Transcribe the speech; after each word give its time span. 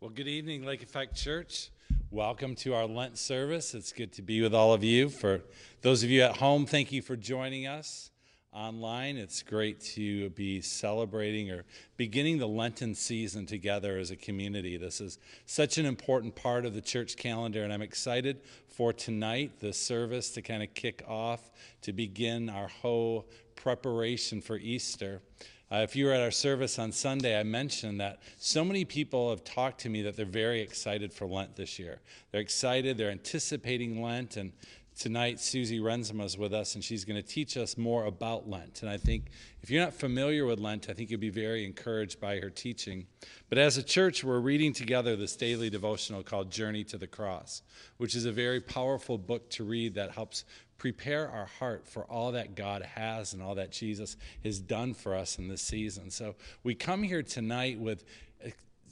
Well, 0.00 0.10
good 0.10 0.28
evening, 0.28 0.64
Lake 0.64 0.84
Effect 0.84 1.16
Church. 1.16 1.70
Welcome 2.12 2.54
to 2.56 2.72
our 2.72 2.86
Lent 2.86 3.18
service. 3.18 3.74
It's 3.74 3.92
good 3.92 4.12
to 4.12 4.22
be 4.22 4.40
with 4.40 4.54
all 4.54 4.72
of 4.72 4.84
you. 4.84 5.08
For 5.08 5.40
those 5.82 6.04
of 6.04 6.10
you 6.10 6.22
at 6.22 6.36
home, 6.36 6.66
thank 6.66 6.92
you 6.92 7.02
for 7.02 7.16
joining 7.16 7.66
us 7.66 8.12
online. 8.52 9.16
It's 9.16 9.42
great 9.42 9.80
to 9.96 10.30
be 10.30 10.60
celebrating 10.60 11.50
or 11.50 11.64
beginning 11.96 12.38
the 12.38 12.46
Lenten 12.46 12.94
season 12.94 13.44
together 13.44 13.98
as 13.98 14.12
a 14.12 14.16
community. 14.16 14.76
This 14.76 15.00
is 15.00 15.18
such 15.46 15.78
an 15.78 15.84
important 15.84 16.36
part 16.36 16.64
of 16.64 16.74
the 16.74 16.80
church 16.80 17.16
calendar, 17.16 17.64
and 17.64 17.72
I'm 17.72 17.82
excited 17.82 18.42
for 18.68 18.92
tonight, 18.92 19.58
the 19.58 19.72
service 19.72 20.30
to 20.30 20.42
kind 20.42 20.62
of 20.62 20.72
kick 20.74 21.02
off, 21.08 21.50
to 21.82 21.92
begin 21.92 22.48
our 22.48 22.68
whole 22.68 23.28
preparation 23.56 24.42
for 24.42 24.58
Easter. 24.58 25.22
Uh, 25.70 25.76
if 25.76 25.94
you 25.94 26.06
were 26.06 26.12
at 26.12 26.22
our 26.22 26.30
service 26.30 26.78
on 26.78 26.90
Sunday, 26.90 27.38
I 27.38 27.42
mentioned 27.42 28.00
that 28.00 28.20
so 28.38 28.64
many 28.64 28.86
people 28.86 29.28
have 29.28 29.44
talked 29.44 29.80
to 29.82 29.90
me 29.90 30.00
that 30.02 30.16
they're 30.16 30.24
very 30.24 30.62
excited 30.62 31.12
for 31.12 31.26
Lent 31.26 31.56
this 31.56 31.78
year. 31.78 32.00
They're 32.32 32.40
excited, 32.40 32.96
they're 32.96 33.10
anticipating 33.10 34.02
Lent, 34.02 34.38
and 34.38 34.52
tonight 34.98 35.38
Susie 35.38 35.78
Renzema 35.78 36.24
is 36.24 36.38
with 36.38 36.54
us, 36.54 36.74
and 36.74 36.82
she's 36.82 37.04
going 37.04 37.22
to 37.22 37.26
teach 37.26 37.58
us 37.58 37.76
more 37.76 38.06
about 38.06 38.48
Lent. 38.48 38.80
And 38.80 38.90
I 38.90 38.96
think 38.96 39.26
if 39.62 39.70
you're 39.70 39.84
not 39.84 39.92
familiar 39.92 40.46
with 40.46 40.58
Lent, 40.58 40.88
I 40.88 40.94
think 40.94 41.10
you'll 41.10 41.20
be 41.20 41.28
very 41.28 41.66
encouraged 41.66 42.18
by 42.18 42.38
her 42.38 42.48
teaching. 42.48 43.06
But 43.50 43.58
as 43.58 43.76
a 43.76 43.82
church, 43.82 44.24
we're 44.24 44.40
reading 44.40 44.72
together 44.72 45.16
this 45.16 45.36
daily 45.36 45.68
devotional 45.68 46.22
called 46.22 46.50
Journey 46.50 46.82
to 46.84 46.96
the 46.96 47.06
Cross, 47.06 47.60
which 47.98 48.16
is 48.16 48.24
a 48.24 48.32
very 48.32 48.60
powerful 48.60 49.18
book 49.18 49.50
to 49.50 49.64
read 49.64 49.94
that 49.94 50.12
helps 50.12 50.44
prepare 50.78 51.28
our 51.28 51.46
heart 51.46 51.86
for 51.86 52.04
all 52.04 52.32
that 52.32 52.54
God 52.54 52.82
has 52.82 53.32
and 53.32 53.42
all 53.42 53.56
that 53.56 53.72
Jesus 53.72 54.16
has 54.44 54.60
done 54.60 54.94
for 54.94 55.14
us 55.14 55.38
in 55.38 55.48
this 55.48 55.62
season. 55.62 56.10
So 56.10 56.36
we 56.62 56.74
come 56.74 57.02
here 57.02 57.22
tonight 57.22 57.78
with 57.78 58.04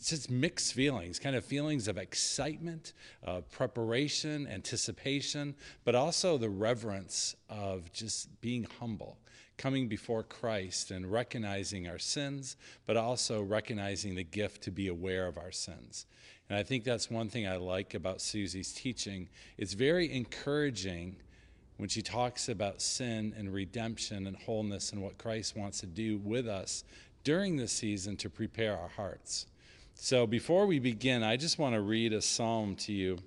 just 0.04 0.30
mixed 0.30 0.74
feelings, 0.74 1.18
kind 1.18 1.36
of 1.36 1.44
feelings 1.44 1.88
of 1.88 1.96
excitement, 1.96 2.92
uh, 3.26 3.40
preparation, 3.50 4.46
anticipation, 4.46 5.54
but 5.84 5.94
also 5.94 6.36
the 6.36 6.50
reverence 6.50 7.34
of 7.48 7.90
just 7.92 8.40
being 8.40 8.66
humble, 8.78 9.18
coming 9.56 9.88
before 9.88 10.22
Christ 10.22 10.90
and 10.90 11.10
recognizing 11.10 11.88
our 11.88 11.98
sins, 11.98 12.56
but 12.84 12.96
also 12.96 13.42
recognizing 13.42 14.14
the 14.14 14.24
gift 14.24 14.62
to 14.64 14.70
be 14.70 14.88
aware 14.88 15.26
of 15.26 15.38
our 15.38 15.52
sins. 15.52 16.06
And 16.48 16.58
I 16.58 16.62
think 16.62 16.84
that's 16.84 17.10
one 17.10 17.28
thing 17.28 17.46
I 17.48 17.56
like 17.56 17.94
about 17.94 18.20
Susie's 18.20 18.72
teaching. 18.72 19.28
It's 19.56 19.72
very 19.72 20.12
encouraging 20.12 21.16
when 21.76 21.88
she 21.88 22.02
talks 22.02 22.48
about 22.48 22.80
sin 22.80 23.34
and 23.36 23.52
redemption 23.52 24.26
and 24.26 24.36
wholeness 24.36 24.92
and 24.92 25.02
what 25.02 25.18
Christ 25.18 25.56
wants 25.56 25.80
to 25.80 25.86
do 25.86 26.18
with 26.18 26.48
us 26.48 26.84
during 27.24 27.56
this 27.56 27.72
season 27.72 28.16
to 28.16 28.30
prepare 28.30 28.78
our 28.78 28.88
hearts. 28.88 29.46
So 29.94 30.26
before 30.26 30.66
we 30.66 30.78
begin, 30.78 31.22
I 31.22 31.36
just 31.36 31.58
want 31.58 31.74
to 31.74 31.80
read 31.80 32.12
a 32.12 32.22
psalm 32.22 32.76
to 32.76 32.92
you. 32.92 33.18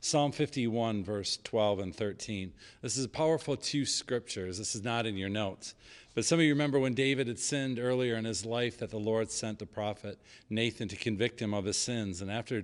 Psalm 0.00 0.32
51, 0.32 1.02
verse 1.04 1.38
12 1.44 1.78
and 1.80 1.94
13. 1.94 2.52
This 2.82 2.96
is 2.96 3.04
a 3.04 3.08
powerful 3.08 3.56
two 3.56 3.84
scriptures. 3.84 4.58
This 4.58 4.74
is 4.74 4.84
not 4.84 5.06
in 5.06 5.16
your 5.16 5.28
notes. 5.28 5.74
But 6.14 6.24
some 6.24 6.38
of 6.38 6.44
you 6.44 6.52
remember 6.52 6.78
when 6.78 6.94
David 6.94 7.26
had 7.26 7.38
sinned 7.38 7.78
earlier 7.78 8.14
in 8.16 8.24
his 8.24 8.46
life 8.46 8.78
that 8.78 8.90
the 8.90 8.98
Lord 8.98 9.30
sent 9.30 9.58
the 9.58 9.66
prophet 9.66 10.18
Nathan 10.48 10.88
to 10.88 10.96
convict 10.96 11.40
him 11.40 11.52
of 11.52 11.64
his 11.64 11.76
sins. 11.76 12.22
And 12.22 12.30
after 12.30 12.62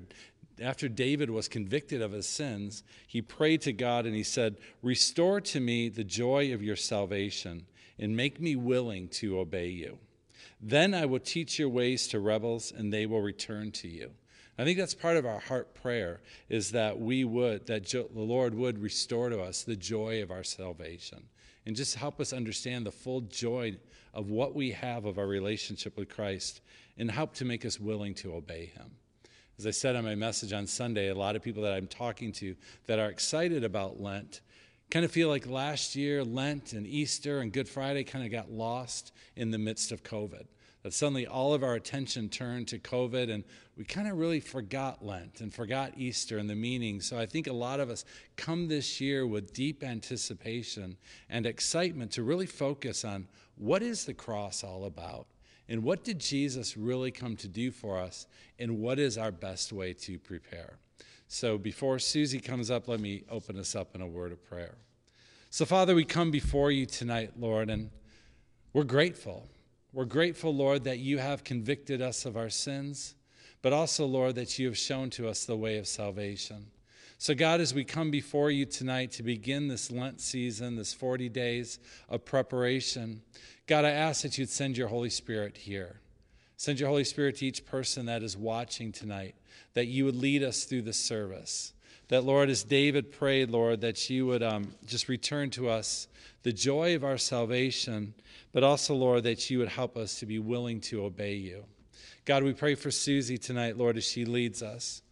after 0.60 0.88
David 0.88 1.30
was 1.30 1.48
convicted 1.48 2.02
of 2.02 2.12
his 2.12 2.26
sins, 2.26 2.82
he 3.06 3.22
prayed 3.22 3.62
to 3.62 3.72
God 3.72 4.06
and 4.06 4.14
he 4.14 4.22
said, 4.22 4.56
Restore 4.82 5.40
to 5.42 5.60
me 5.60 5.88
the 5.88 6.04
joy 6.04 6.52
of 6.52 6.62
your 6.62 6.76
salvation 6.76 7.66
and 7.98 8.16
make 8.16 8.40
me 8.40 8.56
willing 8.56 9.08
to 9.08 9.38
obey 9.38 9.68
you. 9.68 9.98
Then 10.60 10.94
I 10.94 11.06
will 11.06 11.20
teach 11.20 11.58
your 11.58 11.68
ways 11.68 12.06
to 12.08 12.20
rebels 12.20 12.72
and 12.76 12.92
they 12.92 13.06
will 13.06 13.22
return 13.22 13.72
to 13.72 13.88
you. 13.88 14.10
I 14.58 14.64
think 14.64 14.78
that's 14.78 14.94
part 14.94 15.16
of 15.16 15.24
our 15.24 15.38
heart 15.38 15.74
prayer 15.74 16.20
is 16.50 16.72
that 16.72 17.00
we 17.00 17.24
would, 17.24 17.66
that 17.66 17.86
the 17.86 18.06
Lord 18.14 18.54
would 18.54 18.78
restore 18.78 19.30
to 19.30 19.40
us 19.40 19.62
the 19.62 19.76
joy 19.76 20.22
of 20.22 20.30
our 20.30 20.44
salvation 20.44 21.22
and 21.64 21.74
just 21.74 21.94
help 21.94 22.20
us 22.20 22.32
understand 22.32 22.84
the 22.84 22.92
full 22.92 23.22
joy 23.22 23.78
of 24.12 24.30
what 24.30 24.54
we 24.54 24.72
have 24.72 25.06
of 25.06 25.18
our 25.18 25.26
relationship 25.26 25.96
with 25.96 26.08
Christ 26.08 26.60
and 26.98 27.10
help 27.10 27.34
to 27.34 27.44
make 27.44 27.64
us 27.64 27.80
willing 27.80 28.12
to 28.16 28.34
obey 28.34 28.66
him. 28.66 28.90
As 29.60 29.66
I 29.66 29.72
said 29.72 29.94
on 29.94 30.04
my 30.04 30.14
message 30.14 30.54
on 30.54 30.66
Sunday, 30.66 31.08
a 31.08 31.14
lot 31.14 31.36
of 31.36 31.42
people 31.42 31.64
that 31.64 31.74
I'm 31.74 31.86
talking 31.86 32.32
to 32.32 32.56
that 32.86 32.98
are 32.98 33.10
excited 33.10 33.62
about 33.62 34.00
Lent 34.00 34.40
kind 34.90 35.04
of 35.04 35.10
feel 35.10 35.28
like 35.28 35.46
last 35.46 35.94
year, 35.94 36.24
Lent 36.24 36.72
and 36.72 36.86
Easter 36.86 37.40
and 37.40 37.52
Good 37.52 37.68
Friday 37.68 38.02
kind 38.02 38.24
of 38.24 38.30
got 38.30 38.50
lost 38.50 39.12
in 39.36 39.50
the 39.50 39.58
midst 39.58 39.92
of 39.92 40.02
COVID. 40.02 40.46
That 40.82 40.94
suddenly 40.94 41.26
all 41.26 41.52
of 41.52 41.62
our 41.62 41.74
attention 41.74 42.30
turned 42.30 42.68
to 42.68 42.78
COVID 42.78 43.30
and 43.30 43.44
we 43.76 43.84
kind 43.84 44.08
of 44.08 44.16
really 44.16 44.40
forgot 44.40 45.04
Lent 45.04 45.42
and 45.42 45.52
forgot 45.52 45.92
Easter 45.94 46.38
and 46.38 46.48
the 46.48 46.54
meaning. 46.54 47.02
So 47.02 47.18
I 47.18 47.26
think 47.26 47.46
a 47.46 47.52
lot 47.52 47.80
of 47.80 47.90
us 47.90 48.06
come 48.36 48.66
this 48.66 48.98
year 48.98 49.26
with 49.26 49.52
deep 49.52 49.84
anticipation 49.84 50.96
and 51.28 51.44
excitement 51.44 52.12
to 52.12 52.22
really 52.22 52.46
focus 52.46 53.04
on 53.04 53.28
what 53.56 53.82
is 53.82 54.06
the 54.06 54.14
cross 54.14 54.64
all 54.64 54.86
about? 54.86 55.26
And 55.70 55.84
what 55.84 56.02
did 56.02 56.18
Jesus 56.18 56.76
really 56.76 57.12
come 57.12 57.36
to 57.36 57.48
do 57.48 57.70
for 57.70 57.98
us? 57.98 58.26
And 58.58 58.80
what 58.80 58.98
is 58.98 59.16
our 59.16 59.30
best 59.30 59.72
way 59.72 59.92
to 59.94 60.18
prepare? 60.18 60.74
So 61.28 61.56
before 61.56 62.00
Susie 62.00 62.40
comes 62.40 62.72
up, 62.72 62.88
let 62.88 62.98
me 62.98 63.22
open 63.30 63.56
us 63.56 63.76
up 63.76 63.94
in 63.94 64.00
a 64.00 64.06
word 64.06 64.32
of 64.32 64.44
prayer. 64.44 64.74
So, 65.48 65.64
Father, 65.64 65.94
we 65.94 66.04
come 66.04 66.32
before 66.32 66.72
you 66.72 66.86
tonight, 66.86 67.32
Lord, 67.38 67.70
and 67.70 67.90
we're 68.72 68.82
grateful. 68.82 69.46
We're 69.92 70.04
grateful, 70.04 70.54
Lord, 70.54 70.84
that 70.84 70.98
you 70.98 71.18
have 71.18 71.44
convicted 71.44 72.02
us 72.02 72.24
of 72.24 72.36
our 72.36 72.50
sins, 72.50 73.14
but 73.62 73.72
also, 73.72 74.06
Lord, 74.06 74.34
that 74.34 74.58
you 74.58 74.66
have 74.66 74.78
shown 74.78 75.08
to 75.10 75.28
us 75.28 75.44
the 75.44 75.56
way 75.56 75.78
of 75.78 75.86
salvation. 75.86 76.66
So, 77.22 77.34
God, 77.34 77.60
as 77.60 77.74
we 77.74 77.84
come 77.84 78.10
before 78.10 78.50
you 78.50 78.64
tonight 78.64 79.10
to 79.12 79.22
begin 79.22 79.68
this 79.68 79.90
Lent 79.90 80.22
season, 80.22 80.76
this 80.76 80.94
40 80.94 81.28
days 81.28 81.78
of 82.08 82.24
preparation, 82.24 83.20
God, 83.66 83.84
I 83.84 83.90
ask 83.90 84.22
that 84.22 84.38
you'd 84.38 84.48
send 84.48 84.78
your 84.78 84.88
Holy 84.88 85.10
Spirit 85.10 85.58
here. 85.58 86.00
Send 86.56 86.80
your 86.80 86.88
Holy 86.88 87.04
Spirit 87.04 87.36
to 87.36 87.46
each 87.46 87.66
person 87.66 88.06
that 88.06 88.22
is 88.22 88.38
watching 88.38 88.90
tonight, 88.90 89.34
that 89.74 89.84
you 89.84 90.06
would 90.06 90.16
lead 90.16 90.42
us 90.42 90.64
through 90.64 90.80
the 90.80 90.94
service. 90.94 91.74
That, 92.08 92.24
Lord, 92.24 92.48
as 92.48 92.64
David 92.64 93.12
prayed, 93.12 93.50
Lord, 93.50 93.82
that 93.82 94.08
you 94.08 94.24
would 94.24 94.42
um, 94.42 94.72
just 94.86 95.10
return 95.10 95.50
to 95.50 95.68
us 95.68 96.08
the 96.42 96.54
joy 96.54 96.94
of 96.96 97.04
our 97.04 97.18
salvation, 97.18 98.14
but 98.50 98.64
also, 98.64 98.94
Lord, 98.94 99.24
that 99.24 99.50
you 99.50 99.58
would 99.58 99.68
help 99.68 99.98
us 99.98 100.18
to 100.20 100.26
be 100.26 100.38
willing 100.38 100.80
to 100.80 101.04
obey 101.04 101.34
you. 101.34 101.64
God, 102.24 102.44
we 102.44 102.54
pray 102.54 102.76
for 102.76 102.90
Susie 102.90 103.36
tonight, 103.36 103.76
Lord, 103.76 103.98
as 103.98 104.04
she 104.04 104.24
leads 104.24 104.62
us 104.62 105.02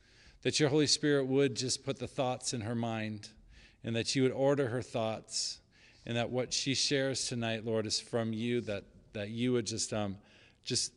that 0.43 0.61
your 0.61 0.69
Holy 0.69 0.87
Spirit 0.87 1.27
would 1.27 1.55
just 1.55 1.85
put 1.85 1.99
the 1.99 2.07
thoughts 2.07 2.53
in 2.53 2.61
her 2.63 2.75
mind 2.75 3.29
and 3.85 3.95
that 3.97 4.15
you 4.15 4.23
would 4.23 4.33
order 4.33 4.69
her 4.69 4.83
thoughts 4.83 5.61
and 6.07 6.17
that 6.17 6.31
what 6.31 6.53
she 6.53 6.75
shares 6.75 7.27
tonight, 7.27 7.65
Lord, 7.65 7.87
is 7.87 8.01
from 8.01 8.33
you, 8.33 8.61
that, 8.63 8.85
that 9.13 9.31
you 9.31 9.53
would 9.53 9.67
just, 9.67 9.93
um, 9.93 10.17
just 10.65 10.93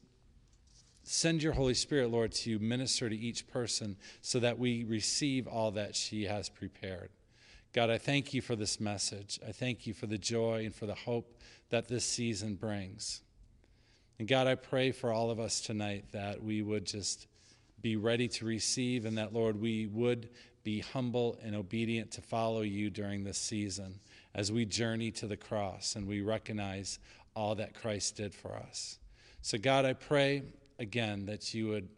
send 1.04 1.44
your 1.44 1.54
Holy 1.54 1.74
Spirit, 1.74 2.10
Lord, 2.10 2.32
to 2.34 2.60
minister 2.60 3.10
to 3.10 3.16
each 3.16 3.48
person 3.48 3.98
so 4.22 4.40
that 4.40 4.58
we 4.58 4.84
receive 4.84 5.48
all 5.48 5.72
that 5.72 5.96
she 5.96 6.26
has 6.26 6.48
prepared. 6.48 7.10
God, 7.74 7.90
I 7.90 7.98
thank 7.98 8.34
you 8.34 8.42
for 8.42 8.56
this 8.56 8.80
message. 8.80 9.40
I 9.48 9.52
thank 9.52 9.88
you 9.88 9.94
for 9.94 10.06
the 10.06 10.18
joy 10.18 10.66
and 10.66 10.76
for 10.76 10.86
the 10.86 10.96
hope 10.96 11.38
that 11.70 11.88
this 11.88 12.06
season 12.06 12.56
brings. 12.56 13.22
And 14.20 14.28
God, 14.28 14.46
I 14.46 14.56
pray 14.56 14.92
for 14.92 15.12
all 15.12 15.32
of 15.32 15.40
us 15.40 15.62
tonight 15.62 16.06
that 16.12 16.44
we 16.44 16.62
would 16.62 16.86
just 16.86 17.28
be 17.82 17.96
ready 17.96 18.28
to 18.28 18.46
receive, 18.46 19.06
and 19.06 19.18
that, 19.18 19.34
Lord, 19.34 19.60
we 19.60 19.88
would 19.88 20.30
be 20.64 20.80
humble 20.80 21.38
and 21.44 21.56
obedient 21.56 22.12
to 22.12 22.22
follow 22.22 22.62
you 22.62 22.90
during 22.90 23.24
this 23.24 23.38
season 23.38 24.00
as 24.34 24.52
we 24.52 24.66
journey 24.66 25.12
to 25.12 25.28
the 25.28 25.38
cross 25.38 25.96
and 25.96 26.08
we 26.08 26.22
recognize 26.22 27.00
all 27.36 27.56
that 27.56 27.74
Christ 27.74 28.18
did 28.18 28.34
for 28.34 28.56
us. 28.56 29.00
So, 29.42 29.58
God, 29.58 29.86
I 29.86 29.94
pray 29.94 30.44
again 30.78 31.26
that 31.26 31.54
you 31.54 31.68
would 31.70 31.90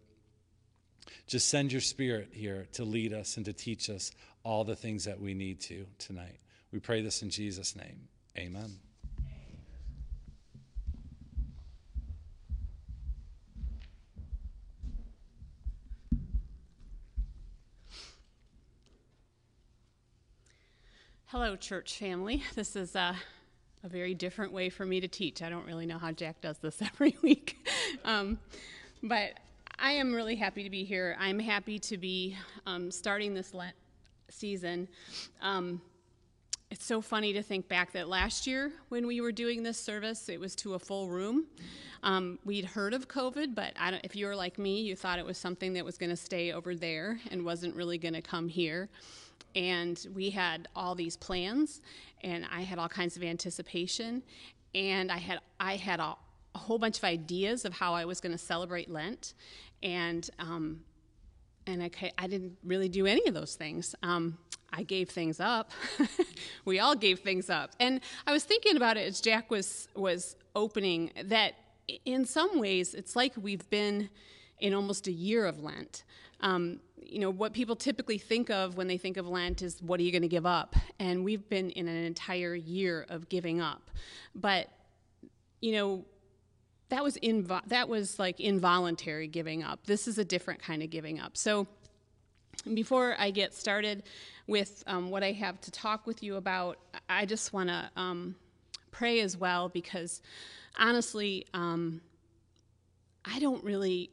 just 1.28 1.50
send 1.50 1.72
your 1.72 1.82
spirit 1.82 2.30
here 2.32 2.68
to 2.74 2.86
lead 2.86 3.14
us 3.14 3.38
and 3.38 3.46
to 3.46 3.54
teach 3.54 3.90
us 3.90 4.12
all 4.44 4.64
the 4.64 4.76
things 4.76 5.06
that 5.06 5.20
we 5.20 5.34
need 5.34 5.60
to 5.62 5.86
tonight. 5.98 6.40
We 6.72 6.80
pray 6.80 7.02
this 7.02 7.22
in 7.22 7.30
Jesus' 7.30 7.76
name. 7.76 8.08
Amen. 8.38 8.93
Hello, 21.34 21.56
church 21.56 21.98
family. 21.98 22.44
This 22.54 22.76
is 22.76 22.96
uh, 22.96 23.16
a 23.84 23.90
very 23.90 24.14
different 24.14 24.54
way 24.54 24.70
for 24.70 24.86
me 24.86 25.02
to 25.02 25.08
teach. 25.08 25.42
I 25.42 25.50
don't 25.50 25.66
really 25.66 25.88
know 25.88 25.98
how 25.98 26.12
Jack 26.12 26.42
does 26.42 26.60
this 26.60 26.80
every 26.94 27.18
week. 27.24 27.58
um, 28.06 28.38
but 29.02 29.40
I 29.80 29.94
am 29.94 30.14
really 30.14 30.36
happy 30.36 30.62
to 30.62 30.70
be 30.70 30.84
here. 30.84 31.18
I'm 31.20 31.40
happy 31.40 31.80
to 31.80 31.98
be 31.98 32.38
um, 32.68 32.92
starting 32.92 33.34
this 33.34 33.52
Lent 33.56 33.76
season. 34.30 34.88
Um, 35.42 35.82
it's 36.70 36.86
so 36.86 37.02
funny 37.02 37.34
to 37.34 37.42
think 37.42 37.68
back 37.68 37.94
that 37.94 38.08
last 38.08 38.46
year 38.46 38.72
when 38.90 39.08
we 39.08 39.20
were 39.20 39.32
doing 39.32 39.64
this 39.64 39.80
service, 39.80 40.30
it 40.30 40.40
was 40.40 40.54
to 40.58 40.76
a 40.76 40.80
full 40.80 41.10
room. 41.10 41.48
Um, 42.04 42.38
we'd 42.46 42.66
heard 42.66 42.94
of 42.94 43.08
COVID, 43.08 43.56
but 43.56 43.74
if 44.04 44.16
you 44.16 44.28
were 44.28 44.36
like 44.36 44.60
me, 44.60 44.82
you 44.82 44.96
thought 44.96 45.18
it 45.18 45.26
was 45.26 45.40
something 45.40 45.74
that 45.74 45.84
was 45.84 45.98
going 45.98 46.12
to 46.12 46.16
stay 46.16 46.52
over 46.52 46.76
there 46.76 47.20
and 47.32 47.44
wasn't 47.44 47.76
really 47.76 47.98
going 47.98 48.14
to 48.14 48.22
come 48.22 48.48
here. 48.48 48.88
And 49.56 50.06
we 50.14 50.30
had 50.30 50.68
all 50.76 50.96
these 50.96 51.16
plans, 51.16 51.82
and 52.22 52.46
I 52.52 52.62
had 52.62 52.80
all 52.80 52.90
kinds 52.90 53.16
of 53.18 53.24
anticipation, 53.24 54.24
and 54.74 55.12
I 55.12 55.18
had 55.18 55.40
I 55.60 55.76
had 55.76 56.00
a, 56.00 56.16
a 56.56 56.58
whole 56.58 56.80
bunch 56.80 56.98
of 56.98 57.04
ideas 57.04 57.66
of 57.66 57.74
how 57.74 57.94
I 57.94 58.06
was 58.06 58.20
going 58.20 58.32
to 58.32 58.38
celebrate 58.38 58.90
Lent, 58.90 59.34
and 59.84 60.28
um, 60.40 60.82
and 61.68 61.84
I, 61.84 61.92
I 62.18 62.28
didn't 62.28 62.58
really 62.64 62.90
do 62.90 63.06
any 63.06 63.28
of 63.28 63.34
those 63.34 63.56
things. 63.56 63.96
Um, 64.04 64.38
I 64.72 64.84
gave 64.84 65.10
things 65.10 65.40
up. 65.40 65.72
we 66.66 66.80
all 66.80 66.96
gave 66.96 67.20
things 67.20 67.50
up. 67.50 67.72
And 67.80 68.02
I 68.26 68.32
was 68.32 68.44
thinking 68.44 68.76
about 68.76 68.98
it 68.98 69.08
as 69.08 69.22
Jack 69.22 69.52
was 69.52 69.88
was 69.96 70.36
opening 70.56 71.12
that 71.26 71.54
in 72.06 72.26
some 72.26 72.60
ways 72.60 72.94
it's 72.94 73.16
like 73.16 73.34
we've 73.40 73.70
been 73.70 74.10
in 74.60 74.74
almost 74.74 75.08
a 75.08 75.12
year 75.12 75.46
of 75.46 75.62
Lent. 75.62 76.04
Um, 76.42 76.80
you 77.06 77.20
know 77.20 77.30
what 77.30 77.54
people 77.54 77.76
typically 77.76 78.18
think 78.18 78.50
of 78.50 78.78
when 78.78 78.88
they 78.88 78.98
think 78.98 79.18
of 79.18 79.28
Lent 79.28 79.62
is 79.62 79.82
what 79.82 80.00
are 80.00 80.04
you 80.04 80.12
going 80.12 80.24
to 80.24 80.28
give 80.28 80.46
up? 80.46 80.76
And 81.00 81.24
we've 81.24 81.48
been 81.50 81.70
in 81.72 81.88
an 81.88 82.04
entire 82.04 82.56
year 82.56 83.06
of 83.10 83.30
giving 83.30 83.62
up. 83.62 83.90
But 84.36 84.70
you 85.62 85.74
know 85.74 86.06
that 86.90 87.04
was 87.04 87.18
invo- 87.18 87.66
that 87.68 87.90
was 87.90 88.20
like 88.20 88.40
involuntary 88.40 89.28
giving 89.28 89.64
up. 89.64 89.86
This 89.86 90.08
is 90.08 90.18
a 90.18 90.26
different 90.26 90.62
kind 90.62 90.84
of 90.84 90.90
giving 90.90 91.20
up. 91.20 91.38
So 91.38 91.68
before 92.74 93.16
I 93.18 93.32
get 93.32 93.54
started 93.54 94.04
with 94.48 94.84
um, 94.88 95.10
what 95.10 95.24
I 95.24 95.32
have 95.32 95.60
to 95.62 95.72
talk 95.72 96.06
with 96.06 96.22
you 96.22 96.36
about, 96.36 96.78
I 97.10 97.26
just 97.26 97.52
want 97.54 97.70
to 97.70 97.90
um, 97.96 98.36
pray 98.92 99.22
as 99.22 99.36
well 99.38 99.70
because 99.70 100.22
honestly, 100.78 101.46
um, 101.54 102.02
I 103.26 103.40
don't 103.40 103.64
really, 103.64 104.12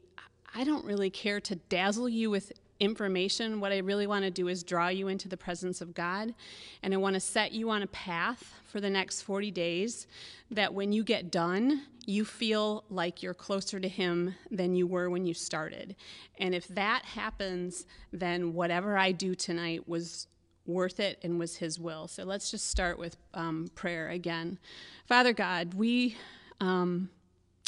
I 0.55 0.65
don't 0.65 0.85
really 0.85 1.11
care 1.11 1.41
to 1.41 1.57
dazzle 1.57 2.09
you 2.09 2.31
with 2.31 2.53
information. 2.81 3.61
What 3.61 3.73
I 3.73 3.79
really 3.79 4.07
want 4.07 4.25
to 4.25 4.31
do 4.31 4.49
is 4.49 4.65
draw 4.65 4.89
you 4.89 5.09
into 5.09 5.29
the 5.29 5.37
presence 5.37 5.81
of 5.81 5.95
God, 5.95 6.35
and 6.83 6.93
I 6.93 6.97
want 6.97 7.15
to 7.15 7.21
set 7.21 7.53
you 7.53 7.71
on 7.71 7.83
a 7.83 7.87
path 7.87 8.55
for 8.65 8.81
the 8.81 8.91
next 8.91 9.23
40 9.23 9.51
days 9.51 10.07
that 10.51 10.75
when 10.75 10.93
you 10.93 11.05
get 11.05 11.31
done, 11.31 11.83
you 12.07 12.25
feel 12.25 12.85
like 12.89 13.23
you're 13.23 13.35
closer 13.35 13.79
to 13.79 13.89
Him 13.89 14.35
than 14.51 14.75
you 14.75 14.87
were 14.87 15.11
when 15.11 15.27
you 15.27 15.35
started. 15.35 15.95
And 16.39 16.55
if 16.55 16.67
that 16.69 17.05
happens, 17.05 17.87
then 18.13 18.55
whatever 18.55 18.97
I 18.97 19.13
do 19.13 19.35
tonight 19.35 19.89
was 19.89 20.27
worth 20.67 21.01
it 21.01 21.19
and 21.23 21.39
was 21.39 21.57
His 21.57 21.79
will. 21.79 22.09
So 22.09 22.25
let's 22.25 22.51
just 22.51 22.69
start 22.69 22.99
with 22.99 23.17
um, 23.35 23.69
prayer 23.75 24.09
again. 24.09 24.59
Father 25.07 25.33
God, 25.33 25.75
we, 25.75 26.17
um, 26.61 27.11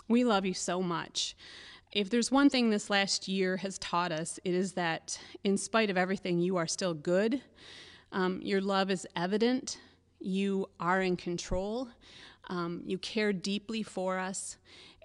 we 0.08 0.24
love 0.24 0.46
you 0.46 0.54
so 0.54 0.82
much. 0.82 1.36
If 1.92 2.08
there's 2.08 2.32
one 2.32 2.48
thing 2.48 2.70
this 2.70 2.88
last 2.88 3.28
year 3.28 3.58
has 3.58 3.76
taught 3.76 4.12
us, 4.12 4.40
it 4.44 4.54
is 4.54 4.72
that 4.72 5.20
in 5.44 5.58
spite 5.58 5.90
of 5.90 5.98
everything, 5.98 6.38
you 6.38 6.56
are 6.56 6.66
still 6.66 6.94
good. 6.94 7.42
Um, 8.12 8.40
your 8.42 8.62
love 8.62 8.90
is 8.90 9.06
evident. 9.14 9.78
You 10.18 10.70
are 10.80 11.02
in 11.02 11.16
control. 11.16 11.88
Um, 12.48 12.82
you 12.86 12.96
care 12.96 13.34
deeply 13.34 13.82
for 13.82 14.18
us, 14.18 14.56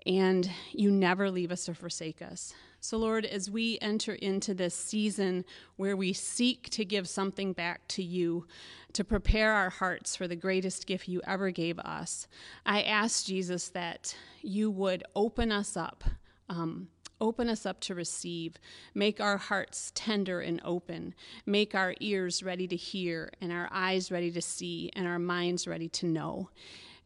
and 0.06 0.50
you 0.72 0.90
never 0.90 1.30
leave 1.30 1.52
us 1.52 1.68
or 1.68 1.74
forsake 1.74 2.22
us. 2.22 2.54
So, 2.80 2.98
Lord, 2.98 3.26
as 3.26 3.52
we 3.52 3.78
enter 3.82 4.14
into 4.14 4.54
this 4.54 4.74
season 4.74 5.44
where 5.76 5.98
we 5.98 6.14
seek 6.14 6.70
to 6.70 6.86
give 6.86 7.10
something 7.10 7.52
back 7.52 7.86
to 7.90 8.04
you, 8.04 8.48
to 8.94 9.04
prepare 9.04 9.52
our 9.52 9.70
hearts 9.70 10.16
for 10.16 10.26
the 10.26 10.38
greatest 10.38 10.88
gift 10.88 11.10
you 11.10 11.22
ever 11.28 11.52
gave 11.52 11.80
us, 11.80 12.30
I 12.66 12.84
ask 12.84 13.26
Jesus 13.26 13.68
that 13.70 14.16
you 14.42 14.72
would 14.72 15.04
open 15.16 15.52
us 15.52 15.76
up. 15.76 16.06
Um, 16.50 16.90
Open 17.20 17.50
us 17.50 17.66
up 17.66 17.80
to 17.82 17.96
receive. 17.96 18.60
Make 18.94 19.20
our 19.20 19.38
hearts 19.38 19.92
tender 19.96 20.40
and 20.40 20.62
open. 20.64 21.16
Make 21.46 21.74
our 21.74 21.96
ears 22.00 22.44
ready 22.44 22.68
to 22.68 22.76
hear, 22.76 23.32
and 23.42 23.52
our 23.52 23.68
eyes 23.72 24.12
ready 24.12 24.32
to 24.32 24.42
see, 24.42 24.92
and 24.96 25.08
our 25.08 25.18
minds 25.18 25.68
ready 25.68 25.90
to 25.90 26.06
know. 26.06 26.50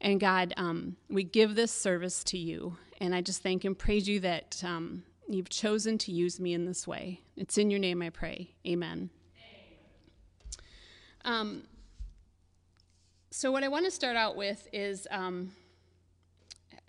And 0.02 0.20
God, 0.20 0.54
um, 0.58 0.98
we 1.10 1.24
give 1.24 1.56
this 1.56 1.72
service 1.72 2.24
to 2.26 2.38
you. 2.38 2.78
And 3.00 3.16
I 3.16 3.22
just 3.22 3.42
thank 3.42 3.64
and 3.64 3.78
praise 3.78 4.08
you 4.08 4.20
that 4.20 4.62
um, 4.66 5.04
you've 5.30 5.50
chosen 5.50 5.98
to 6.00 6.12
use 6.12 6.40
me 6.40 6.54
in 6.54 6.66
this 6.66 6.86
way. 6.86 7.22
It's 7.38 7.58
in 7.58 7.72
your 7.72 7.80
name 7.80 8.02
I 8.02 8.10
pray. 8.10 8.52
Amen. 8.68 9.10
Um, 11.24 11.64
so, 13.30 13.52
what 13.52 13.64
I 13.64 13.70
want 13.70 13.86
to 13.86 13.92
start 13.92 14.18
out 14.18 14.36
with 14.36 14.68
is 14.74 15.08
um, 15.10 15.52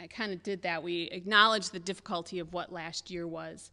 I 0.01 0.07
kind 0.07 0.33
of 0.33 0.43
did 0.43 0.63
that. 0.63 0.83
We 0.83 1.05
acknowledged 1.05 1.73
the 1.73 1.79
difficulty 1.79 2.39
of 2.39 2.53
what 2.53 2.73
last 2.73 3.11
year 3.11 3.27
was. 3.27 3.71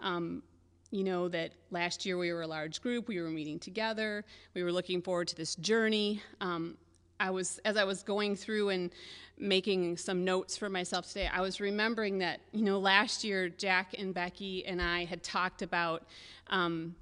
Um, 0.00 0.42
you 0.90 1.04
know 1.04 1.28
that 1.28 1.52
last 1.70 2.06
year 2.06 2.16
we 2.16 2.32
were 2.32 2.42
a 2.42 2.46
large 2.46 2.80
group, 2.80 3.08
we 3.08 3.20
were 3.20 3.28
meeting 3.28 3.58
together, 3.58 4.24
we 4.54 4.62
were 4.62 4.72
looking 4.72 5.02
forward 5.02 5.28
to 5.28 5.36
this 5.36 5.54
journey. 5.56 6.22
Um, 6.40 6.76
I 7.20 7.30
was 7.30 7.58
as 7.64 7.76
I 7.76 7.84
was 7.84 8.02
going 8.02 8.36
through 8.36 8.70
and 8.70 8.90
making 9.36 9.96
some 9.96 10.24
notes 10.24 10.56
for 10.56 10.68
myself 10.68 11.08
today, 11.08 11.28
I 11.32 11.40
was 11.40 11.60
remembering 11.60 12.18
that 12.18 12.40
you 12.52 12.64
know 12.64 12.78
last 12.78 13.22
year 13.22 13.48
Jack 13.48 13.94
and 13.98 14.14
Becky 14.14 14.64
and 14.66 14.80
I 14.80 15.04
had 15.04 15.22
talked 15.22 15.62
about 15.62 16.06
um, 16.48 16.94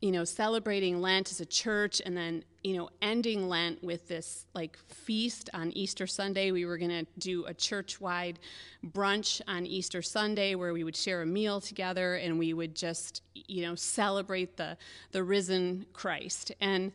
you 0.00 0.12
know 0.12 0.24
celebrating 0.24 1.00
Lent 1.00 1.30
as 1.30 1.40
a 1.40 1.46
church, 1.46 2.00
and 2.04 2.16
then 2.16 2.44
you 2.62 2.76
know 2.76 2.88
ending 3.02 3.48
Lent 3.48 3.82
with 3.82 4.08
this 4.08 4.46
like 4.54 4.78
feast 4.88 5.50
on 5.54 5.72
Easter 5.72 6.06
Sunday. 6.06 6.50
We 6.52 6.64
were 6.64 6.78
going 6.78 6.90
to 6.90 7.06
do 7.18 7.44
a 7.46 7.54
church-wide 7.54 8.38
brunch 8.86 9.40
on 9.46 9.66
Easter 9.66 10.02
Sunday 10.02 10.54
where 10.54 10.72
we 10.72 10.84
would 10.84 10.96
share 10.96 11.22
a 11.22 11.26
meal 11.26 11.60
together 11.60 12.14
and 12.14 12.38
we 12.38 12.54
would 12.54 12.74
just 12.74 13.22
you 13.34 13.62
know 13.62 13.74
celebrate 13.74 14.56
the 14.56 14.76
the 15.12 15.22
risen 15.22 15.86
Christ 15.92 16.52
and 16.60 16.92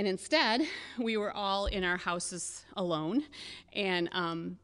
and 0.00 0.06
instead, 0.08 0.62
we 0.98 1.18
were 1.18 1.30
all 1.30 1.66
in 1.66 1.84
our 1.84 1.98
houses 1.98 2.64
alone. 2.74 3.22
And 3.74 4.08
um, 4.12 4.58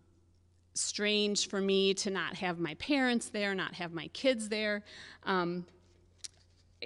strange 0.72 1.48
for 1.48 1.60
me 1.60 1.92
to 1.92 2.10
not 2.10 2.36
have 2.36 2.58
my 2.58 2.72
parents 2.74 3.28
there, 3.28 3.54
not 3.54 3.74
have 3.74 3.92
my 3.92 4.08
kids 4.08 4.48
there. 4.48 4.82
Um, 5.24 5.66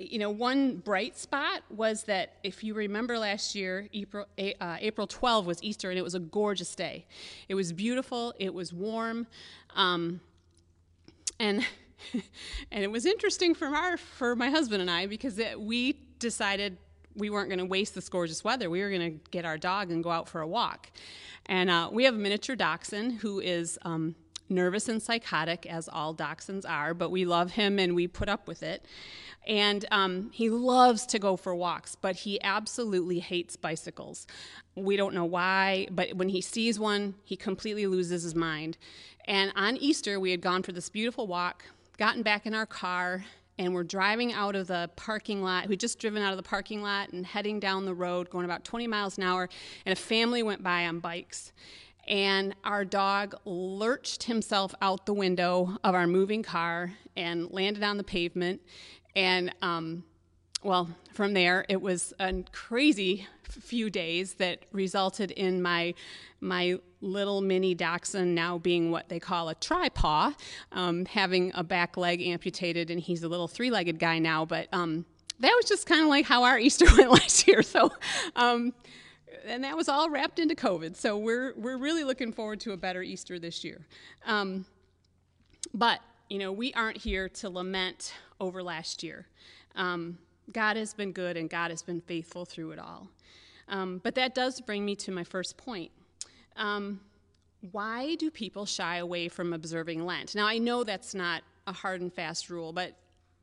you 0.00 0.18
know, 0.18 0.30
one 0.30 0.76
bright 0.76 1.16
spot 1.16 1.62
was 1.70 2.04
that 2.04 2.34
if 2.42 2.64
you 2.64 2.74
remember 2.74 3.18
last 3.18 3.54
year, 3.54 3.88
April, 3.92 4.26
uh, 4.38 4.76
April 4.80 5.06
12 5.06 5.46
was 5.46 5.62
Easter, 5.62 5.90
and 5.90 5.98
it 5.98 6.02
was 6.02 6.14
a 6.14 6.20
gorgeous 6.20 6.74
day. 6.74 7.06
It 7.48 7.54
was 7.54 7.72
beautiful, 7.72 8.34
it 8.38 8.54
was 8.54 8.72
warm, 8.72 9.26
um, 9.76 10.20
and 11.38 11.64
and 12.70 12.84
it 12.84 12.90
was 12.90 13.04
interesting 13.04 13.54
for 13.54 13.68
our 13.68 13.96
for 13.96 14.34
my 14.34 14.50
husband 14.50 14.80
and 14.80 14.90
I 14.90 15.06
because 15.06 15.38
it, 15.38 15.60
we 15.60 16.00
decided 16.18 16.76
we 17.16 17.28
weren't 17.30 17.48
going 17.48 17.58
to 17.58 17.64
waste 17.64 17.94
this 17.94 18.08
gorgeous 18.08 18.42
weather. 18.44 18.70
We 18.70 18.82
were 18.82 18.90
going 18.90 19.18
to 19.18 19.30
get 19.30 19.44
our 19.44 19.58
dog 19.58 19.90
and 19.90 20.02
go 20.02 20.10
out 20.10 20.28
for 20.28 20.40
a 20.40 20.46
walk. 20.46 20.90
And 21.46 21.68
uh, 21.68 21.90
we 21.92 22.04
have 22.04 22.14
a 22.14 22.18
miniature 22.18 22.56
dachshund 22.56 23.14
who 23.14 23.40
is 23.40 23.78
um, 23.82 24.14
nervous 24.50 24.88
and 24.88 25.02
psychotic, 25.02 25.66
as 25.66 25.88
all 25.88 26.14
dachshunds 26.14 26.68
are, 26.68 26.94
but 26.94 27.10
we 27.10 27.24
love 27.24 27.52
him 27.52 27.78
and 27.78 27.94
we 27.94 28.06
put 28.06 28.28
up 28.28 28.48
with 28.48 28.62
it. 28.62 28.84
And 29.46 29.86
um, 29.90 30.30
he 30.32 30.50
loves 30.50 31.06
to 31.06 31.18
go 31.18 31.36
for 31.36 31.54
walks, 31.54 31.94
but 31.94 32.16
he 32.16 32.40
absolutely 32.42 33.20
hates 33.20 33.56
bicycles. 33.56 34.26
We 34.74 34.96
don't 34.96 35.14
know 35.14 35.24
why, 35.24 35.88
but 35.90 36.14
when 36.14 36.28
he 36.28 36.40
sees 36.40 36.78
one, 36.78 37.14
he 37.24 37.36
completely 37.36 37.86
loses 37.86 38.22
his 38.22 38.34
mind. 38.34 38.76
And 39.26 39.52
on 39.56 39.76
Easter, 39.76 40.20
we 40.20 40.30
had 40.30 40.40
gone 40.40 40.62
for 40.62 40.72
this 40.72 40.88
beautiful 40.88 41.26
walk, 41.26 41.64
gotten 41.96 42.22
back 42.22 42.46
in 42.46 42.54
our 42.54 42.66
car, 42.66 43.24
and 43.58 43.74
we're 43.74 43.84
driving 43.84 44.32
out 44.32 44.56
of 44.56 44.68
the 44.68 44.90
parking 44.96 45.42
lot. 45.42 45.68
We'd 45.68 45.80
just 45.80 45.98
driven 45.98 46.22
out 46.22 46.32
of 46.32 46.38
the 46.38 46.42
parking 46.42 46.82
lot 46.82 47.10
and 47.10 47.26
heading 47.26 47.60
down 47.60 47.84
the 47.84 47.94
road, 47.94 48.30
going 48.30 48.46
about 48.46 48.64
20 48.64 48.86
miles 48.86 49.18
an 49.18 49.24
hour, 49.24 49.48
and 49.84 49.92
a 49.92 50.00
family 50.00 50.42
went 50.42 50.62
by 50.62 50.86
on 50.86 50.98
bikes. 50.98 51.52
And 52.08 52.54
our 52.64 52.84
dog 52.84 53.34
lurched 53.44 54.24
himself 54.24 54.74
out 54.82 55.06
the 55.06 55.14
window 55.14 55.76
of 55.84 55.94
our 55.94 56.06
moving 56.06 56.42
car 56.42 56.92
and 57.16 57.50
landed 57.50 57.82
on 57.82 57.96
the 57.96 58.04
pavement. 58.04 58.60
And 59.14 59.54
um, 59.62 60.04
well, 60.62 60.88
from 61.12 61.32
there, 61.32 61.64
it 61.68 61.80
was 61.80 62.12
a 62.18 62.44
crazy 62.52 63.26
few 63.44 63.90
days 63.90 64.34
that 64.34 64.64
resulted 64.72 65.30
in 65.32 65.60
my 65.62 65.94
my 66.40 66.78
little 67.02 67.40
mini 67.40 67.74
dachshund 67.74 68.34
now 68.34 68.58
being 68.58 68.90
what 68.90 69.08
they 69.08 69.18
call 69.18 69.48
a 69.48 69.54
tripaw, 69.54 70.34
um, 70.72 71.04
having 71.06 71.50
a 71.54 71.64
back 71.64 71.96
leg 71.96 72.20
amputated, 72.22 72.90
and 72.90 73.00
he's 73.00 73.22
a 73.22 73.28
little 73.28 73.48
three-legged 73.48 73.98
guy 73.98 74.18
now. 74.18 74.44
But 74.44 74.68
um, 74.72 75.04
that 75.40 75.52
was 75.56 75.66
just 75.66 75.86
kind 75.86 76.02
of 76.02 76.08
like 76.08 76.26
how 76.26 76.44
our 76.44 76.58
Easter 76.66 76.86
went 76.96 77.10
last 77.10 77.46
year. 77.48 77.62
So, 77.62 77.90
um, 78.36 78.72
and 79.46 79.64
that 79.64 79.76
was 79.76 79.88
all 79.88 80.10
wrapped 80.10 80.38
into 80.38 80.54
COVID. 80.54 80.96
So 80.96 81.16
we're 81.16 81.54
we're 81.56 81.78
really 81.78 82.04
looking 82.04 82.32
forward 82.32 82.60
to 82.60 82.72
a 82.72 82.76
better 82.76 83.02
Easter 83.02 83.38
this 83.38 83.64
year. 83.64 83.86
Um, 84.26 84.64
but 85.74 86.00
you 86.28 86.38
know, 86.38 86.52
we 86.52 86.72
aren't 86.74 86.96
here 86.96 87.28
to 87.28 87.50
lament 87.50 88.14
over 88.40 88.62
last 88.62 89.02
year. 89.02 89.26
Um, 89.74 90.18
God 90.52 90.76
has 90.76 90.94
been 90.94 91.12
good 91.12 91.36
and 91.36 91.48
God 91.48 91.70
has 91.70 91.82
been 91.82 92.00
faithful 92.00 92.44
through 92.44 92.72
it 92.72 92.78
all. 92.78 93.08
Um, 93.68 94.00
but 94.02 94.14
that 94.16 94.34
does 94.34 94.60
bring 94.60 94.84
me 94.84 94.96
to 94.96 95.12
my 95.12 95.24
first 95.24 95.56
point. 95.56 95.90
Um, 96.56 97.00
why 97.72 98.14
do 98.16 98.30
people 98.30 98.66
shy 98.66 98.96
away 98.96 99.28
from 99.28 99.52
observing 99.52 100.04
Lent? 100.04 100.34
Now, 100.34 100.46
I 100.46 100.58
know 100.58 100.82
that's 100.82 101.14
not 101.14 101.42
a 101.66 101.72
hard 101.72 102.00
and 102.00 102.12
fast 102.12 102.50
rule, 102.50 102.72
but 102.72 102.96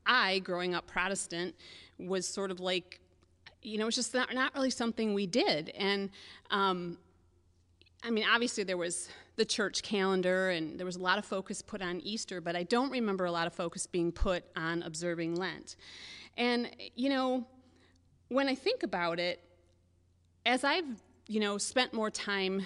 I, 0.06 0.40
growing 0.40 0.74
up 0.74 0.86
Protestant, 0.86 1.54
was 1.98 2.26
sort 2.26 2.50
of 2.50 2.60
like, 2.60 3.00
you 3.62 3.78
know, 3.78 3.86
it's 3.86 3.96
just 3.96 4.14
not, 4.14 4.32
not 4.34 4.54
really 4.54 4.70
something 4.70 5.14
we 5.14 5.26
did. 5.26 5.70
And 5.70 6.10
um, 6.50 6.98
I 8.02 8.10
mean, 8.10 8.24
obviously, 8.30 8.64
there 8.64 8.76
was 8.76 9.08
the 9.36 9.44
church 9.44 9.82
calendar 9.82 10.50
and 10.50 10.78
there 10.78 10.86
was 10.86 10.96
a 10.96 11.02
lot 11.02 11.18
of 11.18 11.24
focus 11.24 11.62
put 11.62 11.82
on 11.82 12.00
Easter, 12.00 12.40
but 12.40 12.56
I 12.56 12.62
don't 12.64 12.90
remember 12.90 13.24
a 13.24 13.32
lot 13.32 13.46
of 13.46 13.54
focus 13.54 13.86
being 13.86 14.12
put 14.12 14.44
on 14.56 14.82
observing 14.82 15.36
Lent. 15.36 15.76
And, 16.36 16.70
you 16.94 17.08
know, 17.08 17.46
when 18.28 18.48
I 18.48 18.54
think 18.54 18.82
about 18.82 19.18
it, 19.18 19.42
as 20.46 20.64
I've, 20.64 20.84
you 21.26 21.40
know, 21.40 21.58
spent 21.58 21.92
more 21.92 22.10
time 22.10 22.62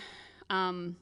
um, 0.51 0.97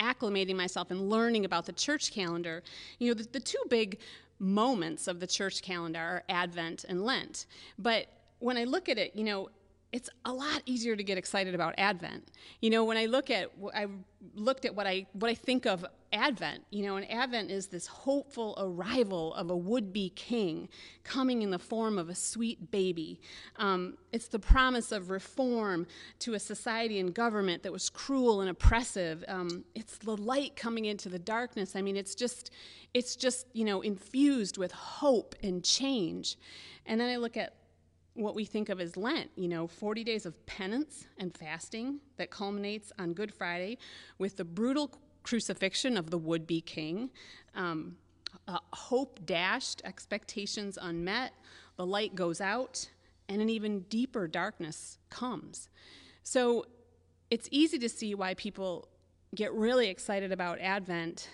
acclimating 0.00 0.56
myself 0.56 0.90
and 0.90 1.08
learning 1.08 1.44
about 1.44 1.66
the 1.66 1.72
church 1.72 2.12
calendar, 2.12 2.62
you 2.98 3.08
know, 3.08 3.14
the, 3.14 3.28
the 3.32 3.40
two 3.40 3.62
big 3.70 4.00
moments 4.38 5.06
of 5.06 5.20
the 5.20 5.26
church 5.26 5.62
calendar 5.62 5.98
are 5.98 6.22
Advent 6.28 6.84
and 6.88 7.04
Lent. 7.04 7.46
But 7.78 8.08
when 8.38 8.56
I 8.56 8.64
look 8.64 8.88
at 8.88 8.98
it, 8.98 9.14
you 9.14 9.24
know, 9.24 9.48
it's 9.94 10.10
a 10.24 10.32
lot 10.32 10.60
easier 10.66 10.96
to 10.96 11.04
get 11.04 11.18
excited 11.18 11.54
about 11.54 11.72
Advent. 11.78 12.26
You 12.60 12.70
know, 12.70 12.82
when 12.82 12.96
I 12.96 13.06
look 13.06 13.30
at, 13.30 13.52
I 13.72 13.86
looked 14.34 14.64
at 14.64 14.74
what 14.74 14.88
I 14.88 15.06
what 15.12 15.30
I 15.30 15.34
think 15.34 15.66
of 15.66 15.86
Advent. 16.12 16.64
You 16.70 16.84
know, 16.84 16.96
and 16.96 17.08
Advent 17.08 17.52
is 17.52 17.68
this 17.68 17.86
hopeful 17.86 18.56
arrival 18.58 19.32
of 19.34 19.50
a 19.50 19.56
would-be 19.56 20.10
king 20.16 20.68
coming 21.04 21.42
in 21.42 21.50
the 21.50 21.60
form 21.60 21.96
of 21.96 22.08
a 22.08 22.14
sweet 22.16 22.72
baby. 22.72 23.20
Um, 23.54 23.96
it's 24.10 24.26
the 24.26 24.40
promise 24.40 24.90
of 24.90 25.10
reform 25.10 25.86
to 26.18 26.34
a 26.34 26.40
society 26.40 26.98
and 26.98 27.14
government 27.14 27.62
that 27.62 27.70
was 27.70 27.88
cruel 27.88 28.40
and 28.40 28.50
oppressive. 28.50 29.22
Um, 29.28 29.64
it's 29.76 29.98
the 29.98 30.16
light 30.16 30.56
coming 30.56 30.86
into 30.86 31.08
the 31.08 31.20
darkness. 31.20 31.76
I 31.76 31.82
mean, 31.82 31.96
it's 31.96 32.16
just, 32.16 32.50
it's 32.94 33.14
just 33.14 33.46
you 33.52 33.64
know 33.64 33.80
infused 33.80 34.58
with 34.58 34.72
hope 34.72 35.36
and 35.40 35.62
change. 35.62 36.36
And 36.84 37.00
then 37.00 37.10
I 37.10 37.16
look 37.16 37.36
at 37.36 37.54
what 38.14 38.34
we 38.34 38.44
think 38.44 38.68
of 38.68 38.80
as 38.80 38.96
Lent, 38.96 39.30
you 39.36 39.48
know, 39.48 39.66
40 39.66 40.04
days 40.04 40.24
of 40.24 40.46
penance 40.46 41.06
and 41.18 41.36
fasting 41.36 42.00
that 42.16 42.30
culminates 42.30 42.92
on 42.98 43.12
Good 43.12 43.34
Friday 43.34 43.78
with 44.18 44.36
the 44.36 44.44
brutal 44.44 44.90
crucifixion 45.24 45.96
of 45.96 46.10
the 46.10 46.18
would 46.18 46.46
be 46.46 46.60
king, 46.60 47.10
um, 47.54 47.96
uh, 48.46 48.58
hope 48.72 49.20
dashed, 49.26 49.82
expectations 49.84 50.78
unmet, 50.80 51.32
the 51.76 51.86
light 51.86 52.14
goes 52.14 52.40
out, 52.40 52.88
and 53.28 53.42
an 53.42 53.48
even 53.48 53.80
deeper 53.82 54.28
darkness 54.28 54.98
comes. 55.10 55.68
So 56.22 56.66
it's 57.30 57.48
easy 57.50 57.78
to 57.78 57.88
see 57.88 58.14
why 58.14 58.34
people 58.34 58.88
get 59.34 59.52
really 59.52 59.88
excited 59.88 60.30
about 60.30 60.60
Advent, 60.60 61.28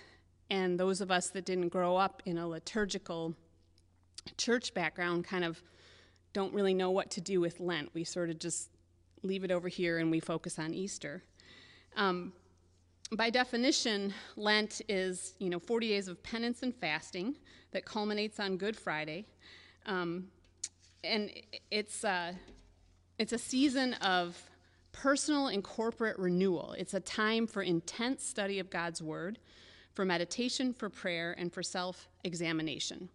and 0.49 0.79
those 0.79 1.01
of 1.01 1.11
us 1.11 1.29
that 1.29 1.45
didn't 1.45 1.69
grow 1.69 1.95
up 1.95 2.23
in 2.25 2.37
a 2.37 2.47
liturgical 2.47 3.35
church 4.37 4.73
background 4.73 5.25
kind 5.25 5.43
of 5.43 5.61
don't 6.33 6.53
really 6.53 6.73
know 6.73 6.91
what 6.91 7.11
to 7.11 7.21
do 7.21 7.41
with 7.41 7.59
Lent. 7.59 7.89
We 7.93 8.03
sort 8.03 8.29
of 8.29 8.39
just 8.39 8.69
leave 9.23 9.43
it 9.43 9.51
over 9.51 9.67
here 9.67 9.99
and 9.99 10.09
we 10.09 10.19
focus 10.19 10.57
on 10.57 10.73
Easter. 10.73 11.23
Um, 11.95 12.33
by 13.13 13.29
definition, 13.29 14.13
Lent 14.37 14.81
is 14.87 15.33
you 15.39 15.49
know 15.49 15.59
40 15.59 15.89
days 15.89 16.07
of 16.07 16.21
penance 16.23 16.63
and 16.63 16.73
fasting 16.73 17.35
that 17.71 17.85
culminates 17.85 18.39
on 18.39 18.57
Good 18.57 18.77
Friday, 18.77 19.25
um, 19.85 20.27
and 21.03 21.29
it's 21.69 22.05
uh, 22.05 22.33
it's 23.19 23.33
a 23.33 23.37
season 23.37 23.93
of 23.95 24.41
personal 24.93 25.47
and 25.47 25.63
corporate 25.63 26.17
renewal. 26.19 26.73
It's 26.77 26.93
a 26.93 26.99
time 26.99 27.47
for 27.47 27.61
intense 27.61 28.25
study 28.25 28.59
of 28.59 28.69
God's 28.69 29.01
Word, 29.01 29.39
for 29.93 30.05
meditation, 30.05 30.73
for 30.73 30.89
prayer, 30.89 31.35
and 31.37 31.51
for 31.51 31.63
self-examination. 31.63 33.09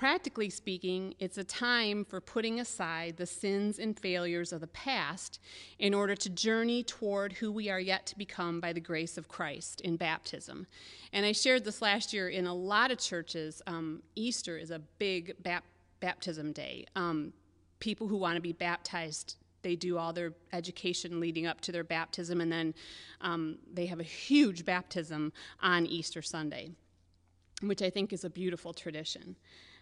Practically 0.00 0.48
speaking, 0.48 1.14
it's 1.18 1.36
a 1.36 1.44
time 1.44 2.06
for 2.06 2.22
putting 2.22 2.58
aside 2.58 3.18
the 3.18 3.26
sins 3.26 3.78
and 3.78 4.00
failures 4.00 4.50
of 4.50 4.62
the 4.62 4.66
past 4.68 5.38
in 5.78 5.92
order 5.92 6.14
to 6.14 6.30
journey 6.30 6.82
toward 6.82 7.34
who 7.34 7.52
we 7.52 7.68
are 7.68 7.78
yet 7.78 8.06
to 8.06 8.16
become 8.16 8.60
by 8.60 8.72
the 8.72 8.80
grace 8.80 9.18
of 9.18 9.28
Christ 9.28 9.82
in 9.82 9.98
baptism. 9.98 10.66
And 11.12 11.26
I 11.26 11.32
shared 11.32 11.66
this 11.66 11.82
last 11.82 12.14
year 12.14 12.30
in 12.30 12.46
a 12.46 12.54
lot 12.54 12.90
of 12.90 12.98
churches. 12.98 13.60
Um, 13.66 14.02
Easter 14.16 14.56
is 14.56 14.70
a 14.70 14.78
big 14.78 15.34
bap- 15.42 15.66
baptism 16.00 16.52
day. 16.52 16.86
Um, 16.96 17.34
people 17.78 18.08
who 18.08 18.16
want 18.16 18.36
to 18.36 18.40
be 18.40 18.54
baptized 18.54 19.36
they 19.60 19.76
do 19.76 19.98
all 19.98 20.14
their 20.14 20.32
education 20.54 21.20
leading 21.20 21.46
up 21.46 21.60
to 21.60 21.72
their 21.72 21.84
baptism, 21.84 22.40
and 22.40 22.50
then 22.50 22.72
um, 23.20 23.58
they 23.70 23.84
have 23.84 24.00
a 24.00 24.02
huge 24.02 24.64
baptism 24.64 25.30
on 25.60 25.84
Easter 25.84 26.22
Sunday, 26.22 26.70
which 27.60 27.82
I 27.82 27.90
think 27.90 28.14
is 28.14 28.24
a 28.24 28.30
beautiful 28.30 28.72
tradition. 28.72 29.36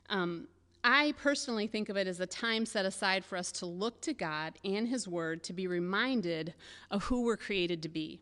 Um, 0.08 0.48
I 0.84 1.12
personally 1.18 1.66
think 1.66 1.88
of 1.88 1.96
it 1.96 2.06
as 2.06 2.20
a 2.20 2.26
time 2.26 2.64
set 2.64 2.84
aside 2.84 3.24
for 3.24 3.36
us 3.36 3.52
to 3.52 3.66
look 3.66 4.00
to 4.02 4.12
God 4.12 4.54
and 4.64 4.88
His 4.88 5.08
Word 5.08 5.42
to 5.44 5.52
be 5.52 5.66
reminded 5.66 6.54
of 6.90 7.04
who 7.04 7.24
we're 7.24 7.36
created 7.36 7.82
to 7.82 7.88
be 7.88 8.20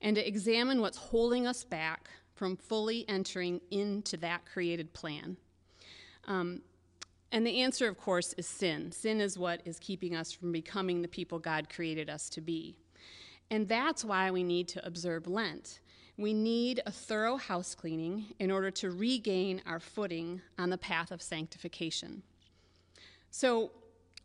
and 0.00 0.16
to 0.16 0.26
examine 0.26 0.80
what's 0.80 0.98
holding 0.98 1.46
us 1.46 1.64
back 1.64 2.10
from 2.34 2.56
fully 2.56 3.08
entering 3.08 3.60
into 3.70 4.16
that 4.18 4.44
created 4.44 4.92
plan. 4.92 5.36
Um, 6.26 6.62
and 7.30 7.46
the 7.46 7.62
answer, 7.62 7.88
of 7.88 7.96
course, 7.96 8.32
is 8.34 8.46
sin. 8.46 8.92
Sin 8.92 9.20
is 9.20 9.38
what 9.38 9.60
is 9.64 9.78
keeping 9.78 10.14
us 10.14 10.32
from 10.32 10.52
becoming 10.52 11.02
the 11.02 11.08
people 11.08 11.38
God 11.38 11.68
created 11.68 12.10
us 12.10 12.28
to 12.30 12.40
be. 12.40 12.76
And 13.50 13.68
that's 13.68 14.04
why 14.04 14.30
we 14.30 14.42
need 14.42 14.68
to 14.68 14.86
observe 14.86 15.26
Lent 15.26 15.80
we 16.16 16.32
need 16.32 16.80
a 16.86 16.90
thorough 16.90 17.36
house 17.36 17.74
cleaning 17.74 18.26
in 18.38 18.50
order 18.50 18.70
to 18.70 18.90
regain 18.90 19.60
our 19.66 19.80
footing 19.80 20.40
on 20.58 20.70
the 20.70 20.78
path 20.78 21.10
of 21.10 21.20
sanctification. 21.20 22.22
So, 23.30 23.72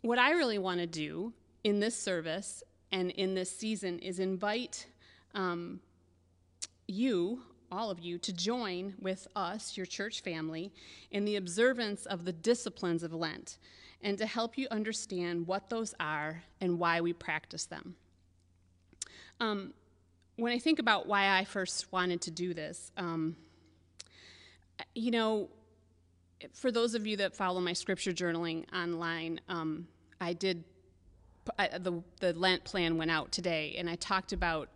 what 0.02 0.20
I 0.20 0.32
really 0.32 0.60
want 0.60 0.80
to 0.80 0.88
do 0.88 1.34
in 1.64 1.80
this 1.80 1.96
service 1.96 2.64
and 2.92 3.12
in 3.12 3.34
this 3.34 3.50
season 3.50 4.00
is 4.00 4.20
invite 4.20 4.88
um, 5.34 5.80
you, 6.88 7.42
all 7.72 7.92
of 7.92 8.00
you, 8.00 8.18
to 8.20 8.32
join 8.32 8.94
with 9.00 9.28
us, 9.36 9.76
your 9.76 9.86
church 9.86 10.22
family, 10.22 10.72
in 11.12 11.26
the 11.26 11.36
observance 11.36 12.06
of 12.06 12.24
the 12.24 12.32
disciplines 12.32 13.04
of 13.04 13.14
Lent 13.14 13.58
and 14.02 14.18
to 14.18 14.26
help 14.26 14.58
you 14.58 14.68
understand 14.72 15.46
what 15.48 15.70
those 15.70 15.94
are 16.00 16.44
and 16.62 16.80
why 16.80 17.02
we 17.02 17.12
practice 17.12 17.66
them. 17.66 17.96
Um, 19.40 19.74
when 20.40 20.54
I 20.54 20.60
think 20.60 20.80
about 20.80 21.08
why 21.08 21.38
I 21.38 21.44
first 21.44 21.92
wanted 21.92 22.22
to 22.22 22.32
do 22.32 22.54
this, 22.54 22.92
um, 22.98 23.36
you 24.96 25.12
know, 25.12 25.50
for 26.54 26.72
those 26.72 26.96
of 26.96 27.06
you 27.06 27.18
that 27.18 27.36
follow 27.36 27.60
my 27.60 27.74
scripture 27.74 28.12
journaling 28.12 28.66
online, 28.74 29.42
um, 29.50 29.88
I 30.22 30.34
did 30.34 30.64
I, 31.58 31.78
the 31.78 32.04
the 32.20 32.34
Lent 32.34 32.64
plan 32.64 32.98
went 32.98 33.12
out 33.12 33.32
today, 33.32 33.76
and 33.78 33.90
I 33.90 33.96
talked 33.96 34.34
about 34.34 34.70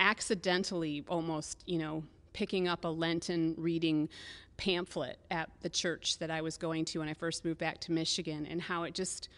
accidentally 0.00 1.04
almost, 1.08 1.62
you 1.66 1.78
know, 1.78 2.02
picking 2.32 2.68
up 2.68 2.84
a 2.84 2.88
Lenten 2.88 3.54
reading 3.56 4.08
pamphlet 4.56 5.18
at 5.30 5.50
the 5.60 5.68
church 5.68 6.18
that 6.18 6.30
I 6.30 6.40
was 6.40 6.56
going 6.56 6.84
to 6.86 6.98
when 6.98 7.08
I 7.08 7.14
first 7.14 7.44
moved 7.44 7.58
back 7.58 7.80
to 7.82 7.92
Michigan, 7.92 8.46
and 8.46 8.60
how 8.60 8.82
it 8.82 8.94
just 8.94 9.28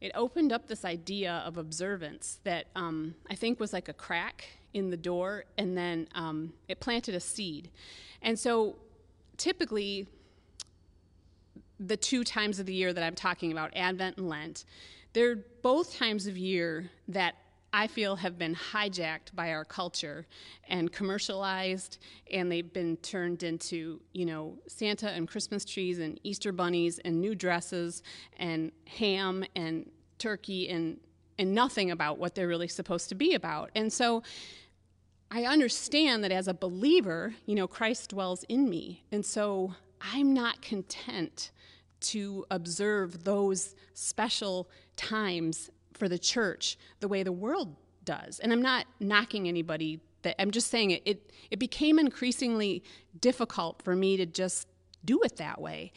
it 0.00 0.12
opened 0.14 0.52
up 0.52 0.68
this 0.68 0.84
idea 0.84 1.42
of 1.46 1.56
observance 1.56 2.38
that 2.44 2.66
um, 2.76 3.14
I 3.30 3.34
think 3.34 3.58
was 3.58 3.72
like 3.72 3.88
a 3.88 3.92
crack 3.94 4.46
in 4.74 4.90
the 4.90 4.96
door, 4.96 5.44
and 5.56 5.76
then 5.76 6.08
um, 6.14 6.52
it 6.68 6.80
planted 6.80 7.14
a 7.14 7.20
seed. 7.20 7.70
And 8.20 8.38
so 8.38 8.76
typically, 9.36 10.06
the 11.80 11.96
two 11.96 12.24
times 12.24 12.58
of 12.58 12.66
the 12.66 12.74
year 12.74 12.92
that 12.92 13.02
I'm 13.02 13.14
talking 13.14 13.52
about, 13.52 13.72
Advent 13.74 14.18
and 14.18 14.28
Lent, 14.28 14.64
they're 15.12 15.36
both 15.62 15.96
times 15.96 16.26
of 16.26 16.36
year 16.36 16.90
that 17.08 17.36
I 17.72 17.88
feel 17.88 18.14
have 18.16 18.38
been 18.38 18.54
hijacked 18.54 19.34
by 19.34 19.50
our 19.50 19.64
culture 19.64 20.26
and 20.68 20.92
commercialized, 20.92 21.98
and 22.30 22.50
they've 22.50 22.72
been 22.72 22.96
turned 22.98 23.42
into, 23.42 24.00
you 24.12 24.26
know, 24.26 24.58
Santa 24.68 25.10
and 25.10 25.26
Christmas 25.26 25.64
trees 25.64 25.98
and 25.98 26.20
Easter 26.22 26.52
bunnies 26.52 27.00
and 27.00 27.20
new 27.20 27.34
dresses 27.34 28.04
and 28.38 28.70
ham 28.86 29.44
and 29.56 29.90
turkey 30.18 30.68
and 30.68 30.98
and 31.36 31.52
nothing 31.52 31.90
about 31.90 32.18
what 32.18 32.36
they're 32.36 32.46
really 32.46 32.68
supposed 32.68 33.08
to 33.08 33.16
be 33.16 33.34
about. 33.34 33.70
And 33.74 33.92
so 33.92 34.22
I 35.34 35.46
understand 35.46 36.22
that 36.22 36.30
as 36.30 36.46
a 36.46 36.54
believer, 36.54 37.34
you 37.44 37.56
know, 37.56 37.66
Christ 37.66 38.10
dwells 38.10 38.44
in 38.44 38.70
me. 38.70 39.02
And 39.10 39.26
so 39.26 39.74
I'm 40.00 40.32
not 40.32 40.62
content 40.62 41.50
to 42.02 42.46
observe 42.52 43.24
those 43.24 43.74
special 43.94 44.70
times 44.94 45.70
for 45.92 46.08
the 46.08 46.18
church 46.18 46.78
the 47.00 47.08
way 47.08 47.24
the 47.24 47.32
world 47.32 47.74
does. 48.04 48.38
And 48.38 48.52
I'm 48.52 48.62
not 48.62 48.86
knocking 49.00 49.48
anybody 49.48 49.98
that 50.22 50.40
I'm 50.40 50.52
just 50.52 50.70
saying 50.70 50.92
it 50.92 51.02
it, 51.04 51.32
it 51.50 51.58
became 51.58 51.98
increasingly 51.98 52.84
difficult 53.20 53.82
for 53.82 53.96
me 53.96 54.16
to 54.16 54.26
just 54.26 54.68
do 55.04 55.20
it 55.22 55.36
that 55.36 55.60
way. 55.60 55.90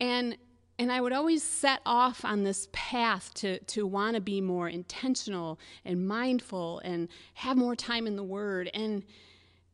And 0.00 0.38
and 0.78 0.92
I 0.92 1.00
would 1.00 1.12
always 1.12 1.42
set 1.42 1.80
off 1.84 2.24
on 2.24 2.44
this 2.44 2.68
path 2.72 3.34
to, 3.34 3.58
to 3.58 3.86
want 3.86 4.14
to 4.14 4.20
be 4.20 4.40
more 4.40 4.68
intentional 4.68 5.58
and 5.84 6.06
mindful 6.06 6.80
and 6.84 7.08
have 7.34 7.56
more 7.56 7.74
time 7.74 8.06
in 8.06 8.14
the 8.14 8.22
Word. 8.22 8.70
And, 8.72 9.02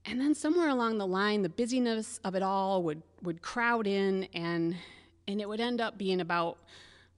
and 0.07 0.19
then 0.19 0.35
somewhere 0.35 0.71
along 0.71 0.97
the 0.97 1.07
line, 1.07 1.43
the 1.43 1.51
busyness 1.51 2.21
of 2.25 2.35
it 2.35 2.43
all 2.43 2.83
would, 2.85 3.03
would 3.23 3.43
crowd 3.43 3.87
in, 3.87 4.29
and, 4.33 4.77
and 5.29 5.43
it 5.43 5.49
would 5.49 5.61
end 5.61 5.81
up 5.83 5.99
being 5.99 6.23
about 6.23 6.59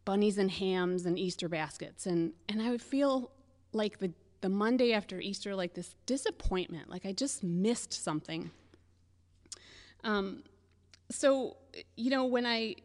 bunnies 0.05 0.39
and 0.39 0.51
hams 0.51 1.07
and 1.07 1.17
Easter 1.17 1.49
baskets. 1.49 2.07
And, 2.07 2.33
and 2.49 2.61
I 2.61 2.71
would 2.71 2.83
feel 2.83 3.31
like 3.73 3.99
the, 3.99 4.11
the 4.41 4.49
Monday 4.49 4.95
after 4.95 5.21
Easter, 5.21 5.55
like 5.55 5.75
this 5.75 5.95
disappointment, 6.07 6.91
like 6.91 7.07
I 7.07 7.13
just 7.13 7.45
missed 7.45 7.93
something. 7.93 8.51
Um, 10.03 10.43
so, 11.09 11.57
you 11.97 12.11
know, 12.11 12.25
when 12.25 12.47
I 12.47 12.77